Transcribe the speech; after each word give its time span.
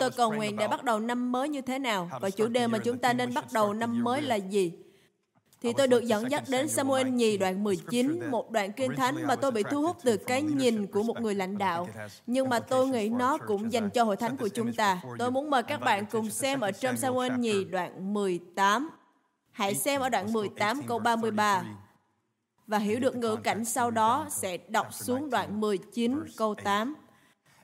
tôi 0.00 0.10
cầu 0.10 0.32
nguyện 0.32 0.56
để 0.56 0.68
bắt 0.68 0.84
đầu 0.84 1.00
năm 1.00 1.32
mới 1.32 1.48
như 1.48 1.60
thế 1.60 1.78
nào 1.78 2.10
và 2.20 2.30
chủ 2.30 2.48
đề 2.48 2.66
mà 2.66 2.78
chúng 2.78 2.98
ta 2.98 3.12
nên 3.12 3.34
bắt 3.34 3.44
đầu 3.52 3.74
năm 3.74 4.04
mới 4.04 4.22
là 4.22 4.34
gì, 4.34 4.72
thì 5.60 5.72
tôi 5.72 5.86
được 5.88 6.04
dẫn 6.04 6.30
dắt 6.30 6.44
đến 6.48 6.68
Samuel 6.68 7.08
nhì 7.08 7.38
đoạn 7.38 7.64
19, 7.64 8.30
một 8.30 8.50
đoạn 8.50 8.72
kinh 8.72 8.96
thánh 8.96 9.26
mà 9.26 9.36
tôi 9.36 9.50
bị 9.50 9.62
thu 9.70 9.82
hút 9.82 9.96
từ 10.04 10.16
cái 10.16 10.42
nhìn 10.42 10.86
của 10.86 11.02
một 11.02 11.20
người 11.20 11.34
lãnh 11.34 11.58
đạo. 11.58 11.88
Nhưng 12.26 12.48
mà 12.48 12.60
tôi 12.60 12.86
nghĩ 12.86 13.08
nó 13.08 13.38
cũng 13.38 13.72
dành 13.72 13.90
cho 13.90 14.04
hội 14.04 14.16
thánh 14.16 14.36
của 14.36 14.48
chúng 14.48 14.72
ta. 14.72 15.02
Tôi 15.18 15.30
muốn 15.30 15.50
mời 15.50 15.62
các 15.62 15.80
bạn 15.80 16.06
cùng 16.10 16.30
xem 16.30 16.60
ở 16.60 16.72
trong 16.72 16.96
Samuel 16.96 17.32
nhì 17.38 17.64
đoạn 17.64 18.14
18. 18.14 18.90
Hãy 19.50 19.74
xem 19.74 20.00
ở 20.00 20.08
đoạn 20.08 20.32
18 20.32 20.82
câu 20.82 20.98
33 20.98 21.64
và 22.66 22.78
hiểu 22.78 23.00
được 23.00 23.16
ngữ 23.16 23.36
cảnh 23.36 23.64
sau 23.64 23.90
đó 23.90 24.26
sẽ 24.30 24.56
đọc 24.56 24.94
xuống 24.94 25.30
đoạn 25.30 25.60
19 25.60 26.24
câu 26.36 26.54
8. 26.54 26.94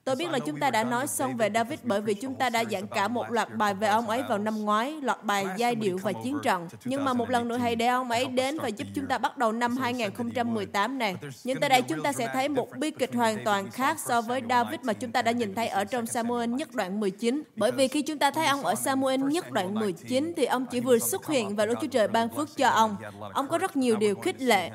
Tôi 0.04 0.16
biết 0.16 0.30
là 0.30 0.38
chúng 0.38 0.60
ta 0.60 0.70
đã 0.70 0.84
nói 0.84 1.06
xong 1.06 1.36
về 1.36 1.50
David 1.54 1.78
bởi 1.82 2.00
vì 2.00 2.14
chúng 2.14 2.34
ta 2.34 2.50
đã 2.50 2.64
giảng 2.70 2.86
cả 2.86 3.08
một 3.08 3.30
loạt 3.30 3.54
bài 3.54 3.74
về 3.74 3.88
ông 3.88 4.08
ấy 4.08 4.22
vào 4.28 4.38
năm 4.38 4.64
ngoái, 4.64 4.92
loạt 5.02 5.24
bài 5.24 5.46
giai 5.56 5.74
điệu 5.74 5.98
và 6.02 6.12
chiến 6.12 6.38
trận. 6.42 6.68
Nhưng 6.84 7.04
mà 7.04 7.12
một 7.12 7.30
lần 7.30 7.48
nữa 7.48 7.56
hãy 7.56 7.76
để 7.76 7.86
ông 7.86 8.10
ấy 8.10 8.26
đến 8.26 8.58
và 8.58 8.68
giúp 8.68 8.88
chúng 8.94 9.06
ta 9.06 9.18
bắt 9.18 9.38
đầu 9.38 9.52
năm 9.52 9.76
2018 9.76 10.98
này. 10.98 11.16
Nhưng 11.44 11.60
tại 11.60 11.70
đây 11.70 11.82
chúng 11.82 12.02
ta 12.02 12.12
sẽ 12.12 12.28
thấy 12.32 12.48
một 12.48 12.68
bi 12.78 12.90
kịch 12.90 13.14
hoàn 13.14 13.44
toàn 13.44 13.70
khác 13.70 13.98
so 13.98 14.20
với 14.20 14.42
David 14.48 14.80
mà 14.82 14.92
chúng 14.92 15.12
ta 15.12 15.22
đã 15.22 15.32
nhìn 15.32 15.54
thấy 15.54 15.68
ở 15.68 15.84
trong 15.84 16.06
Samuel 16.06 16.50
nhất 16.50 16.74
đoạn 16.74 17.00
19. 17.00 17.42
Bởi 17.56 17.72
vì 17.72 17.88
khi 17.88 18.02
chúng 18.02 18.18
ta 18.18 18.30
thấy 18.30 18.46
ông 18.46 18.64
ở 18.64 18.74
Samuel 18.74 19.20
nhất 19.20 19.50
đoạn 19.50 19.74
19 19.74 20.32
thì 20.36 20.44
ông 20.44 20.66
chỉ 20.66 20.80
vừa 20.80 20.98
xuất 20.98 21.26
hiện 21.26 21.56
và 21.56 21.66
Đức 21.66 21.74
Chúa 21.80 21.86
Trời 21.86 22.08
ban 22.08 22.28
phước 22.28 22.56
cho 22.56 22.68
ông. 22.68 22.96
Ông 23.32 23.48
có 23.48 23.58
rất 23.58 23.76
nhiều 23.76 23.96
điều 23.96 24.14
khích 24.14 24.42
lệ. 24.42 24.70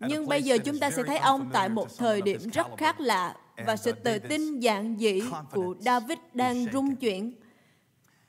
Nhưng 0.00 0.28
bây 0.28 0.42
giờ 0.42 0.58
chúng 0.58 0.78
ta 0.78 0.90
sẽ 0.90 1.02
thấy 1.02 1.18
ông 1.18 1.50
tại 1.52 1.68
một 1.68 1.88
thời 1.98 2.22
điểm 2.22 2.40
rất 2.52 2.66
khác 2.76 3.00
lạ 3.00 3.34
và 3.66 3.76
sự 3.76 3.92
tự 3.92 4.18
tin 4.18 4.60
giản 4.60 4.96
dị 4.98 5.22
của 5.52 5.74
David 5.80 6.18
đang 6.34 6.66
rung 6.72 6.96
chuyển. 6.96 7.34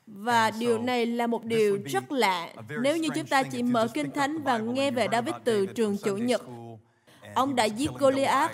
Và 0.06 0.50
điều 0.50 0.78
này 0.78 1.06
là 1.06 1.26
một 1.26 1.44
điều 1.44 1.78
rất 1.86 2.12
lạ 2.12 2.52
nếu 2.82 2.96
như 2.96 3.08
chúng 3.14 3.26
ta 3.26 3.42
chỉ 3.42 3.62
mở 3.62 3.88
Kinh 3.94 4.10
Thánh 4.10 4.42
và 4.42 4.58
nghe 4.58 4.90
về 4.90 5.06
David 5.12 5.34
từ 5.44 5.66
trường 5.66 5.96
chủ 6.04 6.16
nhật. 6.16 6.42
Ông 7.34 7.54
đã 7.54 7.64
giết 7.64 7.90
Goliath, 7.98 8.52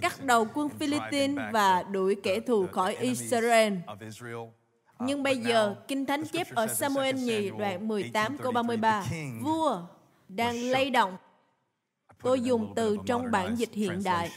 cắt 0.00 0.24
đầu 0.24 0.46
quân 0.54 0.68
Philippines 0.68 1.38
và 1.52 1.82
đuổi 1.82 2.16
kẻ 2.22 2.40
thù 2.40 2.66
khỏi 2.72 2.94
Israel. 2.94 3.72
Nhưng 4.98 5.22
bây 5.22 5.38
giờ, 5.38 5.74
Kinh 5.88 6.06
Thánh 6.06 6.24
chép 6.24 6.54
ở 6.54 6.66
Samuel 6.66 7.16
nhì 7.16 7.50
đoạn 7.50 7.88
18 7.88 8.38
câu 8.38 8.52
33, 8.52 9.04
vua 9.42 9.82
đang 10.28 10.62
lay 10.62 10.90
động 10.90 11.16
Tôi 12.24 12.40
dùng 12.40 12.72
từ 12.76 12.96
trong 13.06 13.30
bản 13.30 13.54
dịch 13.56 13.72
hiện 13.72 14.02
đại. 14.04 14.30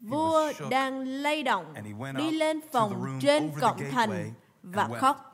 Vua 0.00 0.52
đang 0.70 1.08
lay 1.08 1.42
động, 1.42 1.74
đi 2.16 2.30
lên 2.30 2.60
phòng 2.72 3.18
trên 3.20 3.50
cổng 3.60 3.80
thành 3.90 4.32
và 4.62 4.88
khóc. 5.00 5.24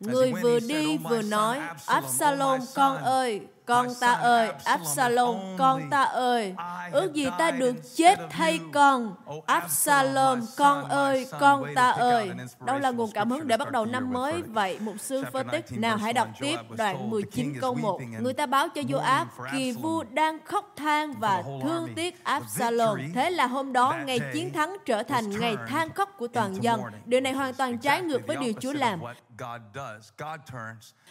Người 0.00 0.32
vừa 0.42 0.60
đi 0.60 0.98
vừa 0.98 1.22
nói, 1.22 1.60
Absalom 1.86 2.60
con 2.74 2.96
ơi, 2.96 3.46
con 3.66 3.88
ta 4.00 4.12
ơi, 4.12 4.52
Absalom, 4.64 5.36
con 5.58 5.90
ta 5.90 6.02
ơi, 6.02 6.54
ước 6.92 7.14
gì 7.14 7.28
ta 7.38 7.50
được 7.50 7.74
chết 7.96 8.18
thay 8.30 8.60
con. 8.72 9.14
Absalom, 9.46 10.40
con 10.56 10.88
ơi, 10.88 11.26
con 11.40 11.64
ta 11.74 11.90
ơi. 11.90 12.30
Đâu 12.64 12.78
là 12.78 12.90
nguồn 12.90 13.10
cảm 13.12 13.30
hứng 13.30 13.48
để 13.48 13.56
bắt 13.56 13.70
đầu 13.70 13.86
năm 13.86 14.12
mới 14.12 14.42
vậy, 14.42 14.78
mục 14.80 14.96
sư 14.98 15.24
phân 15.32 15.48
tích. 15.48 15.64
Nào 15.70 15.96
hãy 15.96 16.12
đọc 16.12 16.28
tiếp 16.40 16.56
đoạn 16.76 17.10
19 17.10 17.54
câu 17.60 17.74
1. 17.74 18.00
Người 18.20 18.32
ta 18.32 18.46
báo 18.46 18.68
cho 18.68 18.82
Joab, 18.82 19.26
kỳ 19.52 19.72
vua 19.72 20.04
đang 20.10 20.38
khóc 20.44 20.72
than 20.76 21.12
và 21.12 21.42
thương 21.62 21.88
tiếc 21.96 22.24
Absalom. 22.24 22.98
Thế 23.14 23.30
là 23.30 23.46
hôm 23.46 23.72
đó, 23.72 23.96
ngày 24.04 24.20
chiến 24.32 24.52
thắng 24.52 24.76
trở 24.86 25.02
thành 25.02 25.30
ngày 25.40 25.56
than 25.68 25.92
khóc 25.92 26.14
của 26.18 26.28
toàn 26.28 26.62
dân. 26.62 26.80
Điều 27.04 27.20
này 27.20 27.32
hoàn 27.32 27.54
toàn 27.54 27.78
trái 27.78 28.00
ngược 28.00 28.26
với 28.26 28.36
điều 28.36 28.52
Chúa 28.60 28.72
làm. 28.72 29.00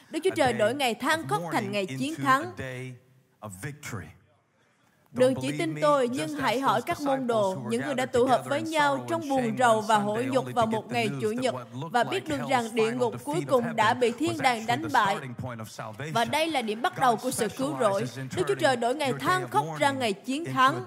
Đức 0.09 0.19
Chúa 0.23 0.29
Trời 0.35 0.53
đổi 0.53 0.73
ngày 0.73 0.95
than 0.95 1.27
khóc 1.27 1.41
thành 1.51 1.71
ngày 1.71 1.85
chiến 1.85 2.15
thắng. 2.15 2.42
today 2.43 2.95
of 3.41 3.51
victory. 3.53 4.13
Đừng 5.13 5.33
chỉ 5.41 5.51
tin 5.57 5.75
tôi, 5.81 6.09
nhưng 6.11 6.29
hãy 6.29 6.59
hỏi 6.59 6.81
các 6.81 7.01
môn 7.01 7.27
đồ, 7.27 7.57
những 7.69 7.81
người 7.85 7.95
đã 7.95 8.05
tụ 8.05 8.25
hợp 8.25 8.43
với 8.45 8.61
nhau 8.61 9.05
trong 9.09 9.29
buồn 9.29 9.57
rầu 9.59 9.81
và 9.81 9.97
hối 9.97 10.25
nhục 10.31 10.45
vào 10.53 10.65
một 10.65 10.91
ngày 10.91 11.09
Chủ 11.21 11.31
nhật 11.31 11.55
và 11.91 12.03
biết 12.03 12.27
được 12.27 12.39
rằng 12.49 12.65
địa 12.73 12.91
ngục 12.91 13.13
cuối 13.23 13.43
cùng 13.47 13.75
đã 13.75 13.93
bị 13.93 14.11
thiên 14.11 14.37
đàng 14.37 14.65
đánh 14.65 14.83
bại. 14.93 15.17
Và 16.13 16.25
đây 16.25 16.47
là 16.47 16.61
điểm 16.61 16.81
bắt 16.81 16.99
đầu 16.99 17.15
của 17.15 17.31
sự 17.31 17.47
cứu 17.57 17.75
rỗi. 17.79 18.05
Đức 18.35 18.43
Chúa 18.47 18.55
Trời 18.55 18.75
đổi 18.75 18.95
ngày 18.95 19.13
than 19.19 19.49
khóc 19.49 19.65
ra 19.79 19.91
ngày 19.91 20.13
chiến 20.13 20.45
thắng. 20.45 20.85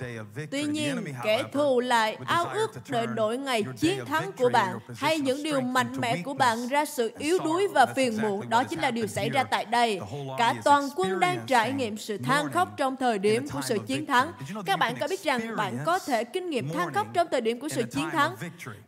Tuy 0.50 0.62
nhiên, 0.62 1.04
kẻ 1.24 1.42
thù 1.52 1.80
lại 1.80 2.16
ao 2.26 2.44
ước 2.44 2.70
đợi 2.88 3.06
đổi 3.06 3.38
ngày 3.38 3.64
chiến 3.76 4.04
thắng 4.04 4.32
của 4.32 4.48
bạn 4.48 4.78
hay 4.96 5.18
những 5.18 5.42
điều 5.42 5.60
mạnh 5.60 6.00
mẽ 6.00 6.16
của 6.24 6.34
bạn 6.34 6.68
ra 6.68 6.84
sự 6.84 7.12
yếu 7.18 7.38
đuối 7.44 7.68
và 7.68 7.86
phiền 7.86 8.18
muộn. 8.22 8.48
Đó 8.48 8.64
chính 8.64 8.80
là 8.80 8.90
điều 8.90 9.06
xảy 9.06 9.30
ra 9.30 9.44
tại 9.44 9.64
đây. 9.64 10.00
Cả 10.38 10.54
toàn 10.64 10.88
quân 10.96 11.20
đang 11.20 11.40
trải 11.46 11.72
nghiệm 11.72 11.96
sự 11.96 12.18
than 12.18 12.52
khóc 12.52 12.68
trong 12.76 12.96
thời 12.96 13.18
điểm 13.18 13.48
của 13.48 13.60
sự 13.62 13.78
chiến 13.86 14.06
thắng 14.06 14.15
thắng. 14.16 14.32
Các 14.66 14.78
bạn 14.78 14.96
có 15.00 15.08
biết 15.08 15.22
rằng 15.22 15.56
bạn 15.56 15.78
có 15.86 15.98
thể 15.98 16.24
kinh 16.24 16.50
nghiệm 16.50 16.72
than 16.72 16.94
khóc 16.94 17.06
trong 17.12 17.28
thời 17.30 17.40
điểm 17.40 17.60
của 17.60 17.68
sự 17.68 17.82
chiến 17.82 18.10
thắng. 18.10 18.36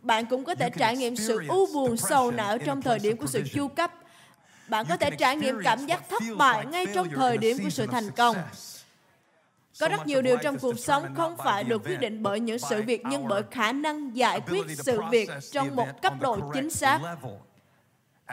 Bạn 0.02 0.26
cũng 0.26 0.44
có 0.44 0.54
thể 0.54 0.70
trải 0.70 0.96
nghiệm 0.96 1.16
sự 1.16 1.40
u 1.48 1.66
buồn 1.74 1.96
sầu 1.96 2.30
não 2.30 2.58
trong 2.58 2.82
thời 2.82 2.98
điểm 2.98 3.16
của 3.16 3.26
sự 3.26 3.42
chu 3.52 3.68
cấp. 3.68 3.92
Bạn 4.68 4.86
có 4.88 4.96
thể 4.96 5.10
trải 5.10 5.36
nghiệm 5.36 5.60
cảm 5.64 5.86
giác 5.86 6.08
thất 6.10 6.22
bại 6.38 6.66
ngay 6.66 6.86
trong 6.94 7.10
thời 7.10 7.38
điểm 7.38 7.56
của 7.62 7.70
sự 7.70 7.86
thành 7.86 8.10
công. 8.10 8.36
Có 9.80 9.88
rất 9.88 10.06
nhiều 10.06 10.22
điều 10.22 10.36
trong 10.36 10.58
cuộc 10.58 10.78
sống 10.78 11.14
không 11.14 11.36
phải 11.36 11.64
được 11.64 11.82
quyết 11.84 12.00
định 12.00 12.22
bởi 12.22 12.40
những 12.40 12.58
sự 12.58 12.82
việc 12.82 13.02
nhưng 13.04 13.28
bởi 13.28 13.42
khả 13.50 13.72
năng 13.72 14.16
giải 14.16 14.40
quyết 14.40 14.64
sự 14.76 15.00
việc 15.10 15.30
trong 15.52 15.76
một 15.76 16.02
cấp 16.02 16.12
độ 16.20 16.50
chính 16.54 16.70
xác. 16.70 17.00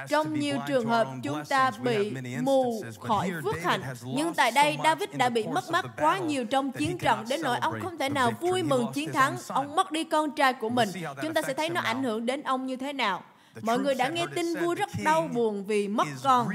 Trong 0.10 0.40
nhiều 0.40 0.58
trường 0.68 0.86
hợp, 0.86 1.08
chúng 1.24 1.46
ta 1.50 1.72
bị 1.84 2.16
mù 2.42 2.84
khỏi 3.00 3.32
phước 3.44 3.64
hạnh. 3.64 3.82
Nhưng 4.04 4.34
tại 4.34 4.52
đây, 4.52 4.78
David 4.84 5.10
đã 5.14 5.30
bị 5.30 5.48
mất 5.48 5.72
mát 5.72 5.86
quá 5.98 6.18
nhiều 6.18 6.46
trong 6.46 6.72
chiến 6.72 6.98
trận 6.98 7.26
đến 7.30 7.42
nỗi 7.42 7.58
ông 7.58 7.80
không 7.82 7.98
thể 7.98 8.10
nào 8.10 8.32
vui 8.40 8.64
mừng 8.64 8.92
chiến 8.94 9.12
thắng. 9.14 9.38
Ông 9.48 9.76
mất 9.76 9.92
đi 9.92 10.04
con 10.04 10.32
trai 10.32 10.54
của 10.54 10.70
mình. 10.70 10.90
Chúng 11.22 11.34
ta 11.34 11.42
sẽ 11.42 11.54
thấy 11.54 11.70
nó 11.70 11.82
ảnh 11.82 12.04
hưởng 12.04 12.26
đến 12.26 12.44
ông 12.44 12.66
như 12.66 12.76
thế 12.76 12.94
nào. 12.94 13.24
Mọi 13.62 13.80
người 13.80 13.96
đã 13.96 14.08
nghe 14.08 14.26
tin 14.36 14.46
vua 14.62 14.76
rất 14.76 14.90
đau 15.04 15.30
buồn 15.34 15.66
vì 15.66 15.88
mất 15.88 16.08
con. 16.24 16.48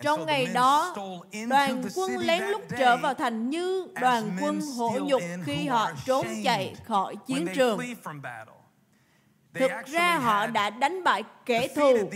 Trong 0.00 0.26
ngày 0.26 0.46
đó, 0.46 0.94
đoàn 1.48 1.84
quân 1.94 2.18
lén 2.18 2.42
lút 2.42 2.62
trở 2.78 2.96
vào 2.96 3.14
thành 3.14 3.50
như 3.50 3.88
đoàn 4.00 4.36
quân 4.40 4.60
hổ 4.76 4.98
nhục 5.02 5.22
khi 5.44 5.66
họ 5.66 5.90
trốn 6.06 6.26
chạy 6.44 6.74
khỏi 6.84 7.16
chiến 7.26 7.46
trường. 7.54 7.80
Thực 9.58 9.70
ra 9.86 10.18
họ 10.18 10.46
đã 10.46 10.70
đánh 10.70 11.04
bại 11.04 11.24
kẻ 11.46 11.68
thù, 11.76 12.10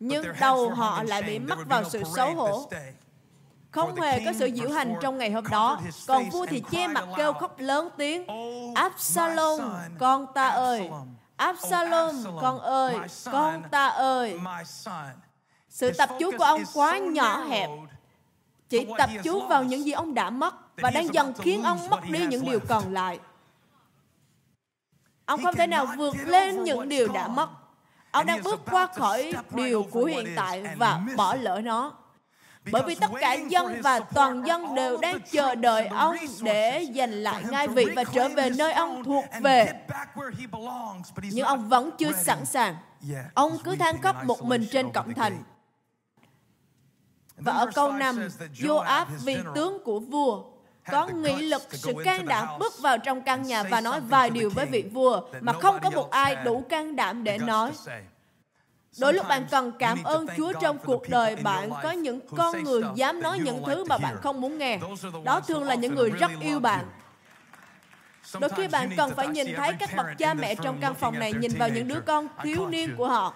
nhưng 0.00 0.24
đầu 0.40 0.70
họ 0.70 1.02
lại 1.02 1.22
bị 1.22 1.38
mắc 1.38 1.58
vào 1.66 1.84
sự 1.84 2.02
xấu 2.16 2.34
hổ. 2.34 2.70
Không 3.70 4.00
hề 4.00 4.24
có 4.24 4.32
sự 4.32 4.50
diễu 4.54 4.70
hành 4.70 4.94
trong 5.00 5.18
ngày 5.18 5.30
hôm 5.30 5.44
đó. 5.50 5.80
Còn 6.06 6.30
vua 6.30 6.46
thì 6.46 6.62
che 6.70 6.88
mặt 6.88 7.04
kêu 7.16 7.32
khóc 7.32 7.58
lớn 7.58 7.88
tiếng. 7.96 8.26
Absalom, 8.74 9.60
con 9.98 10.26
ta 10.34 10.48
ơi! 10.48 10.90
Absalom, 11.36 12.24
con 12.40 12.60
ơi! 12.60 12.96
Con 13.32 13.62
ta 13.70 13.86
ơi! 13.86 14.38
Sự 15.68 15.92
tập 15.92 16.08
chú 16.18 16.30
của 16.38 16.44
ông 16.44 16.62
quá 16.74 16.98
nhỏ 16.98 17.44
hẹp. 17.44 17.70
Chỉ 18.68 18.86
tập 18.98 19.10
chú 19.22 19.46
vào 19.46 19.64
những 19.64 19.84
gì 19.84 19.92
ông 19.92 20.14
đã 20.14 20.30
mất 20.30 20.54
và 20.76 20.90
đang 20.90 21.14
dần 21.14 21.32
khiến 21.38 21.62
ông 21.62 21.90
mất 21.90 22.00
đi 22.10 22.26
những 22.26 22.44
điều 22.44 22.60
còn 22.68 22.92
lại. 22.92 23.18
Ông 25.26 25.42
không 25.42 25.54
thể 25.54 25.66
nào 25.66 25.86
vượt 25.96 26.16
lên 26.26 26.64
những 26.64 26.88
điều 26.88 27.08
đã 27.08 27.28
mất. 27.28 27.48
Ông 28.10 28.26
đang 28.26 28.42
bước 28.42 28.60
qua 28.70 28.86
khỏi 28.86 29.32
điều 29.50 29.82
của 29.82 30.04
hiện 30.04 30.32
tại 30.36 30.64
và 30.76 31.00
bỏ 31.16 31.34
lỡ 31.34 31.60
nó. 31.64 31.92
Bởi 32.72 32.82
vì 32.86 32.94
tất 32.94 33.10
cả 33.20 33.32
dân 33.32 33.80
và 33.82 34.00
toàn 34.00 34.46
dân 34.46 34.74
đều 34.74 34.98
đang 34.98 35.18
chờ 35.30 35.54
đợi 35.54 35.86
ông 35.86 36.16
để 36.42 36.86
giành 36.94 37.10
lại 37.10 37.44
ngai 37.50 37.68
vị 37.68 37.86
và 37.96 38.04
trở 38.04 38.28
về 38.28 38.50
nơi 38.50 38.72
ông 38.72 39.04
thuộc 39.04 39.24
về. 39.40 39.72
Nhưng 41.22 41.46
ông 41.46 41.68
vẫn 41.68 41.90
chưa 41.98 42.12
sẵn 42.12 42.44
sàng. 42.44 42.76
Ông 43.34 43.58
cứ 43.64 43.76
than 43.76 44.02
khóc 44.02 44.24
một 44.24 44.42
mình 44.42 44.66
trên 44.72 44.92
cổng 44.92 45.14
thành. 45.14 45.42
Và 47.36 47.52
ở 47.52 47.66
câu 47.74 47.92
5, 47.92 48.28
Joab 48.54 49.06
vị 49.24 49.36
tướng 49.54 49.84
của 49.84 50.00
vua 50.00 50.51
có 50.90 51.06
nghị 51.06 51.34
lực, 51.34 51.62
sự 51.70 51.92
can 52.04 52.26
đảm 52.26 52.48
bước 52.58 52.72
vào 52.78 52.98
trong 52.98 53.22
căn 53.22 53.42
nhà 53.42 53.62
và 53.62 53.80
nói 53.80 54.00
vài 54.00 54.30
điều 54.30 54.50
với 54.50 54.66
vị 54.66 54.84
vua 54.92 55.20
mà 55.40 55.52
không 55.52 55.78
có 55.82 55.90
một 55.90 56.10
ai 56.10 56.36
đủ 56.36 56.64
can 56.68 56.96
đảm 56.96 57.24
để 57.24 57.38
nói. 57.38 57.72
Đôi 58.98 59.12
lúc 59.12 59.28
bạn 59.28 59.46
cần 59.50 59.72
cảm 59.78 60.02
ơn 60.02 60.26
Chúa 60.36 60.52
trong 60.60 60.78
cuộc 60.78 61.08
đời 61.08 61.36
bạn 61.36 61.70
có 61.82 61.90
những 61.90 62.20
con 62.36 62.62
người 62.62 62.82
dám 62.94 63.22
nói 63.22 63.38
những 63.38 63.62
thứ 63.66 63.84
mà 63.84 63.98
bạn 63.98 64.16
không 64.22 64.40
muốn 64.40 64.58
nghe. 64.58 64.78
Đó 65.24 65.40
thường 65.40 65.64
là 65.64 65.74
những 65.74 65.94
người 65.94 66.10
rất 66.10 66.30
yêu 66.40 66.60
bạn. 66.60 66.84
Đôi 68.40 68.50
khi 68.56 68.68
bạn 68.68 68.90
cần 68.96 69.14
phải 69.14 69.28
nhìn 69.28 69.46
thấy 69.56 69.72
các 69.72 69.90
bậc 69.96 70.06
cha 70.18 70.34
mẹ 70.34 70.54
trong 70.54 70.78
căn 70.80 70.94
phòng 70.94 71.18
này 71.18 71.32
nhìn 71.32 71.52
vào 71.58 71.68
những 71.68 71.88
đứa 71.88 72.00
con 72.00 72.28
thiếu 72.42 72.66
niên 72.66 72.94
của 72.96 73.08
họ. 73.08 73.34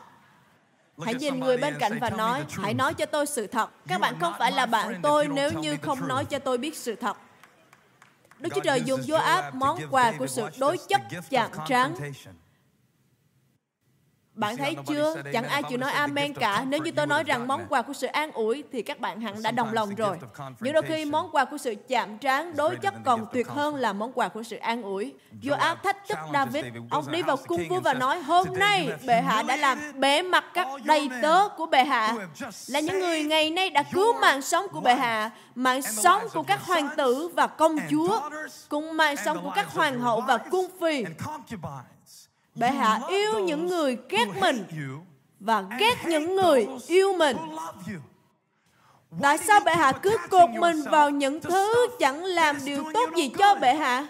Hãy 1.04 1.14
nhìn 1.14 1.40
người 1.40 1.56
bên 1.56 1.74
cạnh 1.78 1.98
và 2.00 2.10
nói, 2.10 2.44
hãy 2.48 2.74
nói 2.74 2.94
cho 2.94 3.06
tôi 3.06 3.26
sự 3.26 3.46
thật. 3.46 3.70
Các 3.88 4.00
bạn 4.00 4.18
không 4.20 4.32
phải 4.38 4.52
là 4.52 4.66
bạn 4.66 5.00
tôi 5.02 5.28
nếu 5.28 5.52
như 5.52 5.76
không 5.82 6.08
nói 6.08 6.24
cho 6.24 6.38
tôi 6.38 6.58
biết 6.58 6.76
sự 6.76 6.94
thật. 6.96 7.16
Đức 8.48 8.54
Chúa 8.54 8.60
Trời 8.64 8.82
dùng 8.82 9.00
vua 9.02 9.16
áp 9.16 9.54
món 9.54 9.78
quà 9.90 10.12
của 10.18 10.26
sự 10.26 10.48
đối 10.58 10.78
chất 10.88 11.00
chạm 11.30 11.50
trán 11.68 11.94
bạn 14.36 14.56
thấy 14.56 14.76
chưa? 14.86 15.22
Chẳng 15.32 15.48
ai 15.48 15.62
chịu 15.62 15.78
nói 15.78 15.92
amen 15.92 16.34
cả. 16.34 16.64
Nếu 16.68 16.80
như 16.80 16.90
tôi 16.90 17.06
nói 17.06 17.24
rằng 17.24 17.48
món 17.48 17.66
quà 17.68 17.82
của 17.82 17.92
sự 17.92 18.06
an 18.06 18.32
ủi 18.32 18.64
thì 18.72 18.82
các 18.82 19.00
bạn 19.00 19.20
hẳn 19.20 19.42
đã 19.42 19.50
đồng 19.50 19.72
lòng 19.72 19.94
rồi. 19.94 20.18
Nhưng 20.60 20.72
đôi 20.72 20.82
khi 20.82 21.04
món 21.04 21.30
quà 21.32 21.44
của 21.44 21.58
sự 21.58 21.74
chạm 21.88 22.18
trán 22.18 22.56
đối 22.56 22.76
chất 22.76 22.94
còn 23.04 23.26
tuyệt 23.32 23.48
hơn 23.48 23.74
là 23.74 23.92
món 23.92 24.12
quà 24.12 24.28
của 24.28 24.42
sự 24.42 24.56
an 24.56 24.82
ủi. 24.82 25.14
Áp 25.58 25.82
thách 25.82 26.08
thức 26.08 26.18
David. 26.32 26.64
Ông 26.90 27.10
đi 27.10 27.22
vào 27.22 27.36
cung 27.36 27.68
vua 27.68 27.80
và 27.80 27.94
nói 27.94 28.20
hôm 28.20 28.46
nay 28.58 28.88
bệ 29.06 29.20
hạ 29.20 29.42
đã 29.42 29.56
làm 29.56 29.78
bể 29.94 30.22
mặt 30.22 30.44
các 30.54 30.68
đầy 30.84 31.08
tớ 31.22 31.48
của 31.48 31.66
bệ 31.66 31.84
hạ 31.84 32.14
là 32.66 32.80
những 32.80 33.00
người 33.00 33.24
ngày 33.24 33.50
nay 33.50 33.70
đã 33.70 33.82
cứu 33.92 34.12
mạng 34.20 34.42
sống 34.42 34.66
của 34.72 34.80
bệ 34.80 34.94
hạ, 34.94 35.30
mạng 35.54 35.82
sống 35.82 36.22
của 36.34 36.42
các 36.42 36.66
hoàng 36.66 36.88
tử 36.96 37.28
và 37.34 37.46
công 37.46 37.76
chúa, 37.90 38.20
cùng 38.68 38.96
mạng 38.96 39.16
sống 39.24 39.42
của 39.42 39.52
các 39.54 39.74
hoàng 39.74 40.00
hậu 40.00 40.20
và 40.20 40.38
cung 40.38 40.66
phi 40.80 41.04
Bệ 42.56 42.70
hạ 42.70 43.00
yêu 43.08 43.38
những 43.38 43.66
người 43.66 43.98
ghét 44.08 44.26
mình 44.40 44.64
và 45.40 45.64
ghét 45.78 45.94
những 46.06 46.36
người 46.36 46.68
yêu 46.86 47.12
mình. 47.12 47.36
Tại 49.22 49.38
sao 49.38 49.60
bệ 49.60 49.72
hạ 49.74 49.92
cứ 49.92 50.16
cột 50.30 50.50
mình 50.50 50.82
vào 50.90 51.10
những 51.10 51.40
thứ 51.40 51.86
chẳng 51.98 52.24
làm 52.24 52.56
điều 52.64 52.84
tốt 52.94 53.10
gì 53.16 53.28
cho 53.38 53.54
bệ 53.54 53.74
hạ? 53.74 54.06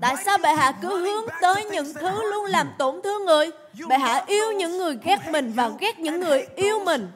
Tại 0.00 0.16
sao 0.24 0.38
bệ 0.38 0.54
hạ 0.54 0.72
cứ 0.82 0.98
hướng 0.98 1.24
tới 1.40 1.64
những 1.64 1.94
thứ 1.94 2.30
luôn 2.30 2.44
làm 2.44 2.70
tổn 2.78 3.02
thương 3.04 3.24
người? 3.24 3.50
Bệ 3.88 3.98
hạ 3.98 4.24
yêu 4.26 4.52
những 4.52 4.78
người 4.78 4.98
ghét 5.04 5.18
mình 5.30 5.52
và 5.56 5.70
ghét 5.80 5.98
những 5.98 6.20
người 6.20 6.46
yêu 6.56 6.80
mình. 6.84 7.10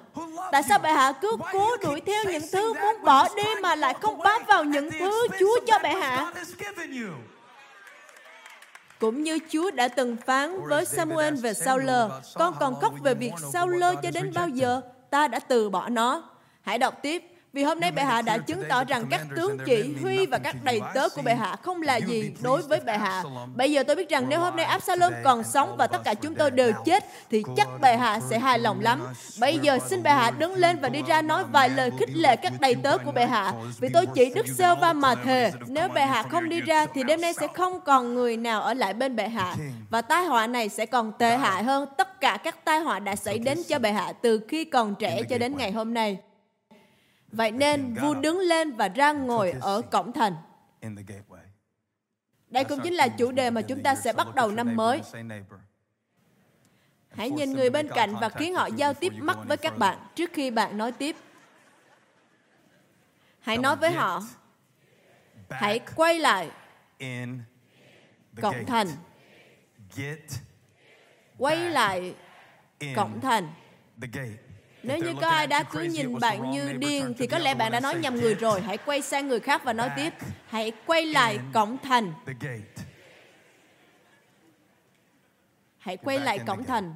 Tại 0.52 0.62
sao 0.69 0.78
bệ 0.78 0.93
hạ 0.93 1.12
cứ 1.12 1.37
cố 1.52 1.76
đuổi 1.76 2.00
theo 2.06 2.25
những 2.25 2.44
thứ 2.52 2.72
muốn 2.75 3.04
bỏ 3.04 3.28
đi 3.37 3.43
mà 3.62 3.75
lại 3.75 3.94
không 4.00 4.19
bám 4.19 4.43
vào 4.49 4.64
những 4.64 4.90
thứ 5.00 5.26
Chúa 5.38 5.61
cho 5.66 5.78
bệ 5.82 5.90
hạ? 5.90 6.32
Cũng 9.00 9.23
như 9.23 9.39
Chúa 9.50 9.71
đã 9.71 9.89
từng 9.89 10.17
phán 10.27 10.69
với 10.69 10.85
Samuel 10.85 11.35
về 11.35 11.55
Saul, 11.55 11.91
con 12.35 12.55
còn 12.61 12.81
khóc 12.81 12.95
về 13.03 13.15
việc 13.15 13.33
Saul 13.53 13.83
cho 14.03 14.11
đến 14.15 14.33
bao 14.35 14.49
giờ? 14.49 14.81
Ta 15.11 15.29
đã 15.29 15.39
từ 15.39 15.71
bỏ 15.71 15.89
nó. 15.89 16.31
Hãy 16.61 16.79
đọc 16.79 16.95
tiếp. 17.03 17.38
Vì 17.58 17.64
hôm 17.64 17.81
nay 17.81 17.93
bệ 17.93 18.02
hạ 18.02 18.22
đã 18.22 18.38
chứng 18.38 18.62
tỏ 18.69 18.84
rằng 18.84 19.06
các 19.10 19.20
tướng 19.37 19.58
chỉ 19.66 19.94
huy 20.02 20.26
và 20.26 20.38
các 20.38 20.56
đầy 20.64 20.81
tớ 20.94 21.08
của 21.08 21.22
bệ 21.22 21.34
hạ 21.34 21.56
không 21.62 21.82
là 21.82 21.96
gì 21.96 22.32
đối 22.43 22.62
với 22.62 22.81
bệ 22.81 22.99
hạ. 22.99 23.22
Bây 23.55 23.72
giờ 23.72 23.82
tôi 23.82 23.96
biết 23.96 24.08
rằng 24.08 24.28
nếu 24.28 24.40
hôm 24.40 24.56
nay 24.56 24.64
Absalom 24.64 25.12
còn 25.25 25.43
sống 25.43 25.76
và 25.76 25.87
tất 25.87 26.05
cả 26.05 26.14
chúng 26.14 26.34
tôi 26.34 26.50
đều 26.50 26.72
chết, 26.84 27.05
thì 27.31 27.43
chắc 27.56 27.69
bệ 27.81 27.96
hạ 27.96 28.20
sẽ 28.31 28.38
hài 28.38 28.58
lòng 28.58 28.81
lắm. 28.81 29.06
Bây 29.40 29.58
giờ 29.58 29.78
xin 29.88 30.02
bệ 30.02 30.10
hạ 30.10 30.31
đứng 30.31 30.55
lên 30.55 30.78
và 30.81 30.88
đi 30.88 31.02
ra 31.08 31.22
nói 31.22 31.44
vài 31.44 31.69
lời 31.69 31.90
khích 31.99 32.16
lệ 32.16 32.37
các 32.37 32.52
đầy 32.60 32.75
tớ 32.75 32.99
của 32.99 33.12
bệ 33.12 33.26
hạ. 33.26 33.52
Vì 33.81 33.88
tôi 33.88 34.06
chỉ 34.06 34.32
Đức 34.34 34.46
Sơ 34.49 34.75
Va 34.75 34.93
mà 34.93 35.14
thề, 35.14 35.52
nếu 35.66 35.88
bệ 35.88 36.00
hạ 36.00 36.22
không 36.22 36.49
đi 36.49 36.61
ra 36.61 36.87
thì 36.94 37.02
đêm 37.02 37.20
nay 37.20 37.32
sẽ 37.32 37.46
không 37.54 37.81
còn 37.81 38.14
người 38.14 38.37
nào 38.37 38.62
ở 38.62 38.75
lại 38.75 38.94
bên 38.94 39.16
bệ 39.16 39.28
hạ. 39.28 39.54
Và 39.90 40.02
tai 40.02 40.25
họa 40.25 40.46
này 40.46 40.69
sẽ 40.69 40.87
còn 40.87 41.12
tệ 41.19 41.37
hại 41.37 41.62
hơn 41.62 41.88
tất 41.96 42.20
cả 42.20 42.38
các 42.44 42.64
tai 42.64 42.81
họa 42.81 42.99
đã 42.99 43.16
xảy 43.16 43.38
đến 43.38 43.58
cho 43.69 43.78
bệ 43.78 43.93
hạ 43.93 44.12
từ 44.22 44.40
khi 44.49 44.64
còn 44.64 44.94
trẻ 44.94 45.22
cho 45.31 45.38
đến 45.38 45.56
ngày 45.56 45.72
hôm 45.72 45.94
nay. 45.94 46.19
Vậy 47.32 47.50
nên 47.50 47.94
vua 47.94 48.14
đứng 48.14 48.38
lên 48.38 48.76
và 48.76 48.88
ra 48.88 49.12
ngồi 49.12 49.50
ở 49.60 49.82
cổng 49.82 50.12
thành. 50.12 50.36
Đây 52.48 52.64
cũng 52.64 52.80
chính 52.82 52.94
là 52.94 53.08
chủ 53.08 53.32
đề 53.32 53.50
mà 53.50 53.62
chúng 53.62 53.82
ta 53.82 53.94
sẽ 53.94 54.12
bắt 54.12 54.34
đầu 54.34 54.50
năm 54.50 54.76
mới. 54.76 55.02
Hãy 57.10 57.30
nhìn 57.30 57.52
người 57.52 57.70
bên 57.70 57.88
cạnh 57.94 58.14
và 58.20 58.28
khiến 58.28 58.54
họ 58.54 58.66
giao 58.76 58.94
tiếp 58.94 59.12
mắt 59.16 59.38
với 59.46 59.56
các 59.56 59.78
bạn 59.78 59.98
trước 60.14 60.30
khi 60.32 60.50
bạn 60.50 60.78
nói 60.78 60.92
tiếp. 60.92 61.16
Hãy 63.40 63.58
nói 63.58 63.76
với 63.76 63.92
họ, 63.92 64.22
hãy 65.50 65.80
quay 65.96 66.19
lại 66.19 66.50
cổng 68.42 68.66
thành. 68.66 68.86
Quay 71.38 71.56
lại 71.70 72.14
cổng 72.96 73.20
thành. 73.20 73.48
Nếu 74.82 74.98
như 74.98 75.14
có 75.20 75.28
ai 75.28 75.46
đã 75.46 75.62
cứ 75.62 75.82
nhìn 75.82 76.19
bạn 76.20 76.50
như 76.50 76.72
điên 76.72 77.14
thì 77.19 77.26
có 77.26 77.38
lẽ 77.38 77.54
bạn 77.54 77.72
đã 77.72 77.80
nói 77.80 77.94
nhầm 77.94 78.16
người 78.16 78.34
rồi. 78.34 78.60
Hãy 78.60 78.78
quay 78.78 79.02
sang 79.02 79.28
người 79.28 79.40
khác 79.40 79.64
và 79.64 79.72
nói 79.72 79.90
tiếp. 79.96 80.12
Hãy 80.46 80.72
quay 80.86 81.06
lại 81.06 81.38
cổng 81.52 81.78
thành. 81.82 82.12
Hãy 85.78 85.96
quay 85.96 86.19
lại 86.19 86.38
cổng 86.38 86.64
thành. 86.64 86.94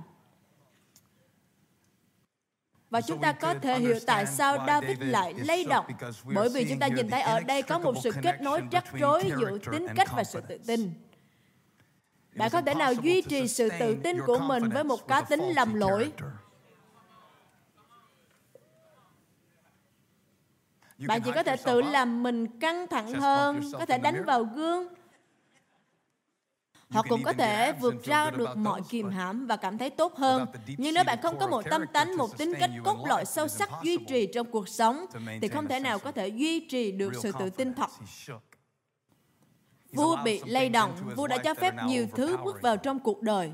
Và 2.91 3.01
chúng 3.01 3.21
ta 3.21 3.33
có 3.33 3.55
thể 3.55 3.79
hiểu 3.79 3.99
tại 4.07 4.27
sao 4.27 4.65
David 4.67 4.99
lại 5.01 5.35
lay 5.35 5.65
động. 5.65 5.87
Bởi 6.25 6.49
vì 6.49 6.67
chúng 6.69 6.79
ta 6.79 6.87
nhìn 6.87 7.11
thấy 7.11 7.23
ở 7.23 7.41
đây 7.41 7.63
có 7.63 7.79
một 7.79 7.95
sự 8.03 8.11
kết 8.23 8.41
nối 8.41 8.63
rắc 8.71 8.85
rối 8.99 9.33
giữa 9.39 9.59
tính 9.73 9.87
cách 9.97 10.09
và 10.17 10.25
sự 10.25 10.41
tự 10.49 10.59
tin. 10.67 10.93
Bạn 12.35 12.51
có 12.51 12.61
thể 12.63 12.75
nào 12.75 12.93
duy 12.93 13.23
trì 13.23 13.49
sự 13.49 13.69
tự 13.81 13.97
tin 14.05 14.21
của 14.27 14.39
mình 14.39 14.69
với 14.69 14.85
một 14.85 15.09
cá 15.09 15.21
tính 15.21 15.43
lầm 15.57 15.75
lỗi 15.75 16.13
bạn 21.07 21.23
chỉ 21.25 21.31
có 21.35 21.43
thể 21.43 21.57
tự 21.57 21.83
làm 21.83 22.23
mình 22.23 22.59
căng 22.59 22.87
thẳng 22.87 23.13
hơn 23.13 23.61
có 23.73 23.87
thể 23.87 23.99
đánh 23.99 24.25
vào 24.25 24.45
gương. 24.45 24.87
Họ 26.91 27.03
cũng 27.09 27.23
có 27.23 27.33
thể 27.33 27.73
vượt 27.73 27.95
ra 28.05 28.31
được 28.31 28.57
mọi 28.57 28.81
kìm 28.89 29.11
hãm 29.11 29.47
và 29.47 29.57
cảm 29.57 29.79
thấy 29.79 29.91
tốt 29.91 30.17
hơn. 30.17 30.47
Nhưng 30.79 30.95
nếu 30.95 31.05
bạn 31.05 31.19
không 31.23 31.39
có 31.39 31.47
một 31.47 31.65
tâm 31.71 31.85
tánh, 31.93 32.17
một 32.17 32.39
tính 32.39 32.53
cách 32.61 32.71
cốt 32.85 33.05
lõi 33.07 33.25
sâu 33.25 33.49
sắc 33.49 33.71
duy 33.83 33.97
trì 34.09 34.27
trong 34.27 34.51
cuộc 34.51 34.69
sống, 34.69 35.07
thì 35.43 35.49
không 35.49 35.69
thể 35.69 35.81
nào 35.81 35.99
có 35.99 36.13
thể 36.13 36.29
duy 36.29 36.69
trì 36.69 36.93
được 36.93 37.13
sự 37.23 37.33
tự 37.39 37.51
tin 37.51 37.75
thật. 37.75 37.91
Vua 39.93 40.17
bị 40.25 40.41
lay 40.47 40.69
động, 40.69 40.97
vua 41.17 41.27
đã 41.27 41.39
cho 41.39 41.55
phép 41.55 41.75
nhiều 41.87 42.07
thứ 42.15 42.37
bước 42.45 42.63
vào 42.63 42.77
trong 42.77 42.99
cuộc 42.99 43.23
đời 43.23 43.53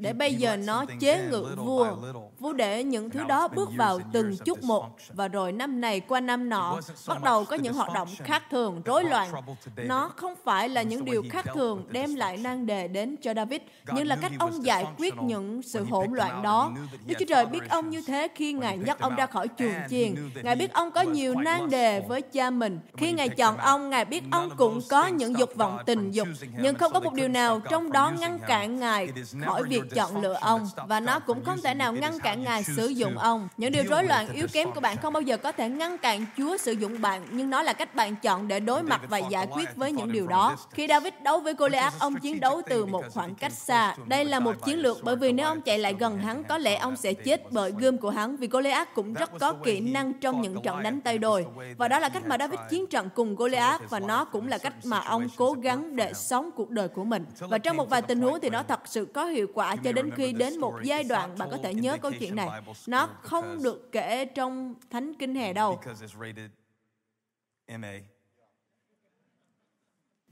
để 0.00 0.12
bây 0.12 0.34
giờ 0.34 0.56
nó 0.56 0.84
chế 1.00 1.28
ngự 1.30 1.54
vua. 1.56 1.96
Vua 2.38 2.52
để 2.52 2.84
những 2.84 3.10
thứ 3.10 3.24
đó 3.24 3.48
bước 3.48 3.68
vào 3.76 4.00
từng 4.12 4.36
chút 4.36 4.62
một 4.62 4.84
và 5.14 5.28
rồi 5.28 5.52
năm 5.52 5.80
này 5.80 6.00
qua 6.00 6.20
năm 6.20 6.48
nọ 6.48 6.80
bắt 7.06 7.22
đầu 7.22 7.44
có 7.44 7.56
những 7.56 7.74
hoạt 7.74 7.92
động 7.94 8.08
khác 8.18 8.42
thường, 8.50 8.82
rối 8.84 9.04
loạn. 9.04 9.30
Nó 9.76 10.10
không 10.16 10.34
phải 10.44 10.68
là 10.68 10.82
những 10.82 11.04
điều 11.04 11.22
khác 11.30 11.44
thường 11.54 11.86
đem 11.90 12.14
lại 12.14 12.36
nan 12.36 12.66
đề 12.66 12.88
đến 12.88 13.16
cho 13.22 13.34
David, 13.34 13.60
nhưng 13.94 14.06
là 14.06 14.16
cách 14.16 14.32
ông 14.38 14.64
giải 14.64 14.86
quyết 14.98 15.14
những 15.22 15.62
sự 15.62 15.84
hỗn 15.84 16.12
loạn 16.12 16.42
đó. 16.42 16.72
Đức 17.06 17.14
Chúa 17.18 17.26
Trời 17.28 17.46
biết 17.46 17.60
ông 17.68 17.90
như 17.90 18.02
thế 18.06 18.28
khi 18.34 18.52
Ngài 18.52 18.78
nhắc 18.78 19.00
ông 19.00 19.16
ra 19.16 19.26
khỏi 19.26 19.48
chuồng 19.58 19.74
chiền. 19.90 20.14
Ngài 20.42 20.56
biết 20.56 20.72
ông 20.72 20.90
có 20.90 21.02
nhiều 21.02 21.34
nan 21.34 21.70
đề 21.70 22.00
với 22.08 22.22
cha 22.22 22.50
mình. 22.50 22.78
Khi 22.96 23.12
Ngài 23.12 23.28
chọn 23.28 23.56
ông, 23.56 23.90
Ngài 23.90 24.04
biết 24.04 24.22
ông 24.30 24.50
cũng 24.56 24.80
có 24.90 25.06
những 25.06 25.38
dục 25.38 25.50
vọng 25.56 25.78
tình 25.86 26.10
dục, 26.10 26.28
nhưng 26.58 26.74
không 26.74 26.92
có 26.92 27.00
một 27.00 27.14
điều 27.14 27.28
nào 27.28 27.60
trong 27.70 27.92
đó 27.92 28.12
ngăn 28.20 28.38
cản 28.46 28.80
Ngài 28.80 29.08
khỏi 29.44 29.62
việc 29.62 29.82
chọn 29.94 30.20
lựa 30.22 30.36
ông 30.40 30.68
và 30.88 31.00
nó 31.00 31.18
cũng 31.18 31.44
không 31.44 31.60
thể 31.60 31.74
nào 31.74 31.92
ngăn 31.92 32.18
cản 32.18 32.42
Ngài 32.42 32.64
sử 32.64 32.86
dụng 32.86 33.18
ông. 33.18 33.48
Những 33.56 33.72
điều 33.72 33.84
rối 33.88 34.04
loạn 34.04 34.32
yếu 34.32 34.46
kém 34.52 34.72
của 34.72 34.80
bạn 34.80 34.96
không 34.96 35.12
bao 35.12 35.20
giờ 35.20 35.36
có 35.36 35.52
thể 35.52 35.68
ngăn 35.68 35.98
cản 35.98 36.26
Chúa 36.36 36.56
sử 36.56 36.72
dụng 36.72 37.00
bạn, 37.00 37.26
nhưng 37.30 37.50
nó 37.50 37.62
là 37.62 37.72
cách 37.72 37.94
bạn 37.94 38.16
chọn 38.16 38.48
để 38.48 38.60
đối 38.60 38.82
mặt 38.82 39.00
và 39.08 39.18
giải 39.18 39.46
quyết 39.46 39.76
với 39.76 39.92
những 39.92 40.12
điều 40.12 40.26
đó. 40.26 40.56
Khi 40.70 40.86
David 40.88 41.12
đấu 41.22 41.40
với 41.40 41.54
Goliath, 41.54 41.98
ông 41.98 42.16
chiến 42.16 42.40
đấu 42.40 42.62
từ 42.68 42.86
một 42.86 43.04
khoảng 43.14 43.34
cách 43.34 43.52
xa. 43.52 43.94
Đây 44.06 44.24
là 44.24 44.40
một 44.40 44.64
chiến 44.64 44.78
lược 44.78 44.98
bởi 45.02 45.16
vì 45.16 45.32
nếu 45.32 45.46
ông 45.46 45.60
chạy 45.60 45.78
lại 45.78 45.94
gần 45.98 46.18
hắn, 46.18 46.44
có 46.44 46.58
lẽ 46.58 46.76
ông 46.76 46.96
sẽ 46.96 47.12
chết 47.12 47.52
bởi 47.52 47.72
gươm 47.78 47.98
của 47.98 48.10
hắn 48.10 48.36
vì 48.36 48.48
Goliath 48.48 48.94
cũng 48.94 49.14
rất 49.14 49.30
có 49.40 49.52
kỹ 49.52 49.80
năng 49.80 50.12
trong 50.12 50.42
những 50.42 50.62
trận 50.62 50.82
đánh 50.82 51.00
tay 51.00 51.18
đôi. 51.18 51.46
Và 51.76 51.88
đó 51.88 51.98
là 51.98 52.08
cách 52.08 52.26
mà 52.26 52.38
David 52.38 52.60
chiến 52.70 52.86
trận 52.86 53.08
cùng 53.14 53.36
Goliath 53.36 53.90
và 53.90 54.00
nó 54.00 54.24
cũng 54.24 54.48
là 54.48 54.58
cách 54.58 54.74
mà 54.84 55.00
ông 55.00 55.28
cố 55.36 55.52
gắng 55.52 55.96
để 55.96 56.12
sống 56.12 56.50
cuộc 56.56 56.70
đời 56.70 56.88
của 56.88 57.04
mình. 57.04 57.24
Và 57.38 57.58
trong 57.58 57.76
một 57.76 57.90
vài 57.90 58.02
tình 58.02 58.20
huống 58.20 58.40
thì 58.42 58.50
nó 58.50 58.62
thật 58.62 58.80
sự 58.84 59.04
có 59.04 59.24
hiệu 59.24 59.46
quả 59.54 59.76
cho 59.84 59.92
đến 59.92 60.10
khi 60.16 60.32
đến 60.32 60.60
một 60.60 60.74
giai 60.84 61.04
đoạn 61.04 61.38
bạn 61.38 61.48
có 61.50 61.58
thể 61.62 61.74
nhớ 61.74 61.98
câu 62.02 62.12
chuyện 62.20 62.36
này. 62.36 62.48
Nó 62.86 63.06
không 63.22 63.62
được 63.62 63.92
kể 63.92 64.24
trong 64.24 64.74
Thánh 64.90 65.14
Kinh 65.14 65.34
Hè 65.34 65.52
đâu. 65.52 65.80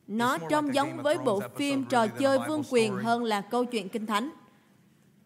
Nó 0.06 0.38
trông 0.50 0.74
giống 0.74 1.02
với 1.02 1.18
bộ 1.18 1.40
phim 1.56 1.84
trò 1.84 2.06
chơi 2.06 2.38
vương 2.48 2.62
quyền 2.70 2.92
hơn 2.92 3.24
là 3.24 3.40
câu 3.40 3.64
chuyện 3.64 3.88
kinh 3.88 4.06
thánh. 4.06 4.30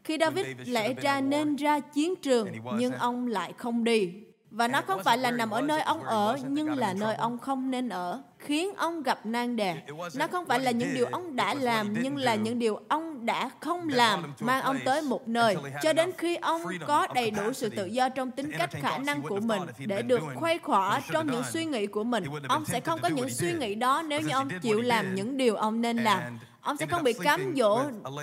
Khi 0.04 0.16
David 0.20 0.46
lẽ 0.66 0.94
ra 0.94 1.20
nên 1.20 1.56
ra 1.56 1.80
chiến 1.80 2.16
trường, 2.16 2.48
nhưng 2.78 2.92
ông 2.92 3.26
lại 3.26 3.52
không 3.52 3.84
đi. 3.84 4.12
Và 4.52 4.68
nó 4.68 4.82
không 4.82 5.02
phải 5.04 5.18
là 5.18 5.30
nằm 5.30 5.50
ở 5.50 5.60
nơi 5.60 5.80
ông 5.80 6.04
ở, 6.04 6.38
nhưng 6.48 6.78
là 6.78 6.94
nơi 6.94 7.14
ông 7.14 7.38
không 7.38 7.70
nên 7.70 7.88
ở. 7.88 8.22
Khiến 8.38 8.74
ông 8.74 9.02
gặp 9.02 9.26
nan 9.26 9.56
đề. 9.56 9.76
Nó 10.14 10.26
không 10.26 10.46
phải 10.46 10.60
là 10.60 10.70
những 10.70 10.94
điều 10.94 11.06
ông 11.06 11.36
đã 11.36 11.54
làm, 11.54 11.94
nhưng 12.02 12.16
là 12.16 12.34
những 12.34 12.58
điều 12.58 12.80
ông 12.88 13.26
đã 13.26 13.50
không 13.60 13.88
làm 13.88 14.32
mang 14.40 14.62
ông 14.62 14.78
tới 14.84 15.02
một 15.02 15.28
nơi. 15.28 15.56
Cho 15.82 15.92
đến 15.92 16.12
khi 16.18 16.36
ông 16.36 16.62
có 16.86 17.06
đầy 17.14 17.30
đủ 17.30 17.52
sự 17.52 17.68
tự 17.68 17.86
do 17.86 18.08
trong 18.08 18.30
tính 18.30 18.50
cách 18.58 18.70
khả 18.72 18.98
năng 18.98 19.22
của 19.22 19.40
mình 19.40 19.62
để 19.78 20.02
được 20.02 20.20
khuây 20.34 20.58
khỏa 20.58 21.00
trong 21.12 21.26
những 21.30 21.42
suy 21.52 21.64
nghĩ 21.64 21.86
của 21.86 22.04
mình, 22.04 22.24
ông 22.48 22.64
sẽ 22.64 22.80
không 22.80 23.00
có 23.02 23.08
những 23.08 23.30
suy 23.30 23.52
nghĩ 23.52 23.74
đó 23.74 24.02
nếu 24.02 24.20
như 24.20 24.32
ông 24.32 24.48
chịu 24.62 24.80
làm 24.80 25.14
những 25.14 25.36
điều 25.36 25.56
ông 25.56 25.80
nên 25.80 25.96
làm. 25.96 26.38
Ông 26.60 26.76
sẽ 26.76 26.86
không 26.86 27.02
bị 27.02 27.12
cám 27.12 27.54
dỗ 27.56 27.80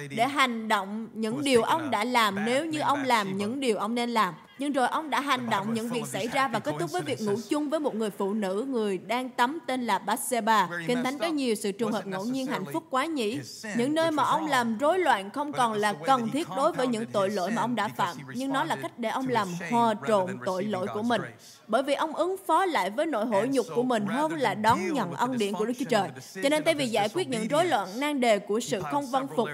để 0.09 0.27
hành 0.27 0.67
động 0.67 1.07
những 1.13 1.43
điều 1.43 1.61
ông 1.61 1.91
đã 1.91 2.03
làm 2.03 2.45
nếu 2.45 2.65
như 2.65 2.79
ông 2.79 3.03
làm 3.03 3.37
những 3.37 3.59
điều 3.59 3.77
ông 3.77 3.95
nên 3.95 4.09
làm. 4.09 4.33
Nhưng 4.59 4.71
rồi 4.71 4.87
ông 4.87 5.09
đã 5.09 5.21
hành 5.21 5.49
động 5.49 5.73
những 5.73 5.89
việc 5.89 6.05
xảy 6.07 6.27
ra 6.27 6.47
và 6.47 6.59
kết 6.59 6.75
thúc 6.79 6.91
với 6.91 7.01
việc 7.01 7.21
ngủ 7.21 7.35
chung 7.49 7.69
với 7.69 7.79
một 7.79 7.95
người 7.95 8.09
phụ 8.09 8.33
nữ 8.33 8.65
người 8.69 8.97
đang 8.97 9.29
tắm 9.29 9.59
tên 9.67 9.85
là 9.85 9.99
Bathsheba. 9.99 10.69
Kinh 10.87 11.03
Thánh 11.03 11.17
có 11.17 11.27
nhiều 11.27 11.55
sự 11.55 11.71
trùng 11.71 11.91
hợp 11.91 12.07
ngẫu 12.07 12.25
nhiên 12.25 12.45
hạnh 12.47 12.65
phúc 12.73 12.83
quá 12.89 13.05
nhỉ. 13.05 13.39
Những 13.77 13.93
nơi 13.93 14.11
mà 14.11 14.23
ông 14.23 14.47
làm 14.47 14.77
rối 14.77 14.99
loạn 14.99 15.29
không 15.29 15.51
còn 15.51 15.73
là 15.73 15.93
cần 15.93 16.29
thiết 16.29 16.47
đối 16.55 16.71
với 16.71 16.87
những 16.87 17.05
tội 17.05 17.29
lỗi 17.29 17.51
mà 17.51 17.61
ông 17.61 17.75
đã 17.75 17.87
phạm, 17.87 18.17
nhưng 18.33 18.53
nó 18.53 18.63
là 18.63 18.75
cách 18.75 18.99
để 18.99 19.09
ông 19.09 19.27
làm 19.27 19.47
hòa 19.71 19.93
trộn 20.07 20.37
tội 20.45 20.63
lỗi 20.63 20.87
của 20.93 21.01
mình 21.01 21.21
bởi 21.69 21.83
vì 21.83 21.93
ông 21.93 22.15
ứng 22.15 22.35
phó 22.47 22.65
lại 22.65 22.89
với 22.89 23.05
nỗi 23.05 23.25
hổ 23.25 23.45
nhục 23.45 23.65
của 23.75 23.83
mình 23.83 24.05
hơn 24.05 24.31
là 24.31 24.53
đón 24.53 24.93
nhận 24.93 25.13
ân 25.13 25.37
điển 25.37 25.53
của 25.53 25.65
Đức 25.65 25.73
Chúa 25.79 25.85
Trời. 25.89 26.09
Cho 26.43 26.49
nên 26.49 26.63
thay 26.63 26.73
vì 26.73 26.87
giải 26.87 27.09
quyết 27.09 27.27
những 27.27 27.47
rối 27.47 27.65
loạn 27.65 27.99
nan 27.99 28.19
đề 28.21 28.39
của 28.39 28.59
sự 28.59 28.81
không 28.91 29.05
văn 29.05 29.27
phục, 29.35 29.49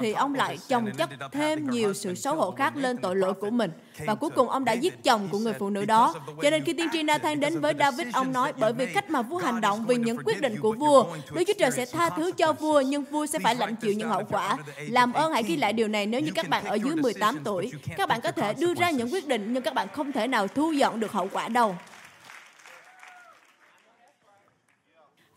thì 0.00 0.12
ông 0.12 0.34
lại 0.34 0.58
chồng 0.68 0.90
chất 0.98 1.10
thêm 1.32 1.70
nhiều 1.70 1.94
sự 1.94 2.14
xấu 2.14 2.34
hổ 2.34 2.50
khác 2.50 2.76
lên 2.76 2.96
tội 2.96 3.16
lỗi 3.16 3.34
của 3.34 3.50
mình. 3.50 3.70
Và 3.98 4.14
cuối 4.14 4.30
cùng 4.30 4.48
ông 4.50 4.64
đã 4.64 4.72
giết 4.72 5.04
chồng 5.04 5.28
của 5.30 5.38
người 5.38 5.52
phụ 5.58 5.70
nữ 5.70 5.84
đó. 5.84 6.14
Cho 6.42 6.50
nên 6.50 6.64
khi 6.64 6.72
tiên 6.72 6.88
tri 6.92 7.02
Nathan 7.02 7.40
đến 7.40 7.60
với 7.60 7.74
David, 7.78 8.06
ông 8.12 8.32
nói 8.32 8.52
bởi 8.56 8.72
vì 8.72 8.86
cách 8.86 9.10
mà 9.10 9.22
vua 9.22 9.38
hành 9.38 9.60
động 9.60 9.84
vì 9.86 9.96
những 9.96 10.16
quyết 10.24 10.40
định 10.40 10.56
của 10.60 10.72
vua, 10.72 11.04
Đức 11.32 11.44
Chúa 11.46 11.52
Trời 11.58 11.70
sẽ 11.70 11.86
tha 11.86 12.10
thứ 12.10 12.32
cho 12.36 12.52
vua, 12.52 12.80
nhưng 12.80 13.04
vua 13.04 13.26
sẽ 13.26 13.38
phải 13.38 13.54
lãnh 13.54 13.76
chịu 13.76 13.92
những 13.92 14.08
hậu 14.08 14.24
quả. 14.30 14.56
Làm 14.88 15.12
ơn 15.12 15.32
hãy 15.32 15.42
ghi 15.42 15.56
lại 15.56 15.72
điều 15.72 15.88
này 15.88 16.06
nếu 16.06 16.20
như 16.20 16.30
các 16.34 16.48
bạn 16.48 16.64
ở 16.64 16.74
dưới 16.74 16.96
18 16.96 17.38
tuổi. 17.44 17.72
Các 17.96 18.08
bạn 18.08 18.20
có 18.20 18.32
thể 18.32 18.54
đưa 18.54 18.74
ra 18.74 18.90
những 18.90 19.12
quyết 19.12 19.28
định, 19.28 19.52
nhưng 19.52 19.62
các 19.62 19.74
bạn 19.74 19.88
không 19.92 20.12
thể 20.12 20.26
nào 20.26 20.48
thu 20.48 20.72
dọn 20.72 21.00
được 21.00 21.12
hậu 21.12 21.28
quả 21.32 21.48
đâu. 21.48 21.76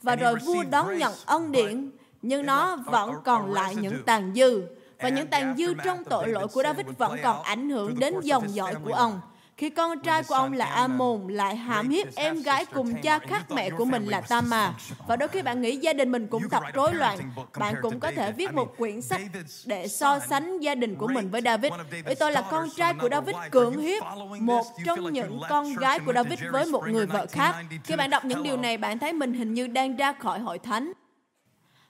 Và 0.01 0.15
rồi 0.15 0.35
vua 0.35 0.63
đón 0.63 0.97
nhận 0.97 1.13
ân 1.25 1.51
điển, 1.51 1.91
nhưng 2.21 2.45
nó 2.45 2.75
vẫn 2.75 3.11
còn 3.23 3.53
lại 3.53 3.75
những 3.75 4.03
tàn 4.05 4.33
dư. 4.35 4.61
Và 4.99 5.09
những 5.09 5.27
tàn 5.27 5.55
dư 5.57 5.73
trong 5.83 6.03
tội 6.03 6.27
lỗi 6.27 6.47
của 6.47 6.63
David 6.63 6.85
vẫn 6.97 7.17
còn 7.23 7.43
ảnh 7.43 7.69
hưởng 7.69 7.99
đến 7.99 8.19
dòng 8.21 8.55
dõi 8.55 8.75
của 8.83 8.93
ông 8.93 9.21
khi 9.57 9.69
con 9.69 9.99
trai 9.99 10.23
của 10.23 10.35
ông 10.35 10.53
là 10.53 10.65
Amon 10.65 11.27
lại 11.27 11.55
hãm 11.55 11.89
hiếp 11.89 12.15
em 12.15 12.41
gái 12.41 12.65
cùng 12.65 12.93
cha 13.01 13.19
khác 13.19 13.51
mẹ 13.51 13.69
của 13.69 13.85
mình 13.85 14.05
là 14.05 14.21
Tama. 14.21 14.73
Và 15.07 15.15
đôi 15.15 15.29
khi 15.29 15.41
bạn 15.41 15.61
nghĩ 15.61 15.77
gia 15.77 15.93
đình 15.93 16.11
mình 16.11 16.27
cũng 16.27 16.49
thật 16.49 16.63
rối 16.73 16.93
loạn, 16.93 17.19
bạn 17.59 17.75
cũng 17.81 17.99
có 17.99 18.11
thể 18.11 18.31
viết 18.31 18.53
một 18.53 18.77
quyển 18.77 19.01
sách 19.01 19.21
để 19.65 19.87
so 19.87 20.19
sánh 20.19 20.59
gia 20.59 20.75
đình 20.75 20.95
của 20.95 21.07
mình 21.07 21.29
với 21.29 21.41
David. 21.41 21.71
Vì 22.05 22.15
tôi 22.15 22.31
là 22.31 22.41
con 22.51 22.69
trai 22.75 22.93
của 22.93 23.09
David 23.11 23.35
cưỡng 23.51 23.77
hiếp 23.77 24.03
một 24.39 24.65
trong 24.85 25.13
những 25.13 25.39
con 25.49 25.75
gái 25.75 25.99
của 25.99 26.13
David 26.13 26.39
với 26.51 26.65
một 26.65 26.87
người 26.87 27.05
vợ 27.05 27.25
khác. 27.31 27.55
Khi 27.83 27.95
bạn 27.95 28.09
đọc 28.09 28.25
những 28.25 28.43
điều 28.43 28.57
này, 28.57 28.77
bạn 28.77 28.99
thấy 28.99 29.13
mình 29.13 29.33
hình 29.33 29.53
như 29.53 29.67
đang 29.67 29.95
ra 29.95 30.13
khỏi 30.13 30.39
hội 30.39 30.59
thánh. 30.59 30.91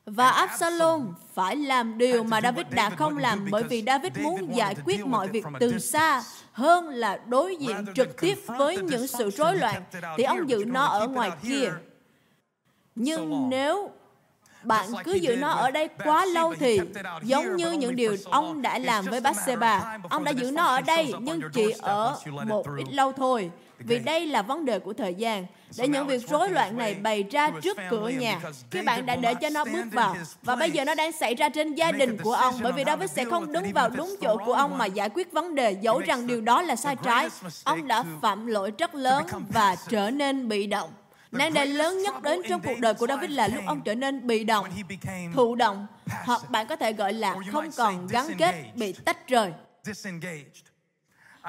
Và 0.05 0.29
Absalom 0.29 1.13
phải 1.33 1.55
làm 1.55 1.97
điều 1.97 2.23
mà 2.23 2.41
David 2.41 2.65
đã 2.69 2.89
không 2.89 3.17
làm 3.17 3.47
bởi 3.51 3.63
vì 3.63 3.83
David 3.87 4.11
muốn 4.21 4.55
giải 4.55 4.75
quyết 4.85 5.05
mọi 5.05 5.27
việc 5.27 5.45
từ 5.59 5.79
xa 5.79 6.23
hơn 6.51 6.89
là 6.89 7.19
đối 7.27 7.55
diện 7.55 7.85
trực 7.95 8.21
tiếp 8.21 8.37
với 8.45 8.77
những 8.77 9.07
sự 9.07 9.29
rối 9.29 9.55
loạn 9.55 9.83
thì 10.17 10.23
ông 10.23 10.49
giữ 10.49 10.65
nó 10.67 10.85
ở 10.85 11.07
ngoài 11.07 11.31
kia. 11.43 11.71
Nhưng 12.95 13.49
nếu 13.49 13.91
bạn 14.65 14.85
cứ 15.03 15.13
giữ 15.13 15.35
nó 15.35 15.49
ở 15.49 15.71
đây 15.71 15.89
quá 16.03 16.25
lâu 16.25 16.55
thì 16.59 16.79
giống 17.23 17.55
như 17.55 17.71
những 17.71 17.95
điều 17.95 18.15
ông 18.25 18.61
đã 18.61 18.79
làm 18.79 19.05
với 19.05 19.19
Bathsheba. 19.19 19.97
Ông 20.09 20.23
đã 20.23 20.31
giữ 20.31 20.51
nó 20.51 20.65
ở 20.65 20.81
đây 20.81 21.13
nhưng 21.19 21.41
chỉ 21.53 21.73
ở 21.81 22.17
một 22.47 22.65
ít 22.77 22.85
lâu 22.91 23.11
thôi. 23.11 23.51
Vì 23.79 23.99
đây 23.99 24.27
là 24.27 24.41
vấn 24.41 24.65
đề 24.65 24.79
của 24.79 24.93
thời 24.93 25.13
gian. 25.13 25.45
Để 25.77 25.87
những 25.87 26.07
việc 26.07 26.29
rối 26.29 26.49
loạn 26.49 26.77
này 26.77 26.93
bày 26.93 27.23
ra 27.23 27.49
trước 27.61 27.77
cửa 27.89 28.09
nhà, 28.09 28.39
khi 28.71 28.81
bạn 28.81 29.05
đã 29.05 29.15
để 29.15 29.33
cho 29.33 29.49
nó 29.49 29.65
bước 29.65 29.85
vào, 29.91 30.15
và 30.41 30.55
bây 30.55 30.71
giờ 30.71 30.85
nó 30.85 30.95
đang 30.95 31.11
xảy 31.11 31.35
ra 31.35 31.49
trên 31.49 31.73
gia 31.73 31.91
đình 31.91 32.17
của 32.17 32.33
ông, 32.33 32.55
bởi 32.61 32.71
vì 32.71 32.83
David 32.85 33.11
sẽ 33.11 33.25
không 33.25 33.51
đứng 33.51 33.73
vào 33.73 33.89
đúng 33.89 34.15
chỗ 34.21 34.37
của 34.45 34.53
ông 34.53 34.77
mà 34.77 34.85
giải 34.85 35.09
quyết 35.09 35.31
vấn 35.31 35.55
đề, 35.55 35.71
dẫu 35.81 35.99
rằng 35.99 36.27
điều 36.27 36.41
đó 36.41 36.61
là 36.61 36.75
sai 36.75 36.95
trái. 37.03 37.29
Ông 37.63 37.87
đã 37.87 38.03
phạm 38.21 38.47
lỗi 38.47 38.71
rất 38.77 38.95
lớn 38.95 39.27
và 39.53 39.75
trở 39.89 40.09
nên 40.09 40.47
bị 40.47 40.67
động. 40.67 40.89
Nan 41.37 41.53
đề 41.53 41.65
lớn 41.65 42.03
nhất 42.03 42.15
đến 42.23 42.41
trong 42.49 42.61
cuộc 42.61 42.79
đời 42.79 42.93
của 42.93 43.07
David 43.07 43.31
là 43.31 43.47
lúc 43.47 43.63
ông 43.65 43.81
trở 43.85 43.95
nên 43.95 44.27
bị 44.27 44.43
động, 44.43 44.65
thụ 45.33 45.55
động, 45.55 45.87
hoặc 46.25 46.41
bạn 46.49 46.67
có 46.67 46.75
thể 46.75 46.93
gọi 46.93 47.13
là 47.13 47.35
không 47.51 47.71
còn 47.77 48.07
gắn 48.07 48.25
kết, 48.37 48.53
bị 48.75 48.93
tách 48.93 49.27
rời. 49.27 49.53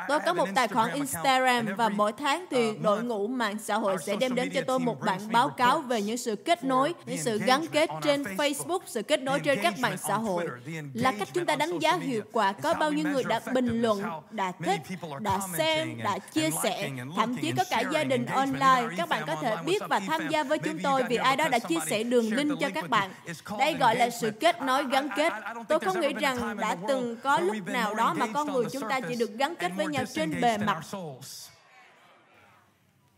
Tôi 0.08 0.20
có 0.26 0.32
một 0.32 0.48
tài 0.54 0.68
khoản 0.68 0.92
Instagram 0.92 1.66
và 1.76 1.88
mỗi 1.88 2.12
tháng 2.12 2.46
thì 2.50 2.70
uh, 2.70 2.82
đội 2.82 3.04
ngũ 3.04 3.26
mạng 3.26 3.58
xã 3.58 3.74
hội 3.74 3.96
sẽ 4.06 4.16
đem 4.16 4.34
đến 4.34 4.50
cho 4.54 4.60
tôi 4.66 4.78
một 4.78 5.00
bản 5.00 5.20
báo 5.32 5.48
cáo 5.48 5.78
về 5.78 6.02
những 6.02 6.16
sự 6.16 6.36
kết 6.36 6.64
nối, 6.64 6.94
những 7.06 7.18
sự 7.18 7.38
gắn 7.38 7.66
kết 7.66 7.90
trên 8.02 8.22
Facebook, 8.22 8.78
sự 8.86 9.02
kết 9.02 9.20
nối 9.20 9.40
trên 9.40 9.58
các 9.62 9.78
mạng 9.78 9.96
xã 10.08 10.14
hội. 10.14 10.46
Là 10.94 11.12
cách 11.18 11.28
chúng 11.32 11.46
ta 11.46 11.56
đánh 11.56 11.78
giá 11.78 11.96
hiệu 11.96 12.22
quả 12.32 12.52
có 12.52 12.74
bao 12.74 12.92
nhiêu 12.92 13.04
người 13.08 13.24
đã 13.24 13.40
bình 13.52 13.82
luận, 13.82 14.02
đã 14.30 14.52
thích, 14.64 14.80
đã 15.20 15.40
xem, 15.56 15.98
đã 16.04 16.18
chia 16.18 16.50
sẻ. 16.62 16.90
Thậm 17.16 17.36
chí 17.42 17.52
có 17.56 17.64
cả 17.70 17.82
gia 17.92 18.04
đình 18.04 18.26
online. 18.26 18.88
Các 18.96 19.08
bạn 19.08 19.22
có 19.26 19.34
thể 19.34 19.56
biết 19.66 19.82
và 19.88 20.00
tham 20.00 20.28
gia 20.28 20.44
với 20.44 20.58
chúng 20.58 20.78
tôi 20.78 21.02
vì 21.08 21.16
ai 21.16 21.36
đó 21.36 21.48
đã 21.48 21.58
chia 21.58 21.78
sẻ 21.86 22.02
đường 22.02 22.34
link 22.34 22.60
cho 22.60 22.68
các 22.74 22.90
bạn. 22.90 23.10
Đây 23.58 23.74
gọi 23.74 23.96
là 23.96 24.10
sự 24.10 24.30
kết 24.30 24.62
nối 24.62 24.84
gắn 24.84 25.08
kết. 25.16 25.32
Tôi 25.68 25.78
không 25.78 26.00
nghĩ 26.00 26.12
rằng 26.12 26.56
đã 26.56 26.76
từng 26.88 27.16
có 27.22 27.38
lúc 27.38 27.56
nào 27.66 27.94
đó 27.94 28.14
mà 28.14 28.26
con 28.34 28.52
người 28.52 28.64
chúng 28.72 28.88
ta 28.88 29.00
chỉ 29.00 29.16
được 29.16 29.30
gắn 29.38 29.54
kết 29.54 29.72
với 29.76 29.85
trên 30.14 30.40
bề 30.40 30.58
mặt 30.58 30.80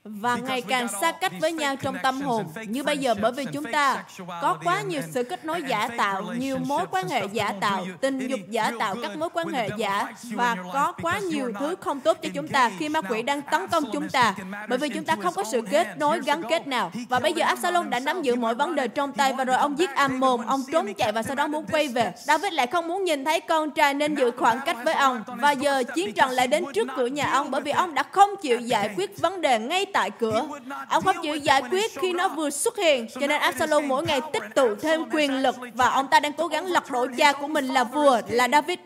và 0.08 0.36
ngày 0.36 0.60
càng 0.60 0.88
xa 1.00 1.12
cách 1.12 1.32
với 1.40 1.52
nhau 1.52 1.76
trong 1.76 1.96
tâm 2.02 2.20
hồn. 2.20 2.44
như 2.68 2.82
bây 2.82 2.98
giờ 2.98 3.14
bởi 3.22 3.32
vì 3.32 3.44
chúng 3.52 3.64
ta 3.72 4.04
có 4.42 4.58
quá 4.64 4.82
nhiều 4.82 5.02
sự 5.10 5.22
kết 5.22 5.44
nối 5.44 5.62
giả 5.62 5.88
tạo 5.96 6.22
nhiều 6.22 6.58
mối 6.58 6.86
quan 6.90 7.08
hệ 7.08 7.26
giả 7.32 7.52
tạo 7.60 7.86
tình 8.00 8.18
dục 8.18 8.40
giả 8.48 8.72
tạo 8.78 8.96
các 9.02 9.16
mối 9.16 9.28
quan 9.34 9.48
hệ 9.48 9.68
giả 9.76 10.12
và 10.22 10.56
có 10.72 10.92
quá 11.02 11.18
nhiều 11.18 11.52
thứ 11.60 11.74
không 11.80 12.00
tốt 12.00 12.18
cho 12.22 12.28
chúng 12.34 12.48
ta 12.48 12.70
khi 12.78 12.88
ma 12.88 13.00
quỷ 13.00 13.22
đang 13.22 13.42
tấn 13.42 13.68
công 13.68 13.84
chúng 13.92 14.08
ta. 14.08 14.34
bởi 14.68 14.78
vì 14.78 14.88
chúng 14.88 15.04
ta 15.04 15.16
không 15.22 15.34
có 15.34 15.44
sự 15.52 15.62
kết 15.70 15.98
nối 15.98 16.20
gắn 16.24 16.42
kết 16.48 16.66
nào. 16.66 16.92
Và 17.08 17.18
bây 17.20 17.32
giờ 17.32 17.44
Absalom 17.44 17.90
đã 17.90 18.00
nắm 18.00 18.22
giữ 18.22 18.34
mọi 18.34 18.54
vấn 18.54 18.74
đề 18.74 18.88
trong 18.88 19.12
tay 19.12 19.32
và 19.32 19.44
rồi 19.44 19.56
ông 19.56 19.78
giết 19.78 19.90
Ammon 19.94 20.46
ông 20.46 20.62
trốn 20.72 20.94
chạy 20.94 21.12
và 21.12 21.22
sau 21.22 21.36
đó 21.36 21.46
muốn 21.46 21.66
quay 21.70 21.88
về. 21.88 22.12
David 22.16 22.52
lại 22.52 22.66
không 22.66 22.88
muốn 22.88 23.04
nhìn 23.04 23.24
thấy 23.24 23.40
con 23.40 23.70
trai 23.70 23.94
nên 23.94 24.14
giữ 24.14 24.30
khoảng 24.30 24.60
cách 24.66 24.76
với 24.84 24.94
ông. 24.94 25.22
và 25.26 25.52
giờ 25.52 25.82
chiến 25.94 26.12
trận 26.12 26.30
lại 26.30 26.46
đến 26.46 26.64
trước 26.74 26.88
cửa 26.96 27.06
nhà 27.06 27.30
ông 27.30 27.50
bởi 27.50 27.60
vì 27.60 27.70
ông 27.70 27.94
đã 27.94 28.02
không 28.02 28.30
chịu 28.42 28.60
giải 28.60 28.90
quyết 28.96 29.18
vấn 29.20 29.40
đề 29.40 29.58
ngay 29.58 29.86
tại 29.86 29.97
tại 29.98 30.10
cửa. 30.10 30.48
Ông 30.88 31.04
không 31.04 31.16
chịu 31.22 31.36
giải 31.36 31.62
quyết 31.70 31.90
khi 32.00 32.12
nó 32.12 32.28
vừa 32.28 32.50
xuất 32.50 32.76
hiện, 32.76 33.06
cho 33.20 33.26
nên 33.26 33.40
Absalom 33.40 33.88
mỗi 33.88 34.06
ngày 34.06 34.20
tích 34.32 34.42
tụ 34.54 34.74
thêm 34.74 35.10
quyền 35.10 35.42
lực 35.42 35.56
và 35.74 35.88
ông 35.88 36.08
ta 36.08 36.20
đang 36.20 36.32
cố 36.32 36.46
gắng 36.46 36.66
lật 36.66 36.90
đổ 36.90 37.06
cha 37.18 37.32
của 37.32 37.48
mình 37.48 37.66
là 37.66 37.84
vua, 37.84 38.20
là 38.28 38.48
David. 38.48 38.78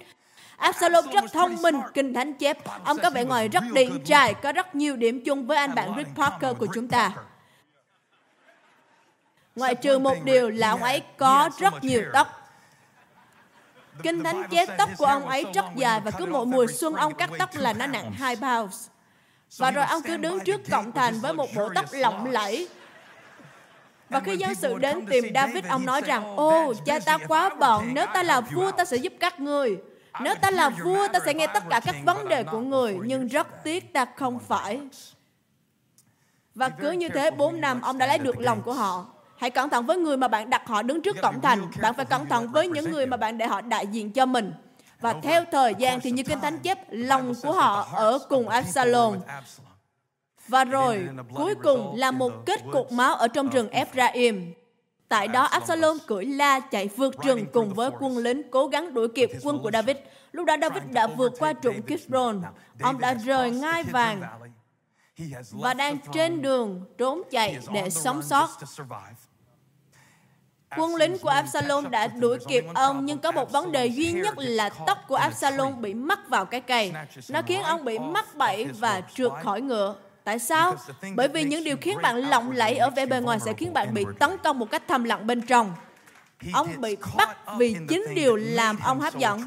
Absalom 0.56 1.04
rất 1.12 1.24
thông 1.32 1.62
minh, 1.62 1.80
kinh 1.94 2.14
thánh 2.14 2.34
chép. 2.34 2.58
Ông 2.84 2.98
có 2.98 3.10
vẻ 3.10 3.24
ngoài 3.24 3.48
rất 3.48 3.64
điển 3.72 4.04
trai, 4.04 4.34
có 4.34 4.52
rất 4.52 4.74
nhiều 4.74 4.96
điểm 4.96 5.24
chung 5.24 5.46
với 5.46 5.56
anh 5.56 5.74
bạn 5.74 5.94
Rick 5.96 6.16
Parker 6.16 6.56
của 6.58 6.66
chúng 6.74 6.88
ta. 6.88 7.12
Ngoài 9.56 9.74
trừ 9.74 9.98
một 9.98 10.16
điều 10.24 10.50
là 10.50 10.70
ông 10.70 10.82
ấy 10.82 11.02
có 11.16 11.50
rất 11.58 11.84
nhiều 11.84 12.02
tóc. 12.12 12.28
Kinh 14.02 14.24
thánh 14.24 14.42
chép 14.50 14.68
tóc 14.78 14.90
của 14.98 15.06
ông 15.06 15.28
ấy 15.28 15.44
rất 15.54 15.64
dài 15.76 16.00
và 16.00 16.10
cứ 16.10 16.26
mỗi 16.26 16.46
mùa 16.46 16.66
xuân 16.66 16.94
ông 16.94 17.14
cắt 17.14 17.30
tóc 17.38 17.50
là 17.54 17.72
nó 17.72 17.86
nặng 17.86 18.12
2 18.12 18.36
pounds. 18.36 18.91
Và 19.58 19.70
rồi 19.70 19.84
ông 19.84 20.02
cứ 20.02 20.16
đứng 20.16 20.40
trước 20.40 20.60
cổng 20.70 20.92
thành 20.92 21.14
với 21.20 21.32
một 21.32 21.48
bộ 21.56 21.68
tóc 21.74 21.84
lộng 21.92 22.30
lẫy. 22.30 22.68
Và 24.08 24.20
khi 24.20 24.36
dân 24.36 24.54
sự 24.54 24.78
đến 24.78 25.06
tìm 25.06 25.24
David, 25.34 25.64
ông 25.68 25.86
nói 25.86 26.00
rằng, 26.00 26.36
Ô, 26.36 26.74
cha 26.86 26.98
ta 26.98 27.18
quá 27.28 27.50
bận, 27.58 27.94
nếu 27.94 28.06
ta 28.14 28.22
là 28.22 28.40
vua 28.40 28.70
ta 28.70 28.84
sẽ 28.84 28.96
giúp 28.96 29.12
các 29.20 29.40
người. 29.40 29.76
Nếu 30.20 30.34
ta 30.34 30.50
là 30.50 30.68
vua, 30.68 31.08
ta 31.08 31.20
sẽ 31.26 31.34
nghe 31.34 31.46
tất 31.46 31.62
cả 31.70 31.80
các 31.80 31.96
vấn 32.04 32.28
đề 32.28 32.44
của 32.44 32.60
người, 32.60 32.98
nhưng 33.04 33.26
rất 33.26 33.64
tiếc 33.64 33.92
ta 33.92 34.06
không 34.16 34.38
phải. 34.38 34.80
Và 36.54 36.68
cứ 36.68 36.90
như 36.90 37.08
thế 37.08 37.30
4 37.30 37.60
năm, 37.60 37.80
ông 37.82 37.98
đã 37.98 38.06
lấy 38.06 38.18
được 38.18 38.38
lòng 38.38 38.62
của 38.62 38.72
họ. 38.72 39.06
Hãy 39.36 39.50
cẩn 39.50 39.70
thận 39.70 39.86
với 39.86 39.96
người 39.96 40.16
mà 40.16 40.28
bạn 40.28 40.50
đặt 40.50 40.68
họ 40.68 40.82
đứng 40.82 41.02
trước 41.02 41.16
cổng 41.22 41.40
thành. 41.40 41.70
Bạn 41.82 41.94
phải 41.94 42.04
cẩn 42.04 42.26
thận 42.26 42.52
với 42.52 42.68
những 42.68 42.90
người 42.90 43.06
mà 43.06 43.16
bạn 43.16 43.38
để 43.38 43.46
họ 43.46 43.60
đại 43.60 43.86
diện 43.86 44.12
cho 44.12 44.26
mình. 44.26 44.52
Và 45.02 45.14
theo 45.22 45.44
thời 45.52 45.74
gian 45.78 46.00
thì 46.00 46.10
như 46.10 46.22
Kinh 46.22 46.40
Thánh 46.40 46.58
chép, 46.58 46.78
lòng 46.90 47.34
của 47.42 47.52
họ 47.52 47.88
ở 47.92 48.18
cùng 48.28 48.48
Absalom. 48.48 49.16
Và 50.48 50.64
rồi, 50.64 51.08
cuối 51.34 51.54
cùng 51.62 51.96
là 51.96 52.10
một 52.10 52.32
kết 52.46 52.60
cục 52.72 52.92
máu 52.92 53.14
ở 53.14 53.28
trong 53.28 53.48
rừng 53.48 53.68
Ephraim. 53.68 54.54
Tại 55.08 55.28
đó, 55.28 55.42
Absalom 55.42 55.98
cưỡi 56.06 56.24
la 56.24 56.60
chạy 56.60 56.88
vượt 56.88 57.22
rừng 57.22 57.46
cùng 57.52 57.74
với 57.74 57.90
quân 58.00 58.18
lính 58.18 58.42
cố 58.50 58.66
gắng 58.66 58.94
đuổi 58.94 59.08
kịp 59.14 59.30
quân 59.42 59.58
của 59.62 59.70
David. 59.70 59.96
Lúc 60.32 60.46
đó 60.46 60.56
David 60.60 60.82
đã 60.90 61.06
vượt 61.06 61.32
qua 61.38 61.52
trụng 61.52 61.82
Kishron. 61.82 62.42
Ông 62.82 62.98
đã 62.98 63.14
rời 63.14 63.50
ngai 63.50 63.82
vàng 63.82 64.22
và 65.50 65.74
đang 65.74 65.98
trên 66.12 66.42
đường 66.42 66.84
trốn 66.98 67.22
chạy 67.30 67.58
để 67.72 67.90
sống 67.90 68.22
sót. 68.22 68.48
Quân 70.76 70.94
lính 70.94 71.18
của 71.18 71.28
Absalom 71.28 71.90
đã 71.90 72.06
đuổi 72.06 72.38
kịp 72.48 72.64
ông, 72.74 73.06
nhưng 73.06 73.18
có 73.18 73.32
một 73.32 73.52
vấn 73.52 73.72
đề 73.72 73.86
duy 73.86 74.12
nhất 74.12 74.34
là 74.36 74.68
tóc 74.68 74.98
của 75.08 75.16
Absalom 75.16 75.82
bị 75.82 75.94
mắc 75.94 76.28
vào 76.28 76.44
cái 76.44 76.60
cây. 76.60 76.92
Nó 77.28 77.42
khiến 77.42 77.62
ông 77.62 77.84
bị 77.84 77.98
mắc 77.98 78.36
bẫy 78.36 78.66
và 78.78 79.02
trượt 79.14 79.32
khỏi 79.42 79.60
ngựa. 79.60 79.94
Tại 80.24 80.38
sao? 80.38 80.76
Bởi 81.14 81.28
vì 81.28 81.44
những 81.44 81.64
điều 81.64 81.76
khiến 81.76 81.98
bạn 82.02 82.16
lộng 82.16 82.50
lẫy 82.50 82.76
ở 82.76 82.90
vẻ 82.90 83.06
bề 83.06 83.20
ngoài 83.20 83.40
sẽ 83.40 83.52
khiến 83.52 83.72
bạn 83.72 83.94
bị 83.94 84.04
tấn 84.18 84.38
công 84.38 84.58
một 84.58 84.70
cách 84.70 84.82
thầm 84.88 85.04
lặng 85.04 85.26
bên 85.26 85.40
trong. 85.40 85.74
Ông 86.52 86.80
bị 86.80 86.96
bắt 87.16 87.36
vì 87.58 87.76
chính 87.88 88.04
điều 88.14 88.36
làm 88.36 88.78
ông 88.84 89.00
hấp 89.00 89.18
dẫn. 89.18 89.44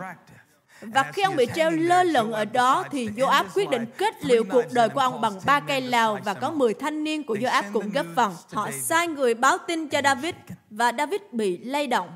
Và 0.81 1.03
khi 1.13 1.21
ông 1.21 1.35
bị 1.35 1.47
treo 1.55 1.71
lơ 1.71 2.03
lửng 2.03 2.31
ở 2.31 2.45
đó, 2.45 2.83
thì 2.91 3.07
Joab 3.07 3.43
quyết 3.53 3.69
định 3.69 3.85
kết 3.97 4.25
liễu 4.25 4.43
cuộc 4.51 4.63
đời 4.71 4.89
của 4.89 4.99
ông 4.99 5.21
bằng 5.21 5.33
ba 5.45 5.59
cây 5.59 5.81
lào 5.81 6.19
và 6.25 6.33
có 6.33 6.51
10 6.51 6.73
thanh 6.73 7.03
niên 7.03 7.23
của 7.23 7.35
Joab 7.35 7.63
cũng 7.73 7.89
góp 7.89 8.05
phần. 8.15 8.33
Họ 8.53 8.69
sai 8.81 9.07
người 9.07 9.33
báo 9.33 9.57
tin 9.67 9.87
cho 9.87 10.01
David 10.03 10.35
và 10.69 10.91
David 10.97 11.21
bị 11.31 11.57
lay 11.57 11.87
động. 11.87 12.09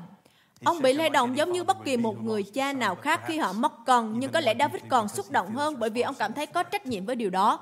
Ông 0.64 0.82
bị 0.82 0.92
lay 0.92 1.10
động 1.10 1.36
giống 1.36 1.52
như 1.52 1.64
bất 1.64 1.84
kỳ 1.84 1.96
một 1.96 2.24
người 2.24 2.42
cha 2.42 2.72
nào 2.72 2.94
khác 2.94 3.20
khi 3.26 3.38
họ 3.38 3.52
mất 3.52 3.72
con, 3.86 4.20
nhưng 4.20 4.32
có 4.32 4.40
lẽ 4.40 4.54
David 4.58 4.82
còn 4.88 5.08
xúc 5.08 5.30
động 5.30 5.54
hơn 5.54 5.74
bởi 5.78 5.90
vì 5.90 6.00
ông 6.00 6.14
cảm 6.18 6.32
thấy 6.32 6.46
có 6.46 6.62
trách 6.62 6.86
nhiệm 6.86 7.06
với 7.06 7.16
điều 7.16 7.30
đó. 7.30 7.60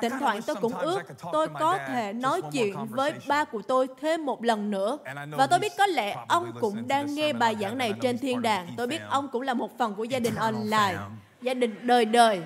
Thỉnh 0.00 0.12
thoảng 0.20 0.42
tôi 0.46 0.56
cũng 0.56 0.74
ước 0.74 1.02
tôi 1.32 1.48
có 1.48 1.78
thể 1.86 2.12
nói 2.12 2.42
chuyện 2.52 2.76
với 2.88 3.12
ba 3.28 3.44
của 3.44 3.62
tôi 3.62 3.86
thêm 4.00 4.26
một 4.26 4.44
lần 4.44 4.70
nữa. 4.70 4.98
Và 5.30 5.46
tôi 5.46 5.58
biết 5.58 5.72
có 5.78 5.86
lẽ 5.86 6.16
ông 6.28 6.52
cũng 6.60 6.88
đang 6.88 7.14
nghe 7.14 7.32
bài 7.32 7.56
giảng 7.60 7.78
này 7.78 7.92
trên 8.00 8.18
thiên 8.18 8.42
đàng. 8.42 8.68
Tôi 8.76 8.86
biết 8.86 9.00
ông 9.08 9.28
cũng 9.28 9.42
là 9.42 9.54
một 9.54 9.78
phần 9.78 9.94
của 9.94 10.04
gia 10.04 10.18
đình 10.18 10.34
online, 10.34 10.98
gia 11.42 11.54
đình 11.54 11.86
đời 11.86 12.04
đời. 12.04 12.42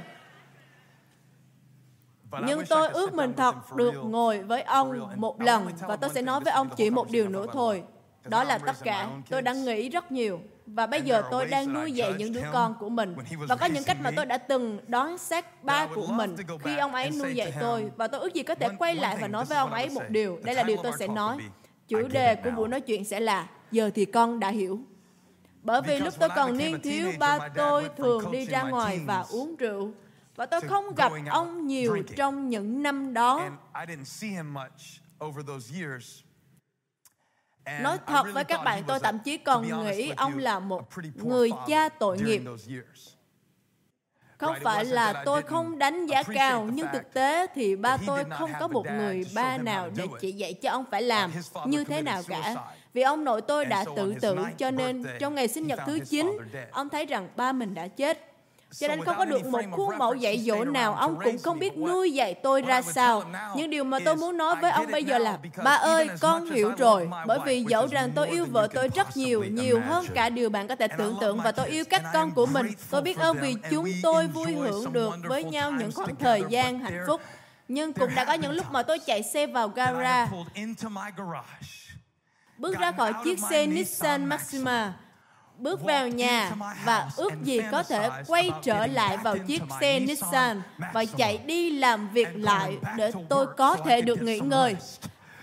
Nhưng 2.47 2.67
tôi 2.67 2.89
ước 2.89 3.15
mình 3.15 3.33
thật 3.37 3.77
được 3.77 3.95
ngồi 4.05 4.43
với 4.43 4.63
ông 4.63 5.09
một 5.17 5.41
lần 5.41 5.69
và 5.81 5.97
tôi 5.97 6.11
sẽ 6.11 6.23
nói 6.23 6.41
với 6.41 6.53
ông 6.53 6.69
chỉ 6.77 6.91
một 6.91 7.11
điều 7.11 7.29
nữa 7.29 7.47
thôi. 7.53 7.83
Đó 8.25 8.45
là 8.45 8.59
tất 8.59 8.77
cả. 8.83 9.09
Tôi 9.31 9.43
đã 9.43 9.53
nghĩ 9.53 9.89
rất 9.89 10.13
nhiều. 10.13 10.41
Và 10.67 10.87
bây 10.87 11.03
giờ 11.03 11.23
tôi 11.31 11.47
đang 11.47 11.73
nuôi 11.73 11.93
dạy 11.93 12.13
những 12.19 12.33
đứa 12.33 12.43
con 12.53 12.75
của 12.81 12.89
mình. 12.89 13.17
Và 13.49 13.57
có 13.57 13.67
những 13.67 13.85
cách 13.85 13.97
mà 14.01 14.11
tôi 14.11 14.27
đã 14.27 14.39
từng 14.39 14.79
đón 14.87 15.19
xét 15.19 15.45
ba 15.63 15.87
của 15.87 16.07
mình 16.07 16.37
khi 16.61 16.77
ông 16.77 16.95
ấy 16.95 17.11
nuôi 17.11 17.35
dạy 17.35 17.53
tôi. 17.61 17.91
Và 17.97 18.09
tôi 18.09 18.21
ước 18.21 18.35
gì 18.35 18.43
có 18.43 18.55
thể 18.55 18.69
quay 18.79 18.95
lại 18.95 19.17
và 19.21 19.29
nói 19.29 19.45
với 19.45 19.59
ông 19.59 19.73
ấy 19.73 19.89
một 19.91 20.03
điều. 20.09 20.39
Đây 20.45 20.55
là 20.55 20.63
điều 20.63 20.77
tôi 20.83 20.93
sẽ 20.99 21.09
nói. 21.09 21.39
Chủ 21.89 22.09
đề 22.09 22.35
của 22.35 22.51
buổi 22.51 22.69
nói 22.69 22.81
chuyện 22.81 23.05
sẽ 23.05 23.21
là 23.21 23.47
Giờ 23.75 23.91
thì 23.95 24.05
con 24.05 24.41
đã 24.41 24.51
hiểu. 24.51 24.81
Bởi 25.63 25.83
vì 25.83 25.99
lúc 25.99 26.15
tôi 26.19 26.29
còn 26.37 26.57
niên 26.57 26.81
thiếu, 26.83 27.13
ba 27.19 27.49
tôi 27.55 27.91
thường 27.97 28.33
đi 28.33 28.47
ra 28.47 28.63
ngoài 28.63 29.01
và 29.07 29.25
uống 29.31 29.57
rượu. 29.57 29.91
Và 30.37 30.47
tôi 30.47 30.61
không 30.61 30.95
gặp 30.95 31.13
ông 31.31 31.67
nhiều 31.67 32.03
trong 32.17 32.49
những 32.49 32.83
năm 32.83 33.15
đó. 33.15 33.51
Nói 37.81 37.99
thật 38.07 38.27
với 38.33 38.45
các 38.45 38.65
bạn, 38.65 38.83
tôi 38.87 39.01
thậm 39.01 39.19
chí 39.19 39.37
còn 39.37 39.85
nghĩ 39.85 40.13
ông 40.17 40.39
là 40.39 40.59
một 40.59 40.89
người 41.15 41.51
cha 41.67 41.89
tội 41.89 42.19
nghiệp. 42.19 42.43
Không 44.39 44.57
phải 44.63 44.85
là 44.85 45.23
tôi 45.25 45.43
không 45.43 45.79
đánh 45.79 46.07
giá 46.07 46.23
cao, 46.23 46.69
nhưng 46.73 46.87
thực 46.93 47.15
tế 47.15 47.47
thì 47.55 47.77
ba 47.77 47.97
tôi 48.07 48.25
không 48.31 48.51
có 48.61 48.69
một 48.69 48.87
người 48.87 49.25
ba 49.35 49.59
nào 49.59 49.91
để 49.97 50.07
chỉ 50.21 50.33
dạy 50.33 50.55
cho 50.55 50.71
ông 50.71 50.85
phải 50.91 51.03
làm 51.03 51.33
như 51.67 51.85
thế 51.85 52.03
nào 52.03 52.23
cả. 52.29 52.55
Vì 52.93 53.03
ông 53.03 53.25
nội 53.25 53.41
tôi 53.41 53.65
đã 53.65 53.85
tự 53.97 54.15
tử, 54.21 54.39
cho 54.59 54.71
nên 54.71 55.05
trong 55.21 55.35
ngày 55.35 55.49
sinh 55.49 55.67
nhật 55.67 55.81
thứ 55.87 55.99
9, 55.99 56.39
ông 56.71 56.89
thấy 56.89 57.07
rằng 57.07 57.29
ba 57.37 57.53
mình 57.53 57.75
đã 57.75 57.89
chết 57.89 58.34
cho 58.79 58.89
nên 58.89 59.05
không 59.05 59.17
có 59.19 59.25
được 59.25 59.47
một 59.47 59.61
khuôn 59.73 59.99
mẫu 59.99 60.15
dạy 60.15 60.39
dỗ 60.39 60.65
nào 60.65 60.95
ông 60.95 61.19
cũng 61.25 61.39
không 61.39 61.59
biết 61.59 61.77
nuôi 61.77 62.13
dạy 62.13 62.35
tôi 62.35 62.63
ra 62.63 62.83
sao. 62.83 63.23
nhưng 63.57 63.71
điều 63.71 63.85
mà 63.85 63.99
tôi 64.05 64.17
muốn 64.17 64.37
nói 64.37 64.57
với 64.61 64.71
ông 64.71 64.87
bây 64.93 65.05
giờ 65.05 65.19
là 65.19 65.39
ba 65.65 65.75
ơi 65.75 66.09
con 66.21 66.51
hiểu 66.51 66.73
rồi 66.79 67.09
bởi 67.27 67.39
vì 67.47 67.65
dẫu 67.69 67.87
rằng 67.87 68.13
tôi 68.15 68.29
yêu 68.29 68.47
vợ 68.51 68.69
tôi 68.75 68.89
rất 68.95 69.17
nhiều 69.17 69.45
nhiều 69.45 69.81
hơn 69.81 70.07
cả 70.15 70.29
điều 70.29 70.51
bạn 70.51 70.69
có 70.69 70.77
thể 70.77 70.89
tưởng 70.99 71.17
tượng 71.21 71.41
và 71.41 71.53
tôi 71.53 71.69
yêu 71.69 71.85
các 71.91 72.03
con 72.13 72.31
của 72.31 72.47
mình. 72.47 72.67
Tôi 72.91 73.03
biết 73.03 73.19
ơn 73.19 73.37
vì 73.41 73.57
chúng 73.71 73.89
tôi 74.03 74.27
vui 74.27 74.55
hưởng 74.55 74.93
được 74.93 75.15
với 75.25 75.45
nhau 75.45 75.71
những 75.71 75.93
khoảng 75.93 76.17
thời 76.17 76.43
gian 76.49 76.79
hạnh 76.79 77.05
phúc. 77.07 77.21
Nhưng 77.69 77.93
cũng 77.93 78.15
đã 78.15 78.25
có 78.25 78.33
những 78.33 78.53
lúc 78.53 78.67
mà 78.71 78.83
tôi 78.83 78.99
chạy 78.99 79.23
xe 79.23 79.47
vào 79.47 79.69
gara. 79.69 80.29
bước 82.59 82.79
ra 82.79 82.93
khỏi 82.93 83.13
chiếc 83.25 83.39
xe 83.51 83.67
Nissan 83.67 84.25
Maxima 84.25 84.95
bước 85.59 85.83
vào 85.83 86.09
nhà 86.09 86.53
và 86.85 87.09
ước 87.17 87.33
gì 87.43 87.61
có 87.71 87.83
thể 87.83 88.09
quay 88.27 88.51
trở 88.63 88.87
lại 88.87 89.17
vào 89.17 89.39
chiếc 89.39 89.63
xe 89.81 90.01
Nissan 90.01 90.63
và 90.93 91.05
chạy 91.05 91.39
đi 91.39 91.71
làm 91.71 92.09
việc 92.13 92.29
lại 92.35 92.77
để 92.97 93.13
tôi 93.29 93.47
có 93.57 93.77
thể 93.77 94.01
được 94.01 94.23
nghỉ 94.23 94.39
ngơi. 94.39 94.77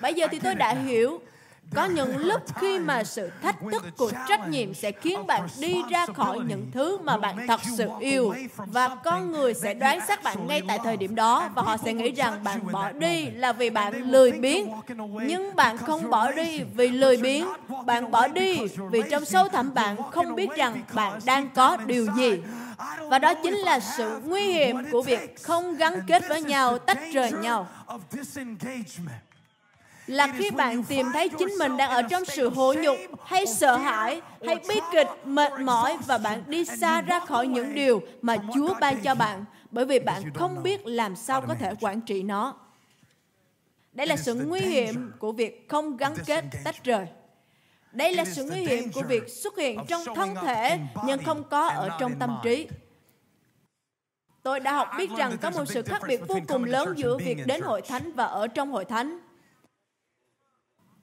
Bây 0.01 0.13
giờ 0.13 0.27
thì 0.31 0.39
tôi 0.39 0.55
đã 0.55 0.73
hiểu 0.73 1.21
có 1.75 1.85
những 1.85 2.17
lúc 2.17 2.41
khi 2.59 2.79
mà 2.79 3.03
sự 3.03 3.31
thách 3.41 3.55
thức 3.71 3.83
của 3.97 4.11
trách 4.27 4.47
nhiệm 4.47 4.73
sẽ 4.73 4.91
khiến 4.91 5.27
bạn 5.27 5.47
đi 5.59 5.81
ra 5.89 6.05
khỏi 6.05 6.39
những 6.47 6.71
thứ 6.73 6.97
mà 6.97 7.17
bạn 7.17 7.47
thật 7.47 7.59
sự 7.77 7.89
yêu, 7.99 8.33
và 8.55 8.95
con 9.03 9.31
người 9.31 9.53
sẽ 9.53 9.73
đoán 9.73 9.99
xác 10.07 10.23
bạn 10.23 10.47
ngay 10.47 10.61
tại 10.67 10.79
thời 10.83 10.97
điểm 10.97 11.15
đó, 11.15 11.49
và 11.55 11.61
họ 11.61 11.77
sẽ 11.77 11.93
nghĩ 11.93 12.11
rằng 12.11 12.43
bạn 12.43 12.71
bỏ 12.71 12.91
đi 12.91 13.29
là 13.29 13.53
vì 13.53 13.69
bạn 13.69 14.11
lười 14.11 14.31
biếng. 14.31 14.67
Nhưng 15.27 15.55
bạn 15.55 15.77
không 15.77 16.09
bỏ 16.09 16.31
đi 16.31 16.63
vì 16.75 16.87
lười 16.89 17.17
biếng, 17.17 17.47
bạn 17.85 18.11
bỏ 18.11 18.27
đi 18.27 18.59
vì 18.91 19.01
trong 19.11 19.25
sâu 19.25 19.49
thẳm 19.49 19.73
bạn 19.73 19.95
không 20.11 20.35
biết 20.35 20.49
rằng 20.55 20.81
bạn 20.93 21.19
đang 21.25 21.49
có 21.55 21.77
điều 21.77 22.07
gì. 22.15 22.41
Và 23.09 23.19
đó 23.19 23.33
chính 23.43 23.55
là 23.55 23.79
sự 23.79 24.21
nguy 24.25 24.51
hiểm 24.51 24.77
của 24.91 25.01
việc 25.01 25.43
không 25.43 25.75
gắn 25.75 25.93
kết 26.07 26.23
với 26.29 26.41
nhau, 26.41 26.77
tách 26.77 26.99
rời 27.13 27.31
nhau 27.31 27.67
là 30.07 30.27
khi 30.37 30.51
bạn 30.51 30.83
tìm 30.83 31.07
thấy 31.13 31.29
chính 31.29 31.49
mình 31.59 31.77
đang 31.77 31.89
ở 31.89 32.01
trong 32.01 32.25
sự 32.25 32.49
hổ 32.49 32.73
nhục 32.73 32.97
hay 33.25 33.45
sợ 33.45 33.77
hãi 33.77 34.21
hay 34.45 34.55
bi 34.67 34.75
kịch 34.91 35.07
mệt 35.25 35.51
mỏi 35.59 35.97
và 36.07 36.17
bạn 36.17 36.43
đi 36.47 36.65
xa 36.65 37.01
ra 37.01 37.19
khỏi 37.19 37.47
những 37.47 37.75
điều 37.75 38.01
mà 38.21 38.35
Chúa 38.53 38.73
ban 38.79 39.01
cho 39.01 39.15
bạn 39.15 39.45
bởi 39.71 39.85
vì 39.85 39.99
bạn 39.99 40.33
không 40.33 40.63
biết 40.63 40.85
làm 40.85 41.15
sao 41.15 41.41
có 41.41 41.53
thể 41.53 41.73
quản 41.81 42.01
trị 42.01 42.23
nó. 42.23 42.55
Đây 43.93 44.07
là 44.07 44.17
sự 44.17 44.35
nguy 44.35 44.59
hiểm 44.59 45.11
của 45.19 45.31
việc 45.31 45.69
không 45.69 45.97
gắn 45.97 46.13
kết 46.25 46.43
tách 46.63 46.83
rời. 46.83 47.05
Đây 47.91 48.15
là 48.15 48.25
sự 48.25 48.43
nguy 48.43 48.61
hiểm 48.61 48.91
của 48.93 49.01
việc 49.01 49.29
xuất 49.29 49.57
hiện 49.57 49.79
trong 49.87 50.01
thân 50.15 50.35
thể 50.41 50.79
nhưng 51.05 51.23
không 51.23 51.43
có 51.49 51.67
ở 51.67 51.89
trong 51.99 52.19
tâm 52.19 52.37
trí. 52.43 52.67
Tôi 54.43 54.59
đã 54.59 54.73
học 54.73 54.89
biết 54.97 55.09
rằng 55.17 55.37
có 55.41 55.49
một 55.49 55.65
sự 55.65 55.81
khác 55.81 56.01
biệt 56.07 56.21
vô 56.27 56.35
cùng 56.47 56.63
lớn 56.63 56.93
giữa 56.97 57.17
việc 57.17 57.37
đến 57.45 57.61
hội 57.61 57.81
thánh 57.81 58.11
và 58.11 58.25
ở 58.25 58.47
trong 58.47 58.71
hội 58.71 58.85
thánh. 58.85 59.19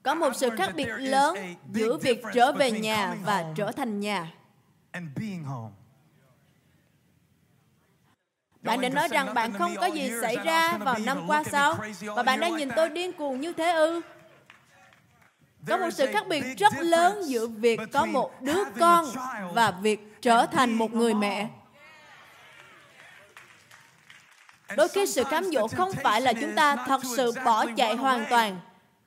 Có 0.09 0.15
một 0.15 0.35
sự 0.35 0.49
khác 0.57 0.71
biệt 0.75 0.87
lớn 0.97 1.55
giữa 1.73 1.97
việc 1.97 2.23
trở 2.33 2.51
về 2.51 2.71
nhà 2.71 3.15
và 3.23 3.45
trở 3.55 3.71
thành 3.71 3.99
nhà. 3.99 4.31
Bạn 8.61 8.81
đã 8.81 8.89
nói 8.89 9.07
rằng 9.07 9.33
bạn 9.33 9.53
không 9.53 9.75
có 9.75 9.85
gì 9.85 10.11
xảy 10.21 10.35
ra 10.35 10.77
vào 10.77 10.95
năm 11.05 11.23
qua 11.27 11.43
sao? 11.43 11.75
Và 12.15 12.23
bạn 12.23 12.39
đang 12.39 12.57
nhìn 12.57 12.69
tôi 12.75 12.89
điên 12.89 13.13
cuồng 13.13 13.41
như 13.41 13.53
thế 13.53 13.71
ư? 13.71 14.01
Có 15.67 15.77
một 15.77 15.89
sự 15.91 16.07
khác 16.13 16.27
biệt 16.27 16.43
rất 16.57 16.73
lớn 16.77 17.23
giữa 17.23 17.47
việc 17.47 17.79
có 17.93 18.05
một 18.05 18.41
đứa 18.41 18.63
con 18.79 19.05
và 19.53 19.71
việc 19.71 20.21
trở 20.21 20.45
thành 20.45 20.73
một 20.73 20.93
người 20.93 21.13
mẹ. 21.13 21.49
Đôi 24.77 24.89
khi 24.89 25.05
sự 25.05 25.23
cám 25.23 25.43
dỗ 25.43 25.67
không 25.67 25.91
phải 26.03 26.21
là 26.21 26.33
chúng 26.33 26.55
ta 26.55 26.75
thật 26.75 27.01
sự 27.15 27.31
bỏ 27.45 27.65
chạy 27.77 27.95
hoàn 27.95 28.25
toàn, 28.29 28.59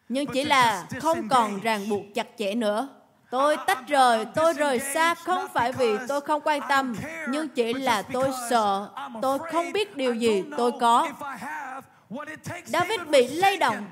nhưng 0.09 0.27
chỉ 0.27 0.45
là 0.45 0.87
không 1.01 1.29
còn 1.29 1.61
ràng 1.61 1.89
buộc 1.89 2.03
chặt 2.15 2.27
chẽ 2.39 2.55
nữa. 2.55 2.89
Tôi 3.31 3.57
tách 3.67 3.89
rời, 3.89 4.25
tôi 4.35 4.53
rời 4.53 4.79
xa 4.79 5.15
không 5.15 5.47
phải 5.55 5.73
vì 5.73 5.97
tôi 6.09 6.21
không 6.21 6.41
quan 6.45 6.61
tâm, 6.69 6.97
nhưng 7.29 7.49
chỉ 7.49 7.75
là 7.75 8.03
tôi 8.03 8.31
sợ, 8.51 8.89
tôi 9.23 9.39
không 9.53 9.73
biết 9.73 9.97
điều 9.97 10.15
gì 10.15 10.45
tôi 10.57 10.73
có. 10.81 11.09
David 12.67 13.01
bị 13.11 13.29
lay 13.29 13.57
động. 13.57 13.87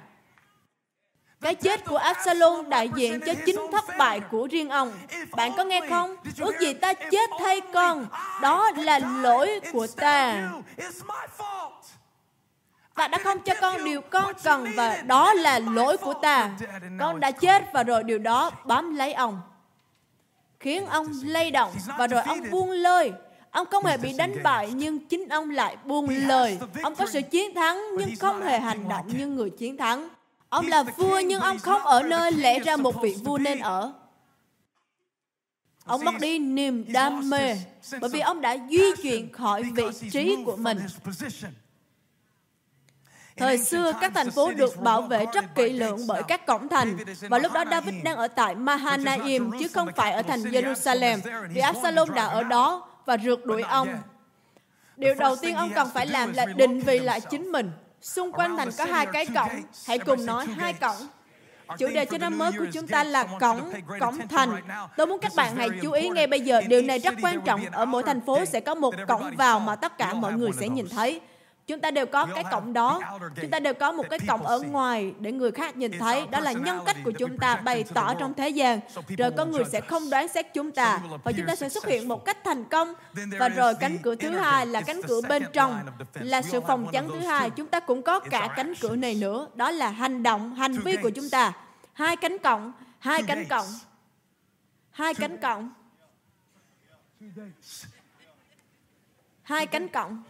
Cái 1.41 1.55
chết 1.55 1.85
của 1.85 1.97
Absalom 1.97 2.69
đại 2.69 2.91
diện 2.95 3.21
cho 3.27 3.33
chính 3.47 3.67
thất 3.73 3.85
bại 3.99 4.21
của 4.21 4.49
riêng 4.51 4.71
ông. 4.71 4.93
Bạn 5.33 5.53
có 5.57 5.65
nghe 5.65 5.81
không? 5.91 6.17
Ước 6.39 6.61
gì 6.61 6.75
ta 6.75 6.93
chết 6.95 7.31
thay 7.39 7.61
con. 7.75 8.07
Đó 8.43 8.71
là 8.77 8.99
lỗi 8.99 9.61
của 9.73 9.87
ta 9.97 10.49
và 13.01 13.09
đã 13.09 13.19
không 13.19 13.39
cho 13.41 13.55
con 13.61 13.85
điều 13.85 14.01
con 14.01 14.33
cần 14.43 14.67
và 14.77 15.03
đó 15.07 15.35
là 15.35 15.59
lỗi 15.59 15.97
của 15.97 16.15
ta. 16.15 16.51
Con 16.99 17.21
đã 17.21 17.31
chết 17.31 17.73
và 17.73 17.83
rồi 17.83 18.05
điều 18.05 18.19
đó 18.19 18.51
bám 18.65 18.95
lấy 18.95 19.13
ông. 19.13 19.41
Khiến 20.61 20.87
ông 20.87 21.07
lay 21.23 21.51
động 21.51 21.73
và 21.99 22.07
rồi 22.07 22.23
ông 22.23 22.51
buông 22.51 22.71
lơi. 22.71 23.13
Ông 23.51 23.67
không 23.71 23.85
hề 23.85 23.97
bị 23.97 24.13
đánh 24.19 24.43
bại 24.43 24.71
nhưng 24.75 25.09
chính 25.09 25.29
ông 25.29 25.51
lại 25.51 25.77
buông 25.85 26.09
lời. 26.09 26.59
Ông 26.83 26.95
có 26.95 27.07
sự 27.07 27.21
chiến 27.31 27.55
thắng 27.55 27.83
nhưng 27.99 28.17
không 28.21 28.43
hề 28.43 28.61
hành 28.61 28.89
động 28.89 29.09
như 29.19 29.27
người 29.27 29.51
chiến 29.51 29.77
thắng. 29.77 30.09
Ông 30.49 30.67
là 30.67 30.83
vua 30.83 31.19
nhưng 31.19 31.41
ông 31.41 31.59
không 31.59 31.83
ở 31.83 32.03
nơi 32.03 32.33
lẽ 32.33 32.59
ra 32.59 32.77
một 32.77 33.03
vị 33.03 33.17
vua 33.25 33.39
nên 33.39 33.59
ở. 33.59 33.93
Ông 35.85 36.05
mất 36.05 36.15
đi 36.21 36.39
niềm 36.39 36.93
đam 36.93 37.31
mê 37.31 37.57
bởi 38.01 38.11
vì 38.11 38.21
ông 38.21 38.41
đã 38.41 38.57
di 38.71 39.03
chuyển 39.03 39.33
khỏi 39.33 39.63
vị 39.63 40.11
trí 40.13 40.37
của 40.47 40.57
mình. 40.57 40.79
Thời 43.41 43.59
xưa, 43.59 43.93
các 44.01 44.13
thành 44.15 44.31
phố 44.31 44.53
được 44.53 44.81
bảo 44.81 45.03
vệ 45.03 45.27
rất 45.33 45.55
kỹ 45.55 45.73
lưỡng 45.73 46.07
bởi 46.07 46.23
các 46.23 46.47
cổng 46.47 46.69
thành. 46.69 46.97
Và 47.29 47.39
lúc 47.39 47.53
đó 47.53 47.65
David 47.71 47.95
đang 48.05 48.17
ở 48.17 48.29
tại 48.29 48.55
Mahanaim, 48.55 49.51
chứ 49.61 49.69
không 49.69 49.89
phải 49.97 50.13
ở 50.13 50.23
thành 50.23 50.41
Jerusalem, 50.41 51.19
vì 51.49 51.61
Absalom 51.61 52.15
đã 52.15 52.27
ở 52.27 52.43
đó 52.43 52.89
và 53.07 53.17
rượt 53.25 53.47
đuổi 53.47 53.63
ông. 53.63 53.89
Điều 54.97 55.15
đầu 55.15 55.37
tiên 55.37 55.55
ông 55.55 55.71
cần 55.75 55.89
phải 55.95 56.07
làm 56.07 56.33
là 56.33 56.47
định 56.47 56.81
vị 56.81 56.99
lại 56.99 57.21
chính 57.21 57.53
mình. 57.53 57.71
Xung 58.03 58.33
quanh 58.33 58.57
thành 58.57 58.69
có 58.79 58.85
hai 58.85 59.07
cái 59.07 59.27
cổng. 59.27 59.63
Hãy 59.87 59.99
cùng 59.99 60.27
nói 60.27 60.47
hai 60.47 60.73
cổng. 60.73 60.97
Chủ 61.79 61.89
đề 61.89 62.05
cho 62.05 62.19
năm 62.19 62.39
mới 62.39 62.53
của 62.53 62.67
chúng 62.73 62.87
ta 62.87 63.05
là 63.05 63.25
cổng, 63.41 63.73
cổng 64.01 64.29
thành. 64.29 64.63
Tôi 64.97 65.07
muốn 65.07 65.19
các 65.19 65.33
bạn 65.37 65.57
hãy 65.57 65.69
chú 65.83 65.93
ý 65.93 66.09
ngay 66.09 66.27
bây 66.27 66.41
giờ, 66.41 66.61
điều 66.69 66.83
này 66.83 66.99
rất 66.99 67.15
quan 67.23 67.41
trọng. 67.41 67.61
Ở 67.73 67.85
mỗi 67.85 68.03
thành 68.03 68.21
phố 68.27 68.45
sẽ 68.45 68.61
có 68.61 68.75
một 68.75 68.95
cổng 69.09 69.37
vào 69.37 69.61
mà 69.61 69.77
tất 69.77 69.99
cả 69.99 70.15
mọi 70.15 70.33
người 70.33 70.51
sẽ 70.61 70.69
nhìn 70.69 70.89
thấy. 70.89 71.21
Chúng 71.71 71.81
ta 71.81 71.91
đều 71.91 72.07
có 72.07 72.27
cái 72.35 72.45
cổng 72.51 72.73
đó. 72.73 73.01
Chúng 73.41 73.51
ta 73.51 73.61
đều 73.61 73.75
có 73.75 73.93
một 73.93 74.05
cái 74.11 74.19
cổng 74.29 74.47
ở 74.47 74.61
ngoài 74.61 75.15
để 75.19 75.33
người 75.33 75.51
khác 75.51 75.77
nhìn 75.77 75.99
thấy. 75.99 76.27
Đó 76.31 76.41
là 76.41 76.53
nhân 76.53 76.81
cách 76.87 76.97
của 77.05 77.11
chúng 77.11 77.39
ta 77.39 77.57
bày 77.57 77.85
tỏ 77.95 78.15
trong 78.15 78.35
thế 78.35 78.49
gian. 78.49 78.81
Rồi 79.19 79.31
con 79.37 79.51
người 79.51 79.65
sẽ 79.73 79.81
không 79.81 80.11
đoán 80.11 80.29
xét 80.29 80.47
chúng 80.55 80.71
ta. 80.71 81.01
Và 81.25 81.33
chúng 81.33 81.47
ta 81.47 81.57
sẽ 81.57 81.69
xuất 81.69 81.87
hiện 81.87 82.09
một 82.09 82.25
cách 82.25 82.39
thành 82.45 82.65
công. 82.65 82.95
Và 83.39 83.49
rồi 83.49 83.75
cánh 83.81 83.99
cửa 84.03 84.15
thứ 84.15 84.31
hai 84.31 84.67
là 84.67 84.81
cánh 84.81 85.01
cửa 85.09 85.21
bên 85.29 85.45
trong. 85.53 85.81
Là 86.15 86.43
sự 86.43 86.61
phòng 86.61 86.87
chắn 86.93 87.09
thứ 87.09 87.19
hai. 87.19 87.51
Chúng 87.51 87.69
ta 87.69 87.81
cũng 87.81 88.03
có 88.03 88.21
cả 88.21 88.49
cánh 88.57 88.75
cửa 88.81 88.97
này 88.97 89.15
nữa. 89.15 89.49
Đó 89.55 89.71
là 89.71 89.91
hành 89.91 90.23
động, 90.23 90.55
hành 90.55 90.73
vi 90.73 90.97
của 90.97 91.11
chúng 91.11 91.31
ta. 91.31 91.53
Hai 91.93 92.17
cánh 92.17 92.39
cổng, 92.39 92.73
hai 92.99 93.23
cánh 93.23 93.45
cổng. 93.45 93.67
Hai 94.91 95.15
cánh 95.15 95.39
cổng. 95.41 95.71
Hai 99.43 99.67
cánh 99.67 99.89
cổng 99.89 100.23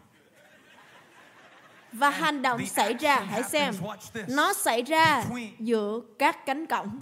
và 1.92 2.10
hành 2.10 2.42
động 2.42 2.66
xảy 2.66 2.94
ra 2.94 3.20
hãy 3.20 3.42
xem 3.42 3.74
nó 4.28 4.52
xảy 4.52 4.82
ra 4.82 5.24
giữa 5.58 6.00
các 6.18 6.46
cánh 6.46 6.66
cổng 6.66 7.00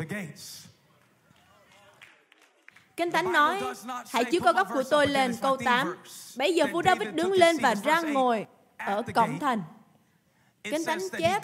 Kinh 2.98 3.11
Thánh 3.11 3.33
nói, 3.33 3.62
hãy 4.11 4.24
chiếu 4.24 4.40
coi 4.40 4.53
góc 4.53 4.68
của 4.72 4.83
tôi 4.90 5.07
lên 5.07 5.37
câu 5.42 5.57
8. 5.57 5.96
Bây 6.37 6.55
giờ 6.55 6.66
vua 6.72 6.83
David 6.83 7.09
đứng 7.14 7.33
lên 7.33 7.57
và 7.62 7.74
ra 7.74 8.01
ngồi 8.01 8.46
ở 8.77 9.03
cổng 9.14 9.38
thành. 9.38 9.62
Kinh 10.64 10.85
Thánh 10.85 10.98
chép, 11.18 11.42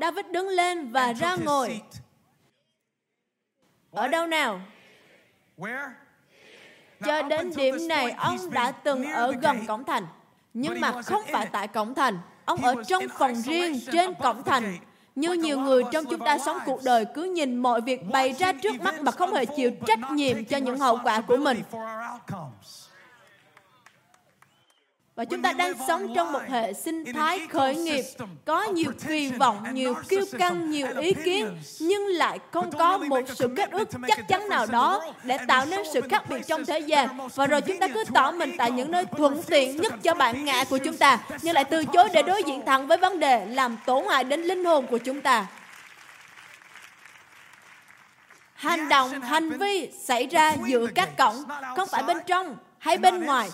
David 0.00 0.26
đứng 0.32 0.48
lên 0.48 0.92
và 0.92 1.12
ra 1.12 1.36
ngồi. 1.36 1.82
Ở 3.90 4.08
đâu 4.08 4.26
nào? 4.26 4.60
Cho 7.04 7.22
đến 7.22 7.52
điểm 7.56 7.88
này, 7.88 8.10
ông 8.10 8.50
đã 8.50 8.72
từng 8.72 9.04
ở 9.04 9.32
gần 9.32 9.66
cổng 9.66 9.84
thành. 9.84 10.06
Nhưng 10.54 10.80
mà 10.80 11.02
không 11.02 11.22
phải 11.32 11.46
tại 11.46 11.68
cổng 11.68 11.94
thành 11.94 12.18
Ông 12.44 12.64
ở 12.64 12.74
trong 12.88 13.02
phòng 13.18 13.34
riêng 13.34 13.80
trên 13.92 14.14
cổng 14.14 14.42
thành. 14.42 14.78
Như 15.14 15.32
nhiều 15.32 15.60
người 15.60 15.82
trong 15.92 16.04
chúng 16.04 16.20
ta 16.20 16.38
sống 16.38 16.58
cuộc 16.66 16.80
đời 16.84 17.04
cứ 17.14 17.24
nhìn 17.24 17.56
mọi 17.56 17.80
việc 17.80 18.10
bày 18.12 18.32
ra 18.32 18.52
trước 18.52 18.80
mắt 18.80 19.00
mà 19.00 19.12
không 19.12 19.34
hề 19.34 19.44
chịu 19.46 19.70
trách 19.86 20.10
nhiệm 20.10 20.44
cho 20.44 20.56
những 20.56 20.78
hậu 20.78 20.98
quả 21.04 21.20
của 21.20 21.36
mình. 21.36 21.62
Và 25.14 25.24
chúng 25.24 25.42
ta 25.42 25.52
đang 25.52 25.74
sống 25.88 26.12
trong 26.16 26.32
một 26.32 26.42
hệ 26.48 26.72
sinh 26.72 27.04
thái 27.12 27.40
khởi 27.50 27.76
nghiệp, 27.76 28.02
có 28.44 28.62
nhiều 28.62 28.92
kỳ 29.06 29.30
vọng, 29.30 29.64
nhiều 29.72 29.94
kiêu 30.08 30.24
căng, 30.38 30.70
nhiều 30.70 30.86
ý 31.00 31.14
kiến, 31.24 31.58
nhưng 31.80 32.06
lại 32.06 32.38
không 32.52 32.70
có 32.78 32.98
một 32.98 33.20
sự 33.34 33.48
kết 33.56 33.70
ước 33.70 33.88
chắc 34.08 34.28
chắn 34.28 34.48
nào 34.48 34.66
đó 34.66 35.02
để 35.22 35.38
tạo 35.48 35.66
nên 35.66 35.80
sự 35.92 36.00
khác 36.10 36.22
biệt 36.28 36.46
trong 36.46 36.64
thế 36.64 36.78
gian. 36.78 37.28
Và 37.34 37.46
rồi 37.46 37.60
chúng 37.60 37.78
ta 37.78 37.88
cứ 37.88 38.04
tỏ 38.14 38.30
mình 38.30 38.54
tại 38.58 38.70
những 38.70 38.90
nơi 38.90 39.04
thuận 39.04 39.42
tiện 39.42 39.76
nhất 39.76 39.92
cho 40.02 40.14
bản 40.14 40.44
ngã 40.44 40.64
của 40.64 40.78
chúng 40.78 40.96
ta, 40.96 41.18
nhưng 41.42 41.54
lại 41.54 41.64
từ 41.64 41.84
chối 41.84 42.08
để 42.12 42.22
đối 42.22 42.42
diện 42.42 42.62
thẳng 42.66 42.86
với 42.86 42.96
vấn 42.96 43.20
đề 43.20 43.46
làm 43.46 43.78
tổn 43.86 44.04
hại 44.10 44.24
đến 44.24 44.42
linh 44.42 44.64
hồn 44.64 44.86
của 44.86 44.98
chúng 44.98 45.20
ta. 45.20 45.46
Hành 48.54 48.88
động, 48.88 49.20
hành 49.20 49.50
vi 49.50 49.90
xảy 50.02 50.26
ra 50.26 50.54
giữa 50.66 50.86
các 50.94 51.16
cổng, 51.18 51.44
không 51.76 51.88
phải 51.88 52.02
bên 52.02 52.18
trong 52.26 52.56
hay 52.78 52.98
bên 52.98 53.24
ngoài 53.24 53.50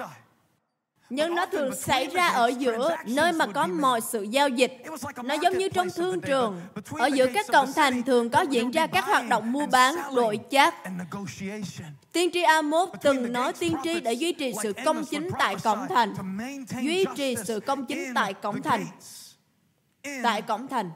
nhưng 1.11 1.35
nó 1.35 1.47
thường 1.47 1.77
xảy 1.77 2.07
ra 2.07 2.29
ở 2.29 2.47
giữa 2.59 2.97
nơi 3.07 3.33
mà 3.33 3.47
có 3.47 3.67
mọi 3.67 4.01
sự 4.01 4.23
giao 4.23 4.49
dịch. 4.49 4.83
Nó 5.25 5.35
giống 5.35 5.59
như 5.59 5.69
trong 5.69 5.91
thương 5.91 6.21
trường. 6.21 6.61
Ở 6.91 7.07
giữa 7.07 7.27
các 7.35 7.47
cộng 7.53 7.73
thành 7.73 8.03
thường 8.03 8.31
có 8.31 8.41
diễn 8.41 8.71
ra 8.71 8.87
các 8.87 9.05
hoạt 9.05 9.29
động 9.29 9.53
mua 9.53 9.67
bán, 9.67 9.95
đổi 10.15 10.39
chác. 10.51 10.75
Tiên 12.13 12.31
tri 12.33 12.43
Amos 12.43 12.89
từng 13.03 13.33
nói 13.33 13.53
tiên 13.53 13.77
tri 13.85 14.01
để 14.01 14.13
duy 14.13 14.33
trì 14.33 14.53
sự 14.63 14.73
công 14.85 15.05
chính 15.05 15.31
tại 15.39 15.57
cổng 15.65 15.87
thành. 15.89 16.15
Duy 16.81 17.05
trì 17.17 17.37
sự 17.45 17.61
công 17.61 17.87
chính 17.87 18.15
tại 18.15 18.35
cổng 18.35 18.63
thành. 18.63 18.87
Tại 20.23 20.43
cổng 20.43 20.69
thành. 20.69 20.91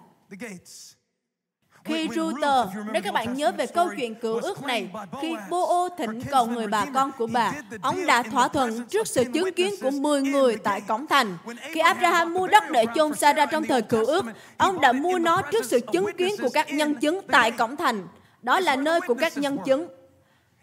Khi 1.85 2.09
Ruther, 2.15 2.69
nếu 2.93 3.03
các 3.03 3.15
bạn 3.15 3.35
nhớ 3.35 3.53
về 3.53 3.67
câu 3.67 3.89
chuyện 3.97 4.15
cựu 4.15 4.41
ước 4.41 4.63
này, 4.63 4.91
khi 5.21 5.35
Bô 5.51 5.89
thỉnh 5.99 6.21
cầu 6.31 6.47
người 6.47 6.67
bà 6.67 6.85
con 6.95 7.11
của 7.19 7.27
bà, 7.27 7.53
ông 7.83 8.07
đã 8.07 8.23
thỏa 8.23 8.49
thuận 8.49 8.87
trước 8.87 9.09
sự 9.09 9.25
chứng 9.35 9.53
kiến 9.53 9.75
của 9.83 9.91
10 9.91 10.23
người 10.23 10.57
tại 10.57 10.81
cổng 10.81 11.07
thành. 11.07 11.39
Khi 11.63 11.81
Abraham 11.81 12.35
mua 12.35 12.47
đất 12.47 12.65
để 12.71 12.85
chôn 12.95 13.15
Sarah 13.15 13.49
trong 13.51 13.65
thời 13.65 13.83
cựu 13.83 14.07
ước, 14.07 14.25
ông 14.57 14.81
đã 14.81 14.93
mua 14.93 15.19
nó 15.19 15.43
trước 15.43 15.65
sự 15.65 15.81
chứng 15.93 16.07
kiến 16.19 16.35
của 16.43 16.49
các 16.55 16.73
nhân 16.73 16.95
chứng 16.95 17.21
tại 17.27 17.51
cổng 17.51 17.77
thành. 17.77 18.09
Đó 18.43 18.61
là 18.61 18.77
nơi 18.77 19.01
của 19.01 19.15
các 19.15 19.39
nhân 19.39 19.59
chứng. 19.65 19.87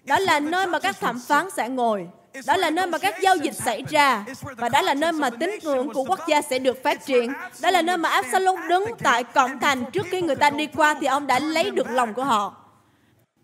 Đó 0.04 0.20
là 0.20 0.40
nơi 0.40 0.68
mà 0.68 0.80
các 0.80 1.00
thẩm 1.00 1.22
phán 1.28 1.50
sẽ 1.50 1.70
ngồi. 1.70 2.08
Đó 2.46 2.58
là 2.58 2.70
nơi 2.70 2.88
mà 2.88 2.98
các 2.98 3.15
giao 3.22 3.36
dịch 3.36 3.56
xảy 3.56 3.84
ra 3.89 4.26
và 4.58 4.70
đó 4.70 4.82
là 4.82 4.94
nơi 4.94 5.12
mà 5.12 5.30
tín 5.30 5.50
ngưỡng 5.63 5.94
của 5.94 6.04
quốc 6.04 6.20
gia 6.28 6.42
sẽ 6.42 6.60
được 6.60 6.84
phát 6.84 7.06
triển. 7.06 7.34
Đó 7.62 7.72
là 7.72 7.82
nơi 7.82 7.98
mà 7.98 8.10
Absalom 8.10 8.60
đứng 8.70 8.86
tại 9.04 9.24
cổng 9.24 9.60
thành 9.60 9.92
trước 9.92 10.08
khi 10.10 10.22
người 10.22 10.36
ta 10.36 10.50
đi 10.50 10.68
qua 10.68 10.96
thì 11.02 11.08
ông 11.08 11.28
đã 11.28 11.39
lấy 11.39 11.72
được 11.72 11.88
lòng 11.89 12.13
của 12.13 12.24
họ. 12.24 12.56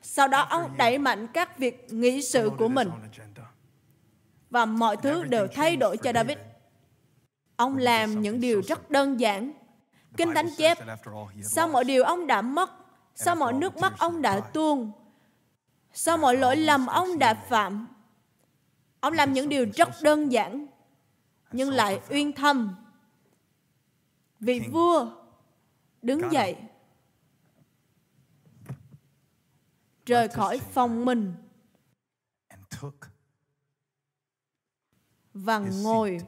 Sau 0.01 0.27
đó 0.27 0.47
ông 0.49 0.77
đẩy 0.77 0.97
mạnh 0.97 1.27
các 1.27 1.57
việc 1.57 1.87
nghị 1.89 2.21
sự 2.21 2.51
của 2.57 2.67
mình 2.67 2.91
và 4.49 4.65
mọi 4.65 4.97
thứ 4.97 5.23
đều 5.23 5.47
thay 5.47 5.75
đổi 5.75 5.97
cho 5.97 6.13
David. 6.13 6.37
Ông 7.55 7.77
làm 7.77 8.21
những 8.21 8.41
điều 8.41 8.61
rất 8.67 8.91
đơn 8.91 9.19
giản. 9.19 9.51
Kinh 10.17 10.33
Thánh 10.33 10.49
chép, 10.57 10.77
sau 11.43 11.67
mọi 11.67 11.83
điều 11.83 12.03
ông 12.03 12.27
đã 12.27 12.41
mất, 12.41 12.69
sau 13.15 13.35
mọi 13.35 13.53
nước 13.53 13.77
mắt 13.77 13.93
ông 13.97 14.21
đã 14.21 14.39
tuôn, 14.39 14.91
sau 15.93 16.17
mọi 16.17 16.37
lỗi 16.37 16.55
lầm 16.55 16.87
ông 16.87 17.19
đã 17.19 17.33
phạm, 17.33 17.87
Ông 19.05 19.13
làm 19.13 19.33
những 19.33 19.49
điều 19.49 19.65
rất 19.75 19.89
đơn 20.01 20.31
giản, 20.31 20.67
nhưng 21.51 21.69
lại 21.69 22.01
uyên 22.09 22.33
thâm. 22.33 22.75
Vị 24.39 24.61
vua 24.71 25.11
đứng 26.01 26.31
dậy, 26.31 26.55
rời 30.05 30.27
khỏi 30.27 30.59
phòng 30.59 31.05
mình 31.05 31.33
và 35.33 35.59
ngồi 35.59 36.19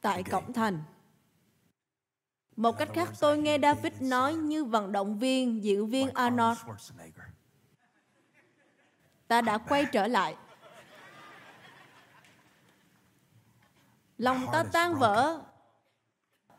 tại 0.00 0.22
cổng 0.22 0.52
thành. 0.52 0.82
Một 2.56 2.78
cách 2.78 2.88
khác 2.94 3.12
tôi 3.20 3.38
nghe 3.38 3.58
David 3.58 3.92
nói 4.00 4.34
như 4.34 4.64
vận 4.64 4.92
động 4.92 5.18
viên, 5.18 5.64
diễn 5.64 5.86
viên 5.86 6.10
Arnold 6.10 6.58
ta 9.28 9.40
đã 9.40 9.58
quay 9.58 9.84
trở 9.84 10.06
lại. 10.06 10.36
Lòng 14.18 14.46
ta 14.52 14.64
tan 14.72 14.94
vỡ, 14.94 15.40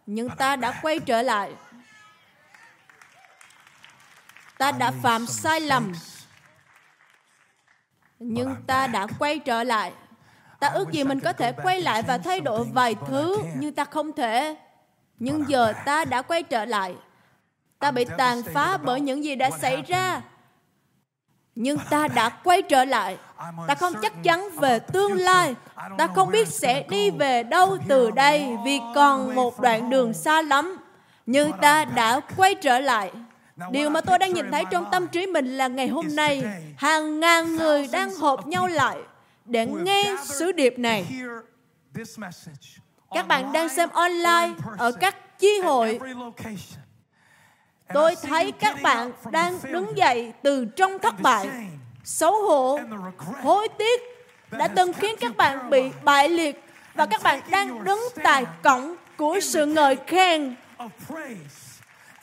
nhưng 0.06 0.30
ta 0.38 0.56
đã 0.56 0.80
quay 0.82 1.00
trở 1.00 1.22
lại. 1.22 1.54
Ta 4.58 4.72
đã 4.72 4.92
phạm 5.04 5.28
sai 5.28 5.60
lầm, 5.60 5.94
nhưng 8.20 8.56
ta 8.68 8.88
đã 8.88 9.08
quay 9.20 9.40
trở 9.40 9.64
lại. 9.64 9.94
Ta 10.60 10.68
ước 10.68 10.92
gì 10.92 11.04
mình 11.04 11.20
có 11.20 11.34
thể 11.34 11.52
quay 11.52 11.82
lại 11.82 12.02
và 12.02 12.18
thay 12.18 12.42
đổi 12.42 12.64
vài 12.64 12.96
thứ, 13.08 13.38
nhưng 13.56 13.76
ta 13.76 13.86
không 13.86 14.14
thể. 14.14 14.56
Nhưng 15.20 15.50
giờ 15.50 15.74
ta 15.86 16.06
đã 16.06 16.22
quay 16.22 16.44
trở 16.44 16.66
lại. 16.66 16.96
Ta 17.80 17.92
bị 17.92 18.06
tàn 18.18 18.44
phá 18.54 18.78
bởi 18.78 19.02
những 19.02 19.24
gì 19.24 19.36
đã 19.36 19.50
xảy 19.50 19.82
ra 19.82 20.22
nhưng 21.56 21.78
ta 21.90 22.08
đã 22.08 22.30
quay 22.30 22.62
trở 22.62 22.86
lại. 22.86 23.18
Ta 23.68 23.76
không 23.76 23.94
chắc 24.02 24.24
chắn 24.24 24.50
về 24.58 24.80
tương 24.80 25.14
lai. 25.14 25.56
Ta 25.98 26.08
không 26.16 26.32
biết 26.32 26.48
sẽ 26.48 26.84
đi 26.90 27.12
về 27.12 27.44
đâu 27.44 27.78
từ 27.88 28.12
đây 28.12 28.58
vì 28.66 28.80
còn 28.96 29.36
một 29.36 29.60
đoạn 29.60 29.90
đường 29.90 30.14
xa 30.14 30.42
lắm. 30.42 30.78
Nhưng 31.26 31.52
ta 31.62 31.86
đã 31.86 32.20
quay 32.38 32.56
trở 32.56 32.80
lại. 32.80 33.12
Điều 33.72 33.90
mà 33.90 34.02
tôi 34.02 34.20
đang 34.20 34.34
nhìn 34.34 34.52
thấy 34.52 34.64
trong 34.72 34.86
tâm 34.92 35.08
trí 35.08 35.28
mình 35.28 35.58
là 35.58 35.68
ngày 35.68 35.88
hôm 35.88 36.08
nay 36.16 36.44
hàng 36.78 37.20
ngàn 37.20 37.56
người 37.56 37.88
đang 37.92 38.16
họp 38.16 38.48
nhau 38.48 38.68
lại 38.68 38.98
để 39.46 39.66
nghe 39.66 40.16
sứ 40.24 40.52
điệp 40.52 40.80
này. 40.80 41.06
các 43.12 43.28
bạn 43.28 43.54
đang 43.54 43.70
xem 43.70 43.90
online 43.90 44.54
ở 44.78 44.92
các 44.92 45.40
chi 45.40 45.60
hội 45.64 46.00
Tôi 47.94 48.16
thấy 48.22 48.52
các 48.52 48.82
bạn 48.82 49.12
đang 49.32 49.60
đứng 49.64 49.98
dậy 49.98 50.34
từ 50.42 50.66
trong 50.66 51.00
thất 51.00 51.22
bại, 51.22 51.48
xấu 52.04 52.42
hổ, 52.42 52.80
hối 53.44 53.68
tiếc 53.78 54.02
đã 54.52 54.68
từng 54.68 54.94
khiến 54.94 55.16
các 55.20 55.38
bạn 55.38 55.70
bị 55.70 55.84
bại 56.04 56.30
liệt 56.30 56.64
và 56.96 57.06
các 57.06 57.24
bạn 57.24 57.42
đang 57.50 57.84
đứng 57.84 58.08
tại 58.24 58.46
cổng 58.64 58.96
của 59.18 59.40
sự 59.40 59.66
ngợi 59.66 59.98
khen 60.08 60.56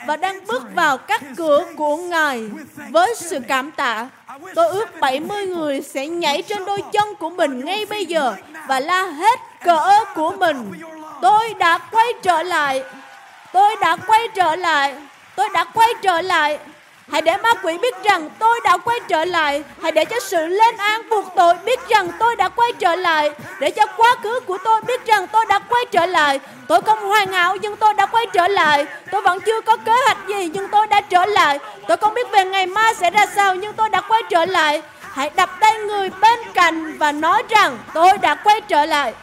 và 0.07 0.16
đang 0.16 0.46
bước 0.46 0.62
vào 0.75 0.99
các 0.99 1.23
cửa 1.37 1.64
của 1.77 1.96
Ngài 1.96 2.51
với 2.90 3.14
sự 3.16 3.38
cảm 3.49 3.70
tạ. 3.70 4.09
Tôi 4.55 4.68
ước 4.68 5.01
70 5.01 5.46
người 5.46 5.83
sẽ 5.83 6.07
nhảy 6.07 6.42
trên 6.42 6.64
đôi 6.64 6.83
chân 6.92 7.14
của 7.14 7.31
mình 7.31 7.64
ngay 7.64 7.87
bây 7.87 8.07
giờ 8.07 8.35
và 8.68 8.81
la 8.81 9.05
hết 9.05 9.40
cỡ 9.64 10.05
của 10.14 10.31
mình. 10.31 10.73
Tôi 11.23 11.55
đã 11.55 11.79
quay 11.79 12.07
trở 12.23 12.42
lại. 12.42 12.83
Tôi 13.53 13.77
đã 13.81 13.96
quay 13.96 14.29
trở 14.35 14.57
lại 14.57 14.96
tôi 15.37 15.49
đã 15.55 15.64
quay 15.64 15.88
trở 16.03 16.21
lại 16.21 16.59
Hãy 17.12 17.23
để 17.23 17.37
ma 17.37 17.55
quỷ 17.62 17.79
biết 17.79 17.95
rằng 18.05 18.31
tôi 18.38 18.61
đã 18.64 18.77
quay 18.77 19.01
trở 19.09 19.25
lại. 19.25 19.62
Hãy 19.83 19.93
để 19.93 20.05
cho 20.05 20.16
sự 20.21 20.47
lên 20.47 20.77
án 20.77 21.09
buộc 21.11 21.25
tội 21.37 21.55
biết 21.64 21.81
rằng 21.88 22.09
tôi 22.19 22.37
đã 22.37 22.49
quay 22.49 22.73
trở 22.79 22.97
lại. 22.97 23.31
Để 23.61 23.71
cho 23.71 23.87
quá 23.97 24.16
khứ 24.23 24.40
của 24.40 24.59
tôi 24.64 24.81
biết 24.83 25.07
rằng 25.07 25.27
tôi 25.27 25.47
đã 25.49 25.59
quay 25.59 25.85
trở 25.90 26.07
lại. 26.07 26.40
Tôi 26.69 26.83
không 26.83 27.09
hoàn 27.09 27.33
hảo, 27.33 27.57
nhưng 27.57 27.77
tôi 27.77 27.95
đã 27.95 28.07
quay 28.07 28.27
trở 28.33 28.49
lại. 28.49 28.87
Tôi 29.11 29.21
vẫn 29.21 29.40
chưa 29.40 29.61
có 29.61 29.77
kế 29.77 29.93
hoạch 30.07 30.19
gì, 30.29 30.51
nhưng 30.55 30.69
tôi 30.69 30.87
đã 30.87 31.01
trở 31.01 31.27
lại. 31.27 31.59
Tôi 31.88 31.97
không 31.97 32.14
biết 32.14 32.31
về 32.33 32.45
ngày 32.45 32.66
mai 32.66 32.95
sẽ 32.95 33.11
ra 33.11 33.27
sao, 33.27 33.55
nhưng 33.55 33.73
tôi 33.73 33.88
đã 33.88 34.01
quay 34.01 34.23
trở 34.31 34.45
lại. 34.45 34.83
Hãy 35.12 35.31
đập 35.37 35.51
tay 35.61 35.79
người 35.79 36.11
bên 36.21 36.38
cạnh 36.55 36.99
và 36.99 37.12
nói 37.12 37.43
rằng 37.49 37.79
tôi 37.95 38.19
đã 38.19 38.35
quay 38.35 38.61
trở 38.61 38.87
lại. 38.87 39.14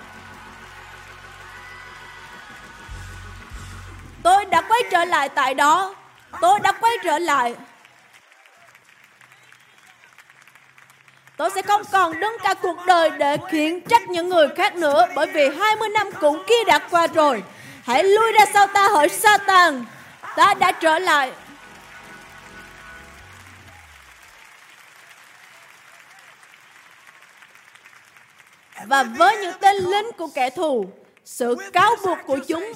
Tôi 4.24 4.46
đã 4.46 4.62
quay 4.62 4.82
trở 4.92 5.06
lại 5.06 5.30
tại 5.30 5.54
đó. 5.54 5.96
Tôi 6.42 6.60
đã 6.60 6.72
quay 6.72 6.94
trở 7.04 7.20
lại. 7.20 7.56
Tôi 11.38 11.50
sẽ 11.56 11.62
không 11.62 11.82
còn 11.92 12.20
đứng 12.20 12.38
cả 12.44 12.54
cuộc 12.54 12.78
đời 12.88 13.10
để 13.10 13.38
khiển 13.50 13.82
trách 13.82 14.10
những 14.10 14.30
người 14.30 14.48
khác 14.56 14.76
nữa 14.76 15.08
bởi 15.16 15.28
vì 15.28 15.50
20 15.60 15.90
năm 15.90 16.08
cũng 16.22 16.44
kia 16.48 16.64
đã 16.68 16.80
qua 16.80 17.08
rồi. 17.08 17.44
Hãy 17.84 18.04
lui 18.04 18.32
ra 18.32 18.46
sau 18.54 18.68
ta 18.68 18.88
hỡi 18.88 19.10
Satan. 19.10 19.86
Ta 20.36 20.54
đã 20.54 20.72
trở 20.72 21.00
lại. 21.00 21.32
Và 28.86 29.04
với 29.04 29.38
những 29.38 29.54
tên 29.60 29.76
lính 29.76 30.12
của 30.18 30.28
kẻ 30.36 30.50
thù, 30.50 30.86
sự 31.26 31.56
cáo 31.74 31.96
buộc 32.04 32.18
của 32.26 32.38
chúng, 32.48 32.74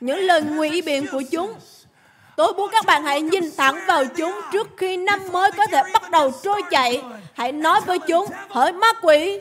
những 0.00 0.18
lời 0.18 0.42
ngụy 0.42 0.82
biện 0.82 1.06
của 1.12 1.22
chúng 1.30 1.54
Tôi 2.36 2.52
muốn 2.54 2.70
các 2.72 2.86
bạn 2.86 3.04
hãy 3.04 3.22
nhìn 3.22 3.44
thẳng 3.56 3.80
vào 3.86 4.04
chúng 4.04 4.40
trước 4.52 4.68
khi 4.76 4.96
năm 4.96 5.20
mới 5.32 5.52
có 5.52 5.66
thể 5.66 5.82
bắt 5.92 6.10
đầu 6.10 6.32
trôi 6.42 6.62
chạy. 6.70 7.02
Hãy 7.34 7.52
nói 7.52 7.80
với 7.80 7.98
chúng, 7.98 8.26
hỡi 8.50 8.72
ma 8.72 8.92
quỷ, 9.02 9.40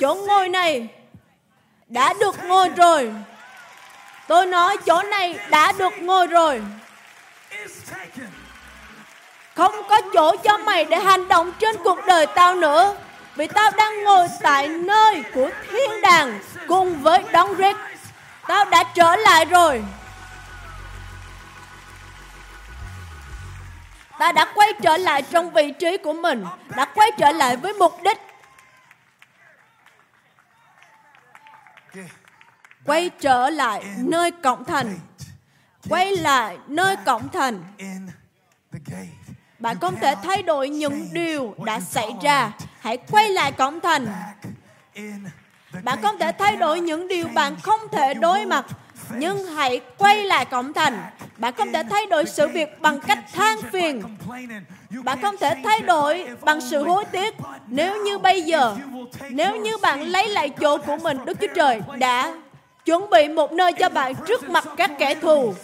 chỗ 0.00 0.14
ngồi 0.14 0.48
này 0.48 0.88
đã 1.88 2.14
được 2.20 2.44
ngồi 2.44 2.68
rồi. 2.68 3.12
Tôi 4.28 4.46
nói 4.46 4.76
chỗ 4.86 5.02
này 5.02 5.38
đã 5.50 5.72
được 5.72 5.92
ngồi 6.00 6.26
rồi. 6.26 6.62
Không 9.54 9.74
có 9.88 10.00
chỗ 10.12 10.36
cho 10.36 10.58
mày 10.58 10.84
để 10.84 10.98
hành 10.98 11.28
động 11.28 11.52
trên 11.58 11.76
cuộc 11.84 11.98
đời 12.06 12.26
tao 12.26 12.54
nữa. 12.54 12.96
Vì 13.36 13.46
tao 13.46 13.70
đang 13.76 14.04
ngồi 14.04 14.28
tại 14.42 14.68
nơi 14.68 15.22
của 15.34 15.50
thiên 15.70 15.90
đàng 16.02 16.40
cùng 16.68 17.02
với 17.02 17.22
Đấng 17.32 17.54
Rick. 17.58 17.78
Tao 18.48 18.64
đã 18.64 18.84
trở 18.94 19.16
lại 19.16 19.44
rồi. 19.44 19.84
ta 24.22 24.32
đã 24.32 24.52
quay 24.54 24.72
trở 24.82 24.96
lại 24.96 25.22
trong 25.22 25.50
vị 25.50 25.72
trí 25.78 25.96
của 25.96 26.12
mình, 26.12 26.44
đã 26.76 26.84
quay 26.94 27.10
trở 27.18 27.32
lại 27.32 27.56
với 27.56 27.72
mục 27.72 27.92
đích. 28.04 28.18
Quay 32.84 33.10
trở 33.20 33.50
lại 33.50 33.84
nơi 33.98 34.30
cổng 34.30 34.64
thành. 34.64 34.98
Quay 35.88 36.16
lại 36.16 36.58
nơi 36.66 36.96
cổng 37.06 37.28
thành. 37.28 37.62
Bạn 39.58 39.78
không 39.80 39.96
thể 40.00 40.14
thay 40.22 40.42
đổi 40.42 40.68
những 40.68 41.08
điều 41.12 41.54
đã 41.64 41.80
xảy 41.80 42.12
ra. 42.22 42.50
Hãy 42.80 42.96
quay 42.96 43.28
lại 43.28 43.52
cổng 43.52 43.80
thành 43.80 44.06
bạn 45.82 45.98
không 46.02 46.18
thể 46.18 46.32
thay 46.38 46.56
đổi 46.56 46.80
những 46.80 47.08
điều 47.08 47.28
bạn 47.34 47.56
không 47.62 47.80
thể 47.92 48.14
đối 48.14 48.46
mặt 48.46 48.66
nhưng 49.14 49.46
hãy 49.46 49.80
quay 49.98 50.24
lại 50.24 50.44
cổng 50.44 50.72
thành. 50.72 51.02
Bạn 51.36 51.54
không 51.54 51.72
thể 51.72 51.82
thay 51.90 52.06
đổi 52.06 52.26
sự 52.26 52.48
việc 52.48 52.80
bằng 52.80 53.00
cách 53.00 53.18
than 53.32 53.58
phiền. 53.72 54.02
Bạn 55.04 55.22
không 55.22 55.36
thể 55.36 55.54
thay 55.64 55.80
đổi 55.80 56.26
bằng 56.40 56.60
sự 56.60 56.84
hối 56.84 57.04
tiếc. 57.04 57.34
Nếu 57.66 58.04
như 58.04 58.18
bây 58.18 58.42
giờ, 58.42 58.76
nếu 59.30 59.56
như 59.56 59.76
bạn 59.78 60.02
lấy 60.02 60.28
lại 60.28 60.50
chỗ 60.60 60.78
của 60.78 60.96
mình, 60.96 61.18
Đức 61.24 61.38
Chúa 61.40 61.54
Trời 61.54 61.82
đã 61.98 62.32
chuẩn 62.84 63.10
bị 63.10 63.28
một 63.28 63.52
nơi 63.52 63.72
cho 63.72 63.88
bạn 63.88 64.14
trước 64.26 64.50
mặt 64.50 64.64
các 64.76 64.90
kẻ 64.98 65.14
thù. 65.14 65.54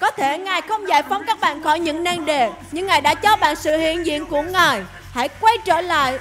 Có 0.00 0.10
thể 0.10 0.38
Ngài 0.38 0.62
không 0.62 0.88
giải 0.88 1.02
phóng 1.02 1.22
các 1.26 1.40
bạn 1.40 1.62
khỏi 1.62 1.80
những 1.80 2.04
nan 2.04 2.24
đề, 2.24 2.50
nhưng 2.72 2.86
Ngài 2.86 3.00
đã 3.00 3.14
cho 3.14 3.36
bạn 3.36 3.56
sự 3.56 3.76
hiện 3.76 4.06
diện 4.06 4.26
của 4.26 4.42
Ngài. 4.42 4.82
Hãy 5.12 5.28
quay 5.40 5.58
trở 5.64 5.80
lại 5.80 6.18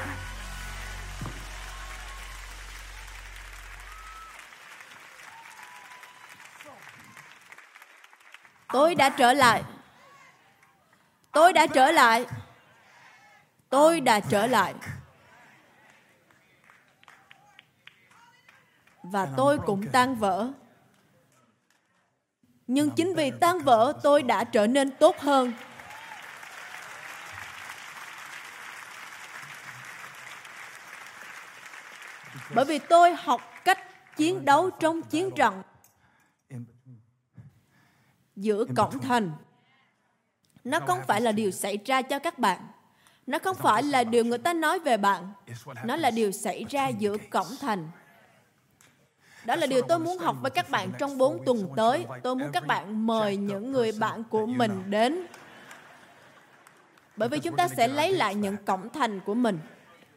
Tôi 8.74 8.96
đã 8.96 9.10
trở 9.10 9.34
lại. 9.34 9.64
Tôi 11.32 11.54
đã 11.54 11.68
trở 11.68 11.92
lại. 11.92 12.26
Tôi 13.70 14.02
đã 14.02 14.20
trở 14.20 14.48
lại. 14.48 14.74
Và 19.04 19.28
tôi 19.38 19.60
cũng 19.66 19.92
tan 19.92 20.16
vỡ. 20.16 20.52
Nhưng 22.68 22.90
chính 22.92 23.14
vì 23.16 23.32
tan 23.32 23.60
vỡ, 23.60 23.94
tôi 24.04 24.24
đã 24.24 24.44
trở 24.44 24.68
nên 24.68 24.92
tốt 24.92 25.20
hơn. 25.20 25.54
Bởi 32.56 32.66
vì 32.66 32.80
tôi 32.80 33.16
học 33.16 33.42
cách 33.66 33.80
chiến 34.16 34.46
đấu 34.46 34.70
trong 34.70 35.02
chiến 35.02 35.32
trận 35.36 35.64
giữa 38.36 38.66
cổng 38.76 39.00
thành. 39.00 39.32
Nó 40.64 40.80
không 40.80 41.00
phải 41.08 41.22
là 41.22 41.32
điều 41.32 41.52
xảy 41.52 41.78
ra 41.86 42.02
cho 42.02 42.20
các 42.20 42.40
bạn. 42.40 42.60
Nó 43.28 43.40
không 43.40 43.56
phải 43.56 43.84
là 43.84 44.04
điều 44.04 44.26
người 44.26 44.38
ta 44.38 44.54
nói 44.54 44.80
về 44.80 44.98
bạn. 44.98 45.34
Nó 45.86 45.96
là 45.96 46.12
điều 46.12 46.32
xảy 46.32 46.66
ra 46.70 46.88
giữa 46.88 47.18
cổng 47.30 47.56
thành. 47.62 47.90
Đó 49.46 49.56
là 49.56 49.68
điều 49.68 49.82
tôi 49.82 50.00
muốn 50.00 50.18
học 50.18 50.36
với 50.42 50.52
các 50.52 50.70
bạn 50.70 50.92
trong 51.00 51.18
4 51.18 51.46
tuần 51.46 51.68
tới. 51.76 52.06
Tôi 52.24 52.36
muốn 52.36 52.52
các 52.54 52.68
bạn 52.68 53.08
mời 53.08 53.38
những 53.38 53.72
người 53.72 53.92
bạn 54.00 54.24
của 54.24 54.46
mình 54.46 54.84
đến. 54.90 55.26
Bởi 57.18 57.30
vì 57.30 57.40
chúng 57.40 57.56
ta 57.56 57.68
sẽ 57.68 57.88
lấy 57.88 58.12
lại 58.12 58.36
những 58.36 58.58
cổng 58.66 58.90
thành 58.90 59.20
của 59.20 59.34
mình. 59.34 59.60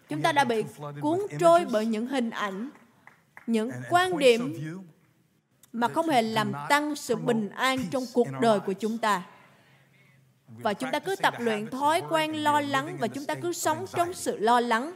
Chúng 0.08 0.22
ta 0.22 0.32
đã 0.32 0.44
bị 0.44 0.64
cuốn 1.00 1.20
trôi 1.40 1.66
bởi 1.72 1.86
những 1.86 2.06
hình 2.06 2.30
ảnh, 2.30 2.70
những 3.46 3.70
quan 3.90 4.18
điểm 4.18 4.54
mà 5.76 5.88
không 5.88 6.08
hề 6.08 6.22
làm 6.22 6.52
tăng 6.68 6.96
sự 6.96 7.16
bình 7.16 7.50
an 7.50 7.78
trong 7.90 8.02
cuộc 8.14 8.28
đời 8.40 8.60
của 8.60 8.72
chúng 8.72 8.98
ta. 8.98 9.22
Và 10.48 10.74
chúng 10.74 10.90
ta 10.92 10.98
cứ 10.98 11.16
tập 11.16 11.34
luyện 11.38 11.70
thói 11.70 12.02
quen 12.10 12.32
lo 12.44 12.60
lắng 12.60 12.96
và 13.00 13.08
chúng 13.08 13.24
ta 13.24 13.34
cứ 13.34 13.52
sống 13.52 13.86
trong 13.92 14.14
sự 14.14 14.38
lo 14.38 14.60
lắng. 14.60 14.94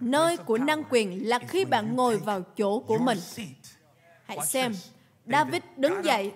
Nơi 0.00 0.36
của 0.36 0.58
năng 0.58 0.84
quyền 0.90 1.28
là 1.28 1.38
khi 1.38 1.64
bạn 1.64 1.96
ngồi 1.96 2.16
vào 2.16 2.42
chỗ 2.56 2.80
của 2.80 2.98
mình. 2.98 3.18
Hãy 4.24 4.38
xem, 4.46 4.74
david 5.26 5.62
đứng 5.76 6.04
dậy, 6.04 6.32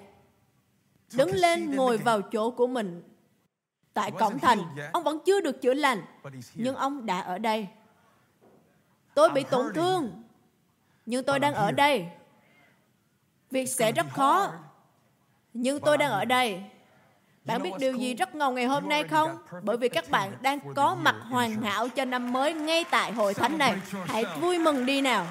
đứng 1.12 1.35
lên 1.35 1.77
ngồi 1.77 1.99
vào 1.99 2.23
chỗ 2.23 2.51
của 2.51 2.66
mình. 2.66 3.03
Tại 3.94 4.11
cổng 4.11 4.38
thành, 4.38 4.59
ông 4.92 5.05
vẫn 5.05 5.18
chưa 5.27 5.40
được 5.40 5.62
chữa 5.62 5.75
lành, 5.75 6.03
nhưng 6.55 6.75
ông 6.75 7.07
đã 7.07 7.21
ở 7.21 7.38
đây. 7.38 7.66
Tôi 9.14 9.31
bị 9.31 9.44
tổn 9.51 9.75
thương, 9.75 10.23
nhưng 11.07 11.25
tôi 11.25 11.38
đang 11.38 11.55
ở 11.55 11.73
đây. 11.73 12.07
Việc 13.50 13.66
sẽ 13.66 13.92
rất 13.92 14.06
khó. 14.16 14.52
Nhưng 15.54 15.80
tôi 15.80 15.98
đang 15.98 16.11
ở 16.11 16.24
đây. 16.24 16.62
Bạn 17.44 17.62
biết 17.62 17.70
điều 17.78 17.92
gì 17.92 18.14
rất 18.14 18.34
ngầu 18.34 18.52
ngày 18.52 18.64
hôm 18.64 18.88
nay 18.88 19.04
không? 19.04 19.38
Bởi 19.62 19.76
vì 19.76 19.88
các 19.88 20.11
bạn 20.11 20.32
đang 20.40 20.74
có 20.74 20.94
mặt 20.94 21.16
hoàn 21.22 21.62
hảo 21.62 21.88
cho 21.88 22.04
năm 22.04 22.32
mới 22.32 22.54
ngay 22.54 22.84
tại 22.90 23.12
hội 23.12 23.34
thánh 23.34 23.58
này. 23.58 23.76
Hãy 24.06 24.24
vui 24.40 24.58
mừng 24.58 24.87
đi 24.87 25.00
nào. 25.00 25.26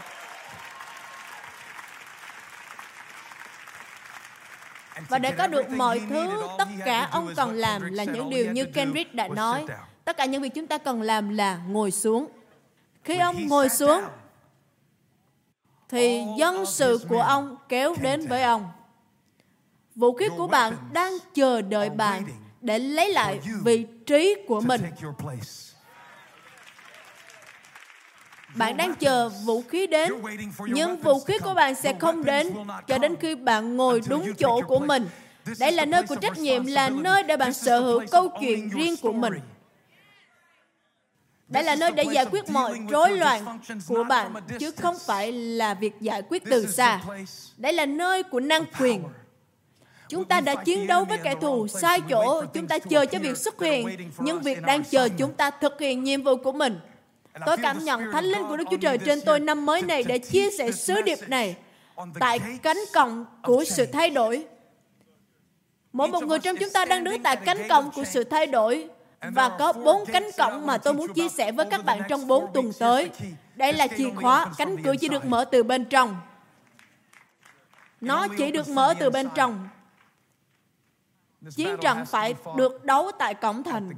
Và 5.08 5.20
để 5.20 5.32
có 5.32 5.48
được 5.48 5.70
mọi 5.70 6.02
thứ, 6.10 6.48
tất 6.58 6.68
cả 6.86 7.08
ông 7.12 7.34
cần 7.36 7.54
làm 7.54 7.94
là 7.94 8.04
những 8.04 8.30
điều 8.30 8.52
như 8.52 8.66
Kendrick 8.66 9.14
đã 9.14 9.28
nói. 9.28 9.66
Tất 10.06 10.18
cả 10.18 10.26
những 10.26 10.42
việc 10.42 10.54
chúng 10.56 10.68
ta 10.68 10.78
cần 10.78 11.02
làm 11.02 11.30
là 11.30 11.58
ngồi 11.68 11.92
xuống. 11.92 12.28
Khi 13.04 13.18
ông 13.18 13.48
ngồi 13.48 13.70
xuống, 13.70 14.02
thì 15.90 16.24
dân 16.38 16.66
sự 16.66 17.00
của 17.10 17.22
ông 17.22 17.56
kéo 17.70 17.96
đến 18.02 18.28
với 18.28 18.44
ông. 18.44 18.72
Vũ 19.96 20.14
khí 20.14 20.26
của 20.38 20.48
bạn 20.48 20.74
đang 20.94 21.14
chờ 21.34 21.62
đợi 21.62 21.90
bạn 21.90 22.24
để 22.62 22.80
lấy 22.80 23.14
lại 23.14 23.40
vị 23.64 23.86
trí 24.06 24.36
của 24.48 24.62
mình. 24.62 24.82
Bạn 28.56 28.78
đang 28.78 28.96
chờ 28.96 29.30
vũ 29.30 29.62
khí 29.62 29.88
đến, 29.88 30.14
nhưng 30.68 30.98
vũ 30.98 31.20
khí 31.20 31.38
của 31.44 31.54
bạn 31.54 31.76
sẽ 31.76 31.94
không 32.00 32.26
đến 32.26 32.54
cho 32.88 32.98
đến 32.98 33.16
khi 33.16 33.36
bạn 33.36 33.78
ngồi 33.78 34.02
đúng 34.08 34.34
chỗ 34.38 34.62
của 34.68 34.80
mình. 34.80 35.10
Đây 35.60 35.72
là 35.72 35.86
nơi 35.86 36.04
của 36.04 36.16
trách 36.16 36.38
nhiệm, 36.38 36.66
là 36.66 36.90
nơi 36.90 37.24
để 37.24 37.38
bạn 37.38 37.54
sở 37.54 37.80
hữu 37.80 38.04
câu 38.12 38.30
chuyện 38.40 38.70
riêng 38.70 38.96
của 39.02 39.12
mình. 39.12 39.34
Đây 41.48 41.64
là 41.64 41.76
nơi 41.76 41.92
để 41.92 42.04
giải 42.14 42.26
quyết 42.26 42.50
mọi 42.50 42.80
rối 42.90 43.12
loạn 43.12 43.60
của 43.88 44.04
bạn, 44.04 44.34
chứ 44.60 44.72
không 44.72 44.96
phải 45.06 45.32
là 45.32 45.74
việc 45.74 45.94
giải 46.02 46.22
quyết 46.30 46.44
từ 46.50 46.68
xa. 46.68 47.02
Đây 47.58 47.74
là 47.74 47.86
nơi 47.86 48.24
của 48.24 48.40
năng 48.40 48.64
quyền. 48.80 49.04
Chúng 50.10 50.26
ta 50.26 50.42
đã 50.42 50.56
chiến 50.56 50.88
đấu 50.88 51.06
với 51.06 51.18
kẻ 51.24 51.36
thù 51.42 51.68
sai 51.68 52.02
chỗ, 52.10 52.46
chúng 52.54 52.68
ta 52.68 52.80
chờ 52.80 53.06
cho 53.06 53.20
việc 53.20 53.38
xuất 53.38 53.62
hiện, 53.62 54.12
nhưng 54.20 54.42
việc 54.42 54.62
đang 54.62 54.84
chờ 54.84 55.10
chúng 55.18 55.34
ta 55.34 55.52
thực 55.52 55.80
hiện 55.80 56.04
nhiệm 56.04 56.24
vụ 56.24 56.36
của 56.36 56.52
mình. 56.52 56.80
Tôi 57.46 57.58
cảm 57.58 57.84
nhận 57.84 58.12
Thánh 58.12 58.26
Linh 58.26 58.48
của 58.48 58.58
Đức 58.58 58.64
Chúa 58.72 58.78
Trời 58.78 58.98
trên 58.98 59.22
tôi 59.22 59.40
năm 59.40 59.66
mới 59.66 59.82
này 59.82 60.04
để 60.04 60.18
chia 60.18 60.52
sẻ 60.52 60.72
sứ 60.72 61.02
điệp 61.02 61.20
này 61.28 61.56
tại 62.20 62.40
cánh 62.64 62.78
cổng 62.94 63.26
của 63.44 63.64
sự 63.68 63.86
thay 63.86 64.10
đổi. 64.10 64.46
Mỗi 65.94 66.08
một 66.08 66.24
người 66.24 66.40
trong 66.40 66.58
chúng 66.58 66.70
ta 66.70 66.86
đang 66.86 67.04
đứng 67.04 67.24
tại 67.24 67.36
cánh 67.36 67.68
cổng 67.70 67.92
của 67.96 68.04
sự 68.04 68.24
thay 68.24 68.48
đổi 68.48 68.88
và 69.22 69.56
có 69.60 69.74
bốn 69.74 70.06
cánh 70.06 70.30
cổng 70.38 70.66
mà 70.66 70.78
tôi 70.78 70.94
muốn 70.94 71.14
chia 71.14 71.30
sẻ 71.30 71.52
với 71.52 71.66
các 71.72 71.86
bạn 71.86 72.02
trong 72.10 72.28
bốn 72.28 72.54
tuần 72.54 72.72
tới. 72.80 73.12
Đây 73.56 73.74
là 73.74 73.88
chìa 73.98 74.10
khóa, 74.10 74.46
cánh 74.58 74.84
cửa 74.84 74.96
chỉ 75.00 75.08
được 75.08 75.26
mở 75.26 75.46
từ 75.46 75.64
bên 75.64 75.86
trong. 75.86 76.16
Nó 78.02 78.28
chỉ 78.38 78.52
được 78.52 78.68
mở 78.68 78.94
từ 79.00 79.10
bên 79.10 79.30
trong. 79.36 79.70
Chiến 81.56 81.78
trận 81.82 82.06
phải 82.06 82.36
được 82.58 82.86
đấu 82.86 83.12
tại 83.20 83.34
cổng 83.34 83.64
thành. 83.64 83.92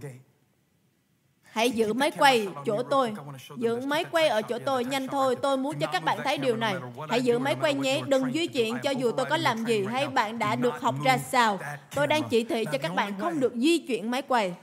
Hãy 1.44 1.72
giữ 1.72 1.94
máy 1.94 2.12
quay 2.12 2.48
chỗ 2.66 2.84
tôi. 2.84 3.14
Giữ 3.58 3.80
máy 3.86 4.06
quay 4.12 4.28
ở 4.28 4.42
chỗ 4.42 4.60
tôi 4.60 4.86
nhanh 4.86 5.08
thôi. 5.08 5.36
Tôi 5.36 5.58
muốn 5.58 5.80
cho 5.80 5.88
các 5.88 6.04
bạn 6.04 6.20
thấy 6.24 6.38
điều 6.38 6.56
này. 6.56 6.76
Hãy 7.10 7.22
giữ 7.22 7.40
máy 7.40 7.56
quay 7.62 7.74
nhé. 7.74 8.02
Đừng 8.08 8.32
di 8.32 8.48
chuyển 8.48 8.78
cho 8.84 8.92
dù 8.92 9.12
tôi 9.12 9.26
có 9.26 9.38
làm 9.38 9.66
gì 9.66 9.86
hay 9.86 10.08
bạn 10.08 10.40
đã 10.40 10.56
được 10.56 10.82
học 10.82 10.96
ra 11.04 11.18
sao. 11.18 11.60
Tôi 11.96 12.08
đang 12.08 12.22
chỉ 12.30 12.44
thị 12.44 12.66
cho 12.66 12.78
các 12.78 12.96
bạn 12.96 13.14
không 13.20 13.40
được 13.40 13.54
di 13.56 13.78
chuyển 13.78 14.12
máy 14.12 14.22
quay. 14.22 14.54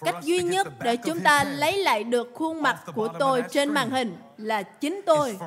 Cách 0.00 0.16
duy 0.22 0.42
nhất 0.42 0.66
để 0.80 0.96
chúng 0.96 1.20
ta 1.20 1.44
lấy 1.44 1.78
lại 1.78 2.04
được 2.04 2.32
khuôn 2.34 2.62
mặt 2.62 2.82
của 2.94 3.08
tôi 3.18 3.42
trên 3.50 3.74
màn 3.74 3.90
hình 3.90 4.16
là 4.36 4.62
chính 4.62 5.00
tôi. 5.06 5.38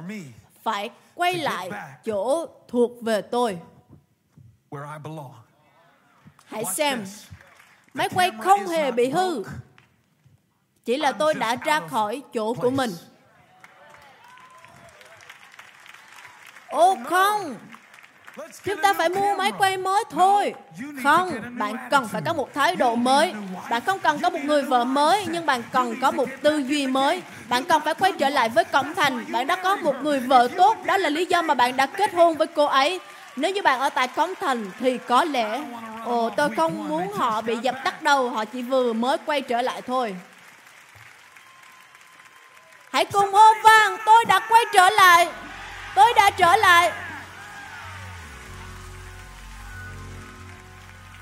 phải 0.64 0.90
quay 1.16 1.34
lại 1.38 1.70
chỗ 2.06 2.46
thuộc 2.68 2.92
về 3.02 3.22
tôi. 3.22 3.60
Hãy 6.46 6.66
xem, 6.66 7.06
máy 7.94 8.10
quay 8.10 8.32
không 8.42 8.68
hề 8.68 8.92
bị 8.92 9.10
hư. 9.10 9.44
Chỉ 10.86 10.98
là 10.98 11.12
tôi 11.12 11.34
đã 11.34 11.56
ra 11.56 11.88
khỏi 11.88 12.22
chỗ 12.34 12.54
của 12.54 12.70
mình. 12.70 12.92
Ô 16.68 16.98
không, 17.06 17.56
Chúng 18.66 18.82
ta 18.82 18.94
phải 18.94 19.10
mua 19.10 19.36
máy 19.36 19.52
quay 19.58 19.78
mới 19.78 20.04
thôi. 20.12 20.54
Không, 21.04 21.32
bạn 21.58 21.76
cần 21.92 22.08
phải 22.08 22.22
có 22.26 22.34
một 22.34 22.54
thái 22.54 22.76
độ 22.76 22.96
mới. 22.96 23.34
Bạn 23.70 23.82
không 23.86 24.00
cần 24.00 24.20
có 24.20 24.30
một 24.30 24.40
người 24.44 24.62
vợ 24.62 24.84
mới, 24.84 25.26
nhưng 25.30 25.46
bạn 25.46 25.64
cần 25.72 25.96
có 26.02 26.12
một 26.12 26.30
tư 26.42 26.58
duy 26.58 26.88
mới. 26.88 27.22
Bạn 27.50 27.64
cần 27.64 27.82
phải 27.82 27.94
quay 27.94 28.12
trở 28.12 28.30
lại 28.30 28.50
với 28.50 28.64
cổng 28.64 28.96
thành. 28.96 29.26
Bạn 29.32 29.48
đã 29.48 29.56
có 29.56 29.76
một 29.76 29.96
người 30.02 30.20
vợ 30.20 30.48
tốt, 30.58 30.78
đó 30.86 30.98
là 30.98 31.10
lý 31.10 31.26
do 31.26 31.42
mà 31.42 31.54
bạn 31.54 31.78
đã 31.78 31.86
kết 31.86 32.14
hôn 32.14 32.38
với 32.38 32.48
cô 32.48 32.66
ấy. 32.66 33.00
Nếu 33.36 33.52
như 33.52 33.62
bạn 33.62 33.80
ở 33.80 33.90
tại 33.90 34.08
cổng 34.08 34.34
thành 34.42 34.72
thì 34.80 34.98
có 34.98 35.24
lẽ 35.24 35.62
Ồ, 36.06 36.30
tôi 36.30 36.50
không 36.56 36.90
muốn 36.90 37.14
họ 37.14 37.42
bị 37.42 37.58
dập 37.58 37.76
tắt 37.84 38.02
đâu, 38.02 38.30
họ 38.30 38.46
chỉ 38.46 38.62
vừa 38.62 38.94
mới 38.94 39.18
quay 39.26 39.42
trở 39.42 39.62
lại 39.62 39.82
thôi. 39.82 40.16
Hãy 42.92 43.06
cùng 43.06 43.34
hô 43.34 43.54
vang, 43.64 43.98
tôi 44.06 44.26
đã 44.26 44.40
quay 44.50 44.64
trở 44.74 44.90
lại. 44.90 45.28
Tôi 45.96 46.14
đã 46.16 46.30
trở 46.30 46.56
lại. 46.56 46.92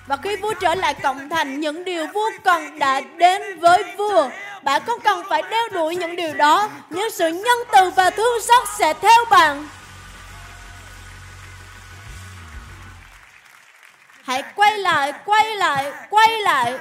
Và 0.09 0.17
khi 0.17 0.35
vua 0.35 0.53
trở 0.53 0.75
lại 0.75 0.93
cộng 0.93 1.29
thành, 1.29 1.59
những 1.59 1.83
điều 1.83 2.07
vua 2.13 2.29
cần 2.43 2.79
đã 2.79 3.01
đến 3.17 3.59
với 3.59 3.83
vua. 3.97 4.29
Bạn 4.63 4.81
không 4.85 4.99
cần 5.01 5.23
phải 5.29 5.41
đeo 5.41 5.69
đuổi 5.71 5.95
những 5.95 6.15
điều 6.15 6.33
đó, 6.33 6.69
nhưng 6.89 7.11
sự 7.11 7.27
nhân 7.27 7.57
từ 7.73 7.89
và 7.89 8.09
thương 8.09 8.41
xót 8.41 8.67
sẽ 8.77 8.93
theo 8.93 9.25
bạn. 9.31 9.67
Hãy 14.23 14.43
quay 14.55 14.77
lại, 14.77 15.13
quay 15.25 15.55
lại, 15.55 15.91
quay 16.09 16.37
lại. 16.37 16.79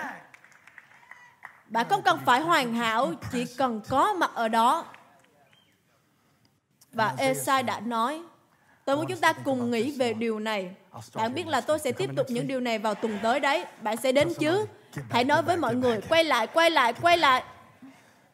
Bạn 1.67 1.87
không 1.89 2.03
cần 2.03 2.21
phải 2.27 2.41
hoàn 2.41 2.75
hảo, 2.75 3.13
chỉ 3.33 3.45
cần 3.59 3.81
có 3.89 4.13
mặt 4.13 4.31
ở 4.35 4.49
đó. 4.49 4.85
Và 6.93 7.15
Esai 7.19 7.63
đã 7.63 7.81
nói, 7.81 8.23
tôi 8.89 8.97
muốn 8.97 9.07
chúng 9.07 9.19
ta 9.19 9.33
cùng 9.33 9.71
nghĩ 9.71 9.91
về 9.91 10.13
điều 10.13 10.39
này. 10.39 10.71
Bạn 11.15 11.35
biết 11.35 11.47
là 11.47 11.61
tôi 11.61 11.79
sẽ 11.79 11.93
tiếp 11.93 12.11
tục 12.17 12.27
những 12.31 12.47
điều 12.47 12.61
này 12.61 12.79
vào 12.79 12.95
tuần 12.95 13.19
tới 13.23 13.41
đấy. 13.41 13.65
Bạn 13.83 13.97
sẽ 13.97 14.13
đến 14.13 14.35
chứ? 14.35 14.67
Hãy 15.11 15.25
nói 15.25 15.43
với 15.43 15.57
mọi 15.57 15.75
người, 15.75 16.01
quay 16.09 16.25
lại, 16.25 16.47
quay 16.47 16.71
lại, 16.71 16.93
quay 16.93 17.19
lại. 17.19 17.43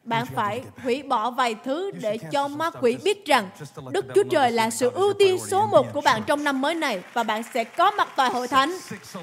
Bạn 0.03 0.25
phải 0.25 0.63
hủy 0.83 1.03
bỏ 1.03 1.31
vài 1.31 1.55
thứ 1.63 1.91
để 1.91 2.17
cho 2.31 2.47
ma 2.47 2.69
quỷ 2.81 2.97
biết 3.03 3.25
rằng 3.25 3.49
Đức 3.91 4.05
Chúa 4.15 4.23
Trời 4.31 4.51
là 4.51 4.69
sự 4.69 4.91
ưu 4.93 5.13
tiên 5.13 5.37
số 5.37 5.65
một 5.65 5.93
của 5.93 6.01
bạn 6.01 6.23
trong 6.27 6.43
năm 6.43 6.61
mới 6.61 6.75
này 6.75 7.03
và 7.13 7.23
bạn 7.23 7.43
sẽ 7.53 7.63
có 7.63 7.91
mặt 7.91 8.07
tại 8.15 8.29
hội 8.29 8.47
thánh. 8.47 8.77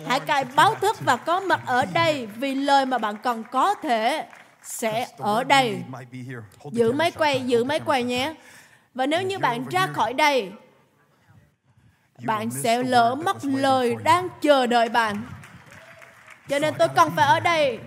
Hãy 0.07 0.21
cài 0.21 0.45
báo 0.45 0.75
thức 0.75 0.97
và 1.01 1.17
có 1.17 1.41
mặt 1.41 1.61
ở 1.67 1.85
đây 1.85 2.27
vì 2.27 2.55
lời 2.55 2.87
mà 2.87 2.99
bạn 2.99 3.17
cần 3.23 3.45
có 3.53 3.75
thể 3.75 4.27
sẽ 4.63 5.07
ở 5.19 5.45
đây. 5.45 5.77
Giữ 6.73 6.93
máy 6.93 7.11
quay, 7.11 7.41
giữ 7.41 7.65
máy 7.65 7.81
quay 7.81 8.03
nhé. 8.03 8.35
Và 8.95 9.07
nếu 9.07 9.23
như 9.23 9.39
bạn 9.39 9.65
ra 9.71 9.87
khỏi 9.87 10.13
đây 10.13 10.51
bạn 12.19 12.51
sẽ 12.51 12.83
lỡ 12.83 13.15
mất 13.15 13.37
lời 13.45 13.97
đang 14.05 14.29
chờ 14.41 14.67
đợi 14.67 14.89
bạn. 14.89 15.23
Cho 16.49 16.59
nên 16.59 16.75
tôi 16.79 16.89
cần 16.89 17.11
phải 17.17 17.27
ở 17.27 17.41
đây. 17.41 17.79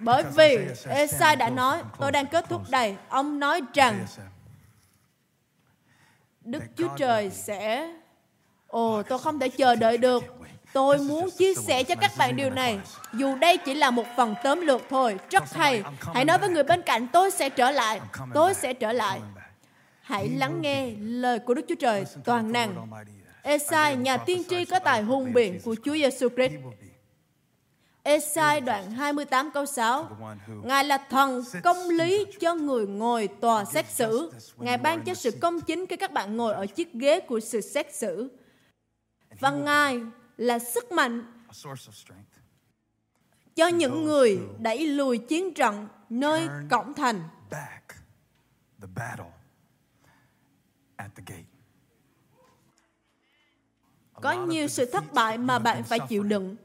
Bởi 0.00 0.22
vì 0.36 0.58
Esai 0.88 1.36
đã 1.36 1.50
nói, 1.50 1.82
tôi 1.98 2.12
đang 2.12 2.26
kết 2.26 2.44
thúc 2.48 2.62
đây. 2.70 2.96
Ông 3.08 3.40
nói 3.40 3.60
rằng 3.74 4.06
Đức 6.40 6.62
Chúa 6.76 6.88
Trời 6.96 7.30
sẽ... 7.30 7.94
Ồ, 8.66 9.02
tôi 9.02 9.18
không 9.18 9.38
thể 9.38 9.48
chờ 9.48 9.74
đợi 9.74 9.98
được. 9.98 10.24
Tôi 10.72 10.98
muốn 10.98 11.30
chia 11.30 11.54
sẻ 11.54 11.82
cho 11.84 11.94
các 11.94 12.12
bạn 12.18 12.36
điều 12.36 12.50
này. 12.50 12.78
Dù 13.12 13.34
đây 13.34 13.56
chỉ 13.56 13.74
là 13.74 13.90
một 13.90 14.04
phần 14.16 14.34
tóm 14.44 14.60
lược 14.60 14.80
thôi, 14.90 15.16
rất 15.30 15.52
hay. 15.54 15.82
Hãy 16.14 16.24
nói 16.24 16.38
với 16.38 16.48
người 16.48 16.64
bên 16.64 16.82
cạnh, 16.82 17.08
tôi 17.08 17.30
sẽ 17.30 17.48
trở 17.48 17.70
lại. 17.70 18.00
Tôi 18.34 18.54
sẽ 18.54 18.74
trở 18.74 18.92
lại. 18.92 19.20
Hãy 20.08 20.28
lắng 20.28 20.60
nghe 20.60 20.92
lời 21.00 21.38
của 21.38 21.54
Đức 21.54 21.62
Chúa 21.68 21.74
Trời 21.74 22.04
toàn 22.24 22.52
năng. 22.52 22.90
Esai, 23.42 23.96
nhà 23.96 24.16
tiên 24.16 24.42
tri 24.48 24.64
có 24.64 24.78
tài 24.78 25.02
hùng 25.02 25.32
biện 25.32 25.60
của 25.64 25.76
Chúa 25.84 25.94
Giêsu 25.94 26.28
Christ. 26.28 26.52
Esai 28.02 28.60
đoạn 28.60 28.90
28 28.90 29.50
câu 29.54 29.66
6 29.66 30.18
Ngài 30.64 30.84
là 30.84 30.98
thần 31.10 31.42
công 31.62 31.88
lý 31.88 32.26
cho 32.40 32.54
người 32.54 32.86
ngồi 32.86 33.28
tòa 33.40 33.64
xét 33.64 33.90
xử. 33.90 34.32
Ngài 34.56 34.78
ban 34.78 35.04
cho 35.04 35.14
sự 35.14 35.30
công 35.40 35.60
chính 35.60 35.86
khi 35.86 35.96
các 35.96 36.12
bạn 36.12 36.36
ngồi 36.36 36.54
ở 36.54 36.66
chiếc 36.66 36.94
ghế 36.94 37.20
của 37.20 37.40
sự 37.40 37.60
xét 37.60 37.94
xử. 37.94 38.30
Và 39.40 39.50
Ngài 39.50 40.00
là 40.36 40.58
sức 40.58 40.92
mạnh 40.92 41.32
cho 43.56 43.68
những 43.68 44.04
người 44.04 44.38
đẩy 44.58 44.86
lùi 44.86 45.18
chiến 45.18 45.54
trận 45.54 45.88
nơi 46.10 46.48
cổng 46.70 46.94
thành. 46.94 47.22
Có 54.22 54.46
nhiều 54.46 54.68
sự 54.68 54.90
thất 54.92 55.12
bại 55.12 55.38
mà 55.38 55.58
bạn 55.58 55.84
phải 55.84 55.98
chịu 56.08 56.22
đựng 56.22 56.56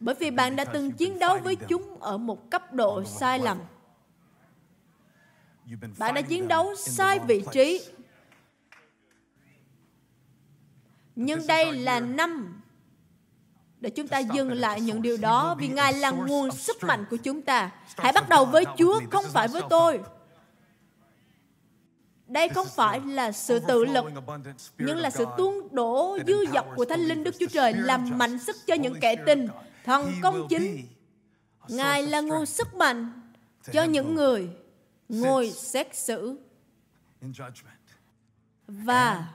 bởi 0.00 0.14
vì 0.18 0.30
bạn 0.30 0.56
đã 0.56 0.64
từng 0.64 0.92
chiến 0.92 1.18
đấu 1.18 1.38
với 1.38 1.56
chúng 1.56 2.00
ở 2.00 2.18
một 2.18 2.50
cấp 2.50 2.72
độ 2.72 3.04
sai 3.04 3.38
lầm. 3.38 3.58
Bạn 5.98 6.14
đã 6.14 6.20
chiến 6.20 6.48
đấu 6.48 6.74
sai 6.76 7.18
vị 7.18 7.44
trí. 7.52 7.84
Nhưng 11.16 11.46
đây 11.46 11.72
là 11.72 12.00
năm 12.00 12.62
để 13.80 13.90
chúng 13.90 14.08
ta 14.08 14.18
dừng 14.18 14.52
lại 14.52 14.80
những 14.80 15.02
điều 15.02 15.16
đó 15.16 15.56
vì 15.58 15.68
Ngài 15.68 15.92
là 15.92 16.10
nguồn 16.10 16.50
sức 16.50 16.76
mạnh 16.82 17.04
của 17.10 17.16
chúng 17.16 17.42
ta. 17.42 17.70
Hãy 17.96 18.12
bắt 18.12 18.28
đầu 18.28 18.44
với 18.44 18.64
Chúa, 18.78 19.00
không 19.10 19.24
phải 19.32 19.48
với 19.48 19.62
tôi. 19.70 20.00
Đây 22.26 22.48
không 22.48 22.66
phải 22.76 23.00
là 23.00 23.32
sự 23.32 23.58
tự 23.58 23.84
lực, 23.84 24.04
nhưng 24.78 24.98
là 24.98 25.10
sự 25.10 25.26
tuôn 25.36 25.68
đổ 25.72 26.18
dư 26.26 26.44
dọc 26.54 26.66
của 26.76 26.84
Thánh 26.84 27.00
Linh 27.00 27.24
Đức 27.24 27.34
Chúa 27.40 27.46
Trời 27.46 27.72
làm 27.72 28.18
mạnh 28.18 28.38
sức 28.38 28.56
cho 28.66 28.74
những 28.74 28.94
kẻ 29.00 29.16
tin. 29.26 29.48
Thần 29.84 30.12
công 30.22 30.46
chính, 30.48 30.86
Ngài 31.68 32.02
là 32.02 32.20
nguồn 32.20 32.46
sức 32.46 32.74
mạnh 32.74 33.32
cho 33.72 33.84
những 33.84 34.14
người 34.14 34.50
ngồi 35.08 35.50
xét 35.50 35.96
xử 35.96 36.38
và 38.66 39.34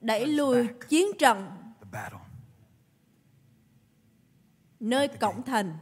đẩy 0.00 0.26
lùi 0.26 0.68
chiến 0.88 1.06
trận 1.18 1.50
nơi 4.80 5.08
cổng 5.08 5.42
thành 5.42 5.78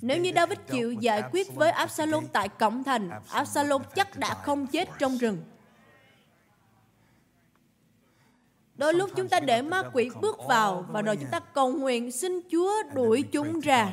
nếu 0.00 0.18
như 0.18 0.32
David 0.34 0.58
chịu 0.70 0.92
giải 0.92 1.22
quyết 1.32 1.54
với 1.54 1.70
Absalom 1.70 2.26
tại 2.26 2.48
cổng 2.48 2.84
thành, 2.84 3.10
Absalom 3.30 3.82
chắc 3.94 4.18
đã 4.18 4.34
không 4.34 4.66
chết 4.66 4.88
trong 4.98 5.18
rừng. 5.18 5.44
Đôi 8.74 8.94
lúc 8.94 9.10
chúng 9.16 9.28
ta 9.28 9.40
để 9.40 9.62
ma 9.62 9.82
quỷ 9.92 10.10
bước 10.20 10.38
vào 10.48 10.84
và 10.88 11.02
rồi 11.02 11.16
chúng 11.16 11.30
ta 11.30 11.40
cầu 11.40 11.70
nguyện 11.72 12.12
xin 12.12 12.40
Chúa 12.52 12.82
đuổi 12.94 13.24
chúng 13.32 13.60
ra. 13.60 13.88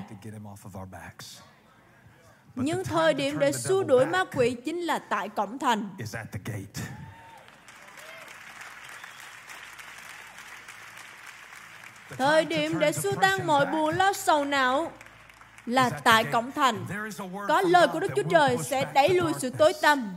Nhưng 2.55 2.83
thời 2.83 3.13
điểm 3.13 3.39
để 3.39 3.51
xua 3.51 3.83
đuổi 3.83 4.05
ma 4.05 4.25
quỷ 4.35 4.55
chính 4.65 4.81
là 4.81 4.99
tại 4.99 5.29
cổng 5.29 5.59
thành. 5.59 5.89
Thời 12.17 12.45
điểm 12.45 12.79
để 12.79 12.91
xua 12.91 13.15
tan 13.21 13.47
mọi 13.47 13.65
buồn 13.65 13.95
lo 13.95 14.13
sầu 14.13 14.45
não 14.45 14.91
là 15.65 15.89
tại 15.89 16.23
cổng 16.23 16.51
thành. 16.51 16.85
Có 17.47 17.61
lời 17.61 17.87
của 17.93 17.99
Đức 17.99 18.11
Chúa 18.15 18.23
Trời 18.29 18.57
sẽ 18.57 18.91
đẩy 18.93 19.09
lùi 19.09 19.33
sự 19.33 19.49
tối 19.49 19.73
tăm. 19.81 20.15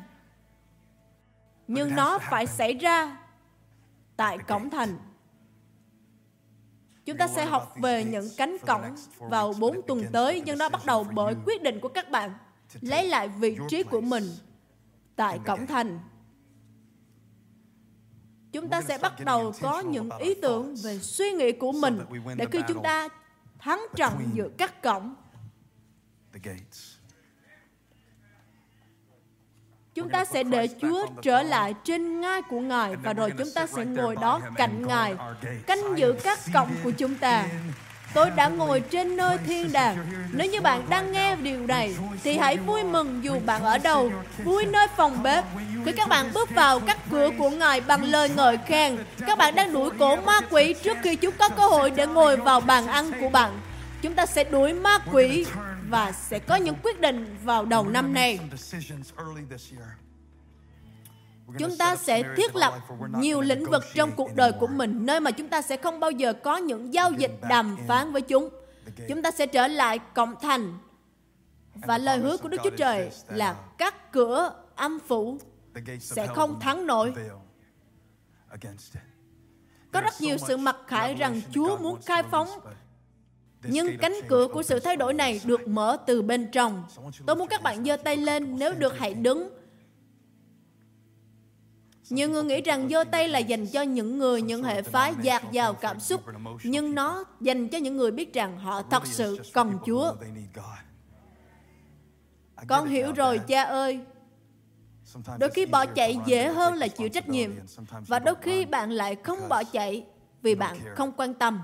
Nhưng 1.69 1.95
nó 1.95 2.19
phải 2.19 2.47
xảy 2.47 2.75
ra 2.75 3.17
tại 4.17 4.39
cổng 4.39 4.71
thành. 4.71 4.99
Chúng 7.05 7.17
ta 7.17 7.29
sẽ 7.29 7.47
học 7.47 7.75
về 7.77 8.05
những 8.05 8.29
cánh 8.37 8.57
cổng 8.67 8.83
vào 9.19 9.53
4 9.59 9.81
tuần 9.87 10.05
tới, 10.13 10.43
nhưng 10.47 10.59
nó 10.59 10.69
bắt 10.69 10.87
đầu 10.87 11.07
bởi 11.15 11.35
quyết 11.47 11.63
định 11.63 11.81
của 11.81 11.89
các 11.89 12.11
bạn 12.11 12.35
lấy 12.81 13.09
lại 13.09 13.29
vị 13.29 13.57
trí 13.69 13.83
của 13.83 14.01
mình 14.01 14.25
tại 15.17 15.41
cổng 15.47 15.67
thành. 15.67 15.99
Chúng 18.53 18.69
ta 18.69 18.83
sẽ 18.83 18.99
bắt 18.99 19.13
đầu 19.25 19.53
có 19.61 19.81
những 19.81 20.11
ý 20.19 20.35
tưởng 20.35 20.75
về 20.85 20.99
suy 20.99 21.31
nghĩ 21.31 21.53
của 21.53 21.73
mình 21.73 22.01
để 22.37 22.47
khi 22.53 22.59
chúng 22.69 22.83
ta 22.83 23.09
thắng 23.59 23.81
trận 23.97 24.13
giữa 24.35 24.49
các 24.59 24.83
cổng. 24.83 25.15
Chúng 29.95 30.09
ta 30.09 30.25
sẽ 30.25 30.43
để 30.43 30.69
Chúa 30.81 31.07
trở 31.23 31.43
lại 31.43 31.75
trên 31.85 32.21
ngai 32.21 32.43
của 32.43 32.61
Ngài 32.61 32.97
và 32.97 33.13
rồi 33.13 33.31
chúng 33.39 33.49
ta 33.55 33.67
sẽ 33.67 33.85
ngồi 33.85 34.17
đó 34.17 34.41
cạnh 34.57 34.87
Ngài, 34.87 35.15
canh 35.67 35.99
giữ 35.99 36.15
các 36.23 36.39
cổng 36.55 36.71
của 36.85 36.91
chúng 36.91 37.15
ta. 37.15 37.47
Tôi 38.15 38.31
đã 38.31 38.49
ngồi 38.49 38.81
trên 38.81 39.17
nơi 39.17 39.39
thiên 39.47 39.73
đàng. 39.73 40.07
Nếu 40.33 40.51
như 40.51 40.61
bạn 40.61 40.87
đang 40.91 41.13
nghe 41.13 41.37
điều 41.37 41.67
này, 41.67 41.97
thì 42.23 42.39
hãy 42.39 42.57
vui 42.57 42.85
mừng 42.85 43.25
dù 43.25 43.39
bạn 43.47 43.63
ở 43.63 43.79
đâu, 43.79 44.11
vui 44.45 44.67
nơi 44.67 44.87
phòng 44.97 45.23
bếp. 45.23 45.45
Khi 45.85 45.93
các 45.93 46.09
bạn 46.09 46.31
bước 46.35 46.51
vào 46.51 46.81
các 46.81 46.99
cửa 47.11 47.31
của 47.39 47.51
Ngài 47.51 47.81
bằng 47.81 48.05
lời 48.05 48.29
ngợi 48.37 48.59
khen, 48.67 48.97
các 49.27 49.39
bạn 49.39 49.55
đang 49.55 49.73
đuổi 49.73 49.91
cổ 49.99 50.17
ma 50.17 50.41
quỷ 50.51 50.75
trước 50.83 50.97
khi 51.03 51.17
chúng 51.17 51.35
có 51.39 51.49
cơ 51.49 51.67
hội 51.67 51.91
để 51.91 52.07
ngồi 52.07 52.37
vào 52.37 52.61
bàn 52.61 52.87
ăn 52.87 53.13
của 53.21 53.29
bạn. 53.29 53.61
Chúng 54.03 54.15
ta 54.15 54.27
sẽ 54.27 54.45
đuổi 54.45 54.73
ma 54.73 54.99
quỷ 55.13 55.47
và 55.89 56.13
sẽ 56.13 56.39
có 56.39 56.57
những 56.57 56.77
quyết 56.83 57.01
định 57.01 57.37
vào 57.45 57.65
đầu 57.65 57.89
năm 57.89 58.15
nay. 58.15 58.39
Chúng 61.59 61.77
ta 61.79 61.97
sẽ 61.97 62.23
thiết 62.37 62.57
lập 62.57 62.75
nhiều 63.19 63.41
lĩnh 63.41 63.65
vực 63.65 63.85
trong 63.95 64.11
cuộc 64.17 64.35
đời 64.35 64.53
của 64.61 64.67
mình 64.67 65.07
nơi 65.07 65.21
mà 65.21 65.31
chúng 65.31 65.49
ta 65.49 65.63
sẽ 65.63 65.77
không 65.77 66.01
bao 66.01 66.11
giờ 66.11 66.33
có 66.33 66.57
những 66.57 66.95
giao 66.95 67.13
dịch 67.13 67.33
đàm 67.49 67.77
phán 67.87 68.13
với 68.13 68.23
chúng. 68.23 68.49
Chúng 69.09 69.23
ta 69.23 69.31
sẽ 69.31 69.47
trở 69.47 69.69
lại 69.69 69.99
cộng 70.15 70.35
thành. 70.43 70.79
Và 71.75 71.99
lời 71.99 72.19
hứa 72.19 72.37
của 72.37 72.49
Đức 72.49 72.61
Chúa 72.65 72.71
Trời 72.71 73.11
là 73.29 73.55
các 73.79 74.13
cửa 74.13 74.55
âm 74.75 74.99
phủ 75.09 75.39
sẽ 76.01 76.27
không 76.27 76.61
thắng 76.61 76.87
nổi. 76.87 77.15
Có 79.93 80.01
rất 80.01 80.15
nhiều 80.21 80.37
sự 80.39 80.57
mặc 80.57 80.77
khải 80.87 81.15
rằng 81.15 81.41
Chúa 81.51 81.79
muốn 81.79 82.03
khai 82.03 82.23
phóng 82.31 82.49
nhưng 83.69 83.99
cánh 83.99 84.15
cửa 84.29 84.49
của 84.53 84.63
sự 84.63 84.81
thay 84.81 84.97
đổi 84.97 85.15
này 85.15 85.41
được 85.45 85.69
mở 85.69 85.97
từ 86.07 86.23
bên 86.23 86.51
trong. 86.53 86.85
Tôi 87.27 87.37
muốn 87.37 87.49
các 87.49 87.63
bạn 87.63 87.85
giơ 87.85 87.97
tay 87.97 88.17
lên, 88.17 88.59
nếu 88.59 88.75
được 88.75 88.99
hãy 88.99 89.15
đứng. 89.15 89.49
Nhiều 92.11 92.29
người 92.29 92.45
nghĩ 92.45 92.61
rằng 92.61 92.89
giơ 92.89 93.05
tay 93.05 93.29
là 93.29 93.39
dành 93.39 93.67
cho 93.67 93.83
những 93.83 94.19
người, 94.19 94.43
những 94.43 94.63
hệ 94.63 94.83
phái 94.83 95.15
dạt 95.23 95.53
dào 95.53 95.75
cảm 95.75 96.01
xúc, 96.01 96.23
nhưng 96.63 96.95
nó 96.95 97.25
dành 97.41 97.69
cho 97.69 97.79
những 97.79 97.97
người 97.97 98.11
biết 98.11 98.35
rằng 98.35 98.59
họ 98.59 98.83
thật 98.83 99.07
sự 99.07 99.39
cần 99.53 99.79
Chúa. 99.87 100.15
Con 102.69 102.89
hiểu 102.89 103.13
rồi, 103.13 103.39
cha 103.39 103.63
ơi. 103.63 104.01
Đôi 105.39 105.51
khi 105.51 105.67
bỏ 105.67 105.87
chạy 105.87 106.19
dễ 106.27 106.49
hơn 106.49 106.75
là 106.75 106.89
chịu 106.89 107.09
trách 107.09 107.29
nhiệm, 107.29 107.51
và 108.07 108.19
đôi 108.19 108.35
khi 108.43 108.65
bạn 108.65 108.91
lại 108.91 109.17
không 109.23 109.49
bỏ 109.49 109.65
chạy 109.65 110.07
vì 110.43 110.55
bạn 110.55 110.77
không 110.95 111.13
quan 111.17 111.35
tâm. 111.35 111.61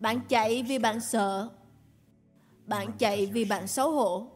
Bạn 0.00 0.20
chạy 0.28 0.62
vì 0.62 0.78
bạn 0.78 1.00
sợ. 1.00 1.48
Bạn 2.66 2.92
chạy 2.98 3.26
vì 3.26 3.44
bạn 3.44 3.66
xấu 3.66 3.90
hổ. 3.90 4.26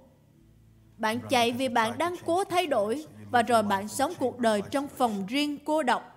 Bạn 0.99 1.21
chạy 1.31 1.53
vì 1.53 1.69
bạn 1.69 1.99
đang 1.99 2.15
cố 2.27 2.45
thay 2.45 2.67
đổi 2.67 3.07
và 3.31 3.43
rồi 3.43 3.63
bạn 3.63 3.89
sống 3.89 4.13
cuộc 4.19 4.39
đời 4.39 4.63
trong 4.71 4.89
phòng 4.89 5.27
riêng 5.29 5.59
cô 5.65 5.83
độc. 5.83 6.09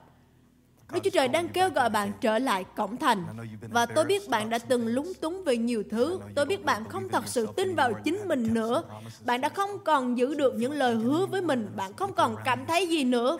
Đức 0.93 0.99
Chúa 1.03 1.09
Trời 1.09 1.27
đang 1.27 1.49
kêu 1.49 1.69
gọi 1.69 1.89
bạn 1.89 2.11
trở 2.21 2.39
lại 2.39 2.65
cổng 2.75 2.97
thành. 2.97 3.25
Và 3.71 3.85
tôi 3.85 4.05
biết 4.05 4.29
bạn 4.29 4.49
đã 4.49 4.57
từng 4.57 4.87
lúng 4.87 5.13
túng 5.21 5.43
về 5.43 5.57
nhiều 5.57 5.83
thứ. 5.91 6.19
Tôi 6.35 6.45
biết 6.45 6.65
bạn 6.65 6.89
không 6.89 7.09
thật 7.09 7.27
sự 7.27 7.47
tin 7.55 7.75
vào 7.75 7.93
chính 8.03 8.19
mình 8.27 8.53
nữa. 8.53 8.83
Bạn 9.25 9.41
đã 9.41 9.49
không 9.49 9.69
còn 9.85 10.17
giữ 10.17 10.35
được 10.35 10.53
những 10.55 10.71
lời 10.71 10.95
hứa 10.95 11.25
với 11.25 11.41
mình. 11.41 11.69
Bạn 11.75 11.93
không 11.93 12.13
còn 12.13 12.35
cảm 12.45 12.65
thấy 12.65 12.87
gì 12.87 13.03
nữa. 13.03 13.37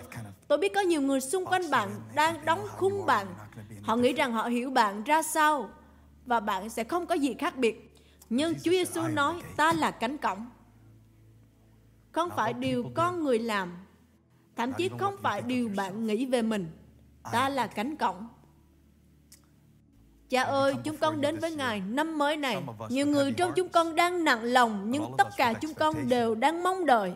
Tôi 0.48 0.58
biết 0.58 0.74
có 0.76 0.82
nhiều 0.82 1.02
người 1.02 1.22
xung 1.22 1.46
quanh 1.46 1.70
bạn 1.72 1.90
đang 2.16 2.46
đóng 2.46 2.68
khung 2.78 3.06
bạn. 3.06 3.28
Họ 3.84 3.96
nghĩ 3.96 4.14
rằng 4.14 4.32
họ 4.32 4.48
hiểu 4.48 4.70
bạn 4.70 5.04
ra 5.04 5.24
sao 5.24 5.70
và 6.26 6.40
bạn 6.40 6.70
sẽ 6.70 6.84
không 6.84 7.06
có 7.06 7.16
gì 7.16 7.34
khác 7.34 7.58
biệt. 7.58 7.96
Nhưng 8.30 8.54
Chúa 8.54 8.72
Giêsu 8.72 9.02
nói, 9.02 9.36
ta 9.58 9.74
là 9.74 9.92
cánh 9.92 10.18
cổng. 10.18 10.46
Không 12.12 12.30
phải 12.36 12.54
điều 12.54 12.92
con 12.96 13.24
người 13.24 13.40
làm, 13.40 13.74
thậm 14.56 14.74
chí 14.74 14.90
không 15.00 15.16
phải 15.22 15.42
điều 15.42 15.70
bạn 15.76 16.08
nghĩ 16.08 16.26
về 16.26 16.42
mình. 16.42 16.68
Ta 17.32 17.50
là 17.50 17.68
cánh 17.68 17.96
cổng. 17.96 18.28
Cha 20.30 20.44
ơi, 20.44 20.76
chúng 20.84 20.98
con 20.98 21.22
đến 21.22 21.40
với 21.40 21.52
Ngài 21.52 21.80
năm 21.82 22.18
mới 22.18 22.38
này. 22.38 22.64
Nhiều 22.90 23.08
người 23.08 23.32
trong 23.32 23.52
chúng 23.56 23.70
con 23.70 23.96
đang 23.96 24.24
nặng 24.24 24.44
lòng, 24.44 24.92
nhưng 24.92 25.06
tất 25.18 25.28
cả 25.38 25.54
chúng 25.54 25.74
con 25.74 26.10
đều 26.10 26.36
đang 26.36 26.64
mong 26.64 26.86
đợi. 26.86 27.14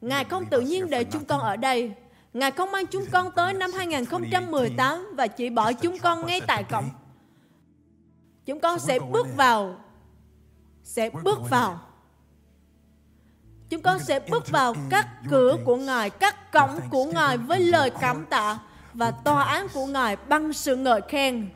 Ngài 0.00 0.24
không 0.24 0.46
tự 0.46 0.60
nhiên 0.60 0.90
để 0.90 1.04
chúng 1.04 1.24
con 1.24 1.40
ở 1.40 1.56
đây. 1.56 1.92
Ngài 2.32 2.50
không 2.50 2.72
mang 2.72 2.86
chúng 2.86 3.06
con 3.12 3.30
tới 3.36 3.54
năm 3.54 3.70
2018 3.72 5.06
và 5.16 5.26
chỉ 5.26 5.50
bỏ 5.50 5.72
chúng 5.72 5.98
con 5.98 6.26
ngay 6.26 6.40
tại 6.46 6.64
cổng 6.64 6.88
chúng 8.46 8.60
con 8.60 8.78
sẽ 8.78 8.98
bước 8.98 9.26
vào. 9.36 9.80
Sẽ 10.82 11.10
bước 11.10 11.38
vào. 11.50 11.80
chúng 13.68 13.82
con 13.82 13.98
sẽ 13.98 14.20
bước 14.20 14.48
vào 14.48 14.74
các 14.90 15.08
cửa 15.30 15.56
của 15.64 15.76
ngài 15.76 16.10
các 16.10 16.52
cổng 16.52 16.80
của 16.90 17.04
ngài 17.04 17.38
với 17.38 17.60
lời 17.60 17.90
cảm 18.00 18.26
tạ 18.26 18.58
và 18.94 19.10
tòa 19.10 19.44
án 19.44 19.66
của 19.74 19.86
ngài 19.86 20.16
bằng 20.16 20.52
sự 20.52 20.76
ngợi 20.76 21.00
khen. 21.08 21.50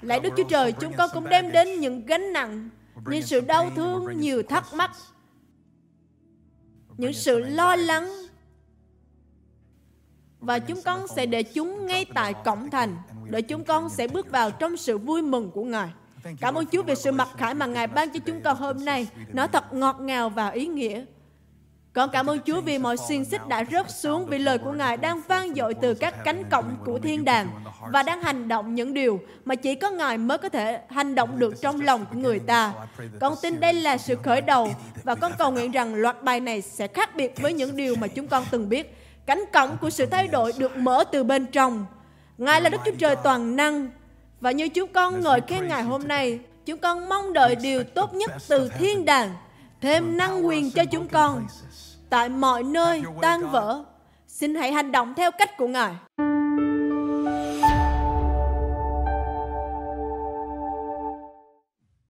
Lạy 0.00 0.20
đức 0.20 0.30
chúa 0.36 0.44
trời 0.48 0.72
chúng 0.72 0.92
con 0.92 1.10
cũng 1.14 1.28
đem 1.28 1.52
đến 1.52 1.80
những 1.80 2.06
gánh 2.06 2.32
nặng 2.32 2.70
những 3.06 3.22
sự 3.22 3.40
đau 3.40 3.70
thương 3.76 4.20
nhiều 4.20 4.42
thắc 4.42 4.74
mắc 4.74 4.90
những 6.96 7.12
sự 7.12 7.38
lo 7.38 7.76
lắng 7.76 8.25
và 10.46 10.58
chúng 10.58 10.82
con 10.84 11.08
sẽ 11.08 11.26
để 11.26 11.42
chúng 11.42 11.86
ngay 11.86 12.06
tại 12.14 12.34
cổng 12.44 12.70
thành, 12.70 12.96
để 13.30 13.42
chúng 13.42 13.64
con 13.64 13.88
sẽ 13.88 14.08
bước 14.08 14.30
vào 14.30 14.50
trong 14.50 14.76
sự 14.76 14.98
vui 14.98 15.22
mừng 15.22 15.50
của 15.50 15.64
Ngài. 15.64 15.88
Cảm 16.40 16.54
ơn 16.54 16.66
Chúa 16.66 16.82
về 16.82 16.94
sự 16.94 17.12
mặc 17.12 17.28
khải 17.36 17.54
mà 17.54 17.66
Ngài 17.66 17.86
ban 17.86 18.10
cho 18.10 18.20
chúng 18.26 18.40
con 18.40 18.56
hôm 18.56 18.84
nay. 18.84 19.06
Nó 19.32 19.46
thật 19.46 19.72
ngọt 19.72 19.96
ngào 20.00 20.30
và 20.30 20.48
ý 20.48 20.66
nghĩa. 20.66 21.04
Con 21.92 22.10
cảm 22.12 22.26
ơn 22.26 22.38
Chúa 22.46 22.60
vì 22.60 22.78
mọi 22.78 22.96
xiên 22.96 23.24
xích 23.24 23.48
đã 23.48 23.64
rớt 23.70 23.90
xuống 23.90 24.26
vì 24.26 24.38
lời 24.38 24.58
của 24.58 24.72
Ngài 24.72 24.96
đang 24.96 25.20
vang 25.28 25.54
dội 25.54 25.74
từ 25.74 25.94
các 25.94 26.24
cánh 26.24 26.44
cổng 26.50 26.76
của 26.84 26.98
thiên 26.98 27.24
đàng 27.24 27.48
và 27.92 28.02
đang 28.02 28.22
hành 28.22 28.48
động 28.48 28.74
những 28.74 28.94
điều 28.94 29.20
mà 29.44 29.54
chỉ 29.54 29.74
có 29.74 29.90
Ngài 29.90 30.18
mới 30.18 30.38
có 30.38 30.48
thể 30.48 30.80
hành 30.88 31.14
động 31.14 31.38
được 31.38 31.60
trong 31.60 31.80
lòng 31.80 32.04
của 32.12 32.18
người 32.18 32.38
ta. 32.38 32.72
Con 33.20 33.34
tin 33.42 33.60
đây 33.60 33.72
là 33.72 33.98
sự 33.98 34.16
khởi 34.22 34.40
đầu 34.40 34.70
và 35.04 35.14
con 35.14 35.32
cầu 35.38 35.50
nguyện 35.50 35.70
rằng 35.70 35.94
loạt 35.94 36.22
bài 36.22 36.40
này 36.40 36.62
sẽ 36.62 36.86
khác 36.86 37.16
biệt 37.16 37.40
với 37.40 37.52
những 37.52 37.76
điều 37.76 37.96
mà 37.96 38.06
chúng 38.06 38.26
con 38.26 38.44
từng 38.50 38.68
biết. 38.68 38.96
Cánh 39.26 39.44
cổng 39.52 39.76
của 39.80 39.90
sự 39.90 40.06
thay 40.06 40.28
đổi 40.28 40.52
được 40.58 40.76
mở 40.76 41.04
từ 41.12 41.24
bên 41.24 41.46
trong 41.46 41.86
Ngài 42.38 42.60
là 42.60 42.68
Đức 42.68 42.80
Chúa 42.84 42.92
Trời 42.98 43.16
toàn 43.16 43.56
năng. 43.56 43.88
Và 44.40 44.50
như 44.50 44.68
chúng 44.68 44.92
con 44.92 45.20
ngợi 45.20 45.40
khen 45.40 45.68
Ngài 45.68 45.82
hôm 45.82 46.08
nay, 46.08 46.38
chúng 46.66 46.80
con 46.80 47.08
mong 47.08 47.32
đợi 47.32 47.56
điều 47.56 47.84
tốt 47.84 48.14
nhất 48.14 48.30
từ 48.48 48.68
thiên 48.78 49.04
đàng, 49.04 49.30
thêm 49.80 50.16
năng 50.16 50.46
quyền 50.46 50.70
cho 50.70 50.84
chúng 50.84 51.08
con. 51.08 51.46
Tại 52.10 52.28
mọi 52.28 52.62
nơi 52.62 53.02
tan 53.22 53.50
vỡ, 53.50 53.84
xin 54.26 54.54
hãy 54.54 54.72
hành 54.72 54.92
động 54.92 55.14
theo 55.16 55.30
cách 55.30 55.56
của 55.56 55.68
Ngài. 55.68 55.94